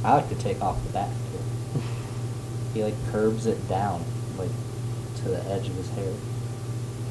I 0.04 0.16
like 0.16 0.30
to 0.30 0.36
take 0.36 0.62
off 0.62 0.82
the 0.86 0.93
back 0.93 1.10
too. 1.10 1.82
He 2.74 2.82
like 2.84 2.95
curves 3.12 3.47
it 3.47 3.68
down, 3.68 4.06
like 4.38 4.49
to 5.18 5.24
the 5.24 5.43
edge 5.45 5.68
of 5.68 5.76
his 5.76 5.89
hair. 5.89 6.14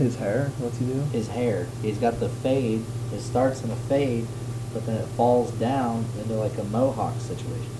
His 0.00 0.16
hair? 0.16 0.50
What's 0.56 0.78
he 0.78 0.86
do? 0.86 1.00
His 1.12 1.28
hair. 1.28 1.66
He's 1.82 1.98
got 1.98 2.20
the 2.20 2.30
fade. 2.30 2.82
It 3.12 3.20
starts 3.20 3.62
in 3.62 3.70
a 3.70 3.76
fade, 3.76 4.26
but 4.72 4.86
then 4.86 4.96
it 4.96 5.06
falls 5.08 5.50
down 5.52 6.06
into 6.18 6.32
like 6.36 6.56
a 6.56 6.64
mohawk 6.64 7.20
situation. 7.20 7.70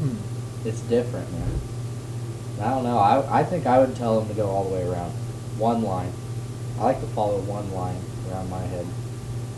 Hmm. 0.00 0.68
It's 0.68 0.82
different, 0.82 1.32
man. 1.32 1.60
I 2.60 2.70
don't 2.70 2.84
know. 2.84 2.98
I, 2.98 3.40
I 3.40 3.42
think 3.42 3.64
I 3.64 3.78
would 3.78 3.96
tell 3.96 4.20
him 4.20 4.28
to 4.28 4.34
go 4.34 4.50
all 4.50 4.64
the 4.64 4.74
way 4.74 4.86
around. 4.86 5.12
One 5.56 5.82
line. 5.82 6.12
I 6.78 6.84
like 6.84 7.00
to 7.00 7.06
follow 7.06 7.38
one 7.40 7.72
line 7.72 7.96
around 8.30 8.50
my 8.50 8.60
head. 8.60 8.86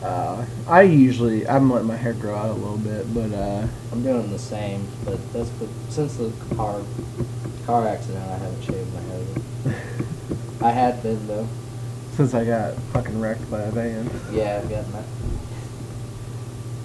Uh, 0.05 0.47
I 0.69 0.83
usually 0.83 1.49
I'm 1.49 1.69
letting 1.69 1.89
my 1.89 1.97
hair 1.97 2.13
grow 2.13 2.37
out 2.37 2.51
a 2.51 2.53
little 2.53 2.79
bit, 2.79 3.13
but 3.13 3.33
uh, 3.33 3.67
I'm 3.91 4.03
doing 4.05 4.31
the 4.31 4.39
same, 4.39 4.87
but 5.05 5.19
that's 5.33 5.51
but 5.51 5.69
since 5.89 6.15
the 6.15 6.33
car 6.55 6.81
car 7.67 7.89
accident, 7.89 8.23
I 8.31 8.37
haven't 8.37 8.63
shaved 8.63 8.95
my 8.95 9.01
head. 9.01 9.83
I 10.65 10.71
had 10.71 11.03
been 11.03 11.27
though. 11.29 11.47
since 12.13 12.33
I 12.33 12.47
got 12.47 12.73
fucking 12.95 13.21
wrecked 13.21 13.51
by 13.51 13.61
a 13.61 13.71
van. 13.71 14.09
Yeah, 14.33 14.63
I've 14.63 14.71
gotten 14.71 14.93
that. 14.93 15.05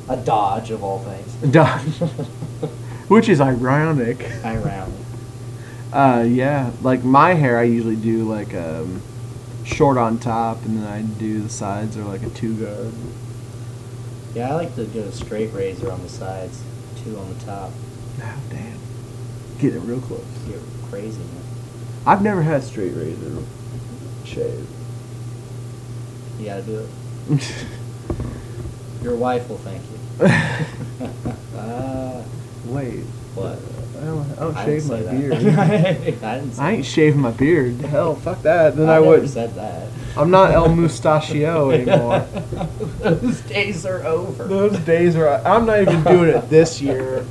A 0.10 0.18
Dodge 0.18 0.72
of 0.72 0.84
all 0.84 1.00
things. 1.00 1.54
Dodge. 1.54 1.86
Which 3.08 3.30
is 3.30 3.40
ironic. 3.40 4.30
I 4.44 4.58
round. 4.58 4.94
Uh, 5.94 6.26
yeah, 6.28 6.72
like 6.82 7.06
my 7.06 7.36
hair, 7.36 7.58
I 7.58 7.64
usually 7.64 7.96
do 7.96 8.30
like 8.30 8.54
um, 8.54 9.02
short 9.64 9.98
on 9.98 10.20
top, 10.20 10.66
and 10.66 10.80
then 10.80 10.86
I 10.86 11.02
do 11.02 11.40
the 11.42 11.50
sides 11.50 11.96
or 11.96 12.04
like 12.04 12.24
a 12.24 12.30
two 12.32 12.56
guard. 12.56 12.92
Yeah, 14.36 14.50
I 14.52 14.56
like 14.56 14.76
to 14.76 14.84
get 14.88 15.06
a 15.06 15.12
straight 15.14 15.54
razor 15.54 15.90
on 15.90 16.04
the 16.04 16.10
sides, 16.10 16.62
two 17.02 17.18
on 17.18 17.34
the 17.34 17.46
top. 17.46 17.72
Oh 18.22 18.40
damn, 18.50 18.78
getting 19.58 19.82
it 19.82 19.86
real 19.86 20.02
close. 20.02 20.26
You're 20.50 20.60
crazy, 20.90 21.20
man. 21.20 21.44
I've 22.06 22.22
never 22.22 22.42
had 22.42 22.64
straight 22.64 22.94
razor 22.94 23.42
shave. 24.30 24.68
You 26.40 26.46
gotta 26.46 26.62
do 26.62 26.88
it. 27.32 27.56
Your 29.04 29.16
wife 29.16 29.50
will 29.50 29.58
thank 29.58 29.82
you. 29.82 30.00
Ah, 31.58 32.22
Wait, 32.66 33.02
what? 33.36 33.58
I 34.02 34.06
don't, 34.06 34.32
I 34.32 34.36
don't 34.36 34.58
I 34.58 34.66
shave 34.66 34.90
my 34.90 35.02
that. 35.02 35.12
beard. 35.12 35.34
I 36.24 36.40
didn't 36.40 36.54
say 36.54 36.64
I 36.64 36.72
ain't 36.72 36.86
shaving 36.86 37.20
my 37.20 37.32
beard. 37.32 37.76
Hell, 37.82 38.16
fuck 38.16 38.42
that. 38.44 38.76
Then 38.76 38.90
I, 38.90 38.96
I, 38.96 39.00
would. 39.00 39.30
said 39.30 39.56
that. 39.56 39.88
I'm 40.16 40.32
not 40.32 40.52
El 40.52 40.70
Mustachio 40.70 41.72
anymore. 41.72 42.26
Those 43.00 43.42
days 43.42 43.86
are 43.86 44.04
over. 44.06 44.46
Those 44.46 44.78
days 44.80 45.16
are. 45.16 45.28
I'm 45.46 45.66
not 45.66 45.82
even 45.82 46.04
doing 46.04 46.30
it 46.30 46.50
this 46.50 46.82
year. 46.82 47.26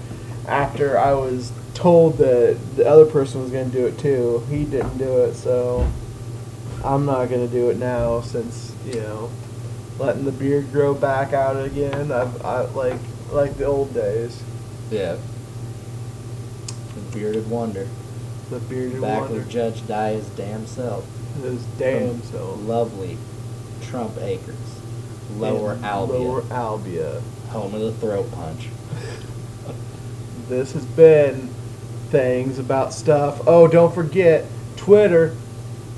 After 0.46 0.98
I 0.98 1.12
was 1.12 1.52
told 1.74 2.18
that 2.18 2.58
the 2.76 2.88
other 2.88 3.06
person 3.06 3.42
was 3.42 3.50
going 3.50 3.70
to 3.70 3.76
do 3.76 3.86
it 3.86 3.98
too, 3.98 4.42
he 4.50 4.64
didn't 4.64 4.96
do 4.98 5.22
it, 5.22 5.34
so 5.34 5.86
I'm 6.84 7.04
not 7.06 7.28
to 7.28 7.48
do 7.48 7.70
it 7.70 7.78
now. 7.78 8.20
Since 8.20 8.74
you 8.86 9.00
know, 9.00 9.30
letting 9.98 10.24
the 10.24 10.32
beard 10.32 10.72
grow 10.72 10.94
back 10.94 11.32
out 11.32 11.56
again. 11.62 12.12
I've, 12.12 12.44
I 12.44 12.60
like 12.60 13.00
like 13.30 13.56
the 13.56 13.64
old 13.64 13.92
days. 13.94 14.42
Yeah. 14.90 15.16
The 16.94 17.00
bearded 17.12 17.50
wonder. 17.50 17.86
The 18.50 18.60
bearded 18.60 19.00
Back 19.00 19.22
wonder. 19.22 19.44
Judge 19.44 19.86
died 19.86 20.16
his 20.16 20.28
damn 20.30 20.66
self. 20.66 21.06
His 21.42 21.64
damn 21.78 22.22
self. 22.22 22.58
Lovely 22.62 23.18
Trump 23.82 24.16
Acres. 24.18 24.56
Lower 25.36 25.74
In 25.74 25.80
Albia. 25.80 26.08
Lower 26.08 26.42
Albia. 26.42 27.22
Home 27.50 27.74
of 27.74 27.80
the 27.80 27.92
throat 27.92 28.30
punch. 28.32 28.68
This 30.48 30.72
has 30.72 30.86
been 30.86 31.50
things 32.08 32.58
about 32.58 32.94
stuff. 32.94 33.42
Oh, 33.46 33.68
don't 33.68 33.94
forget 33.94 34.46
Twitter 34.76 35.36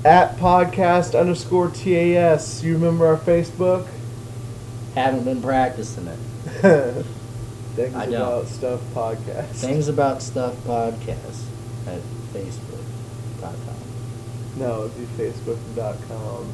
at 0.03 0.37
podcast 0.37 1.19
underscore 1.19 1.69
TAS. 1.69 2.63
You 2.63 2.73
remember 2.73 3.07
our 3.07 3.17
Facebook? 3.17 3.87
Haven't 4.95 5.23
been 5.23 5.41
practicing 5.41 6.07
it. 6.07 6.17
things 7.75 7.95
I 7.95 8.05
don't. 8.05 8.15
about 8.15 8.47
stuff 8.47 8.81
podcast. 8.93 9.45
Things 9.47 9.87
About 9.87 10.21
Stuff 10.21 10.55
podcast 10.65 11.43
at 11.87 12.01
facebook.com. 12.33 13.75
No, 14.57 14.85
it'd 14.85 14.97
be 14.97 15.23
facebook.com. 15.23 16.51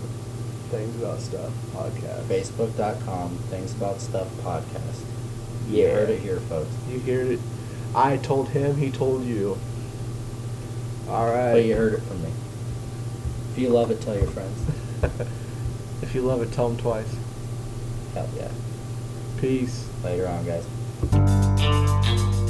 Things 0.69 0.95
about 1.01 1.19
stuff 1.21 1.51
podcast. 1.73 2.23
Facebook.com. 2.23 3.29
Things 3.49 3.73
About 3.73 3.99
Stuff 4.01 4.27
podcast. 4.43 5.01
You 5.69 5.83
Yeah. 5.83 5.93
heard 5.93 6.09
it 6.09 6.19
here, 6.19 6.39
folks. 6.41 6.69
You 6.91 6.99
hear 6.99 7.21
it? 7.21 7.39
I 7.95 8.17
told 8.17 8.49
him. 8.49 8.75
He 8.77 8.91
told 8.91 9.23
you. 9.25 9.57
All 11.09 11.25
right. 11.25 11.53
But 11.53 11.63
you 11.65 11.75
heard 11.75 11.93
it 11.93 12.01
from 12.01 12.21
me. 12.21 12.29
If 13.57 13.63
you 13.63 13.69
love 13.69 13.89
it, 13.89 13.99
tell 14.01 14.13
your 14.13 14.27
friends. 14.27 14.55
if 16.03 16.13
you 16.13 16.21
love 16.21 16.43
it, 16.43 16.51
tell 16.51 16.69
them 16.69 16.77
twice. 16.77 17.11
Hell 18.13 18.29
yeah. 18.37 18.51
Peace. 19.41 19.89
Later 20.03 20.27
on, 20.27 20.45
guys. 20.45 22.46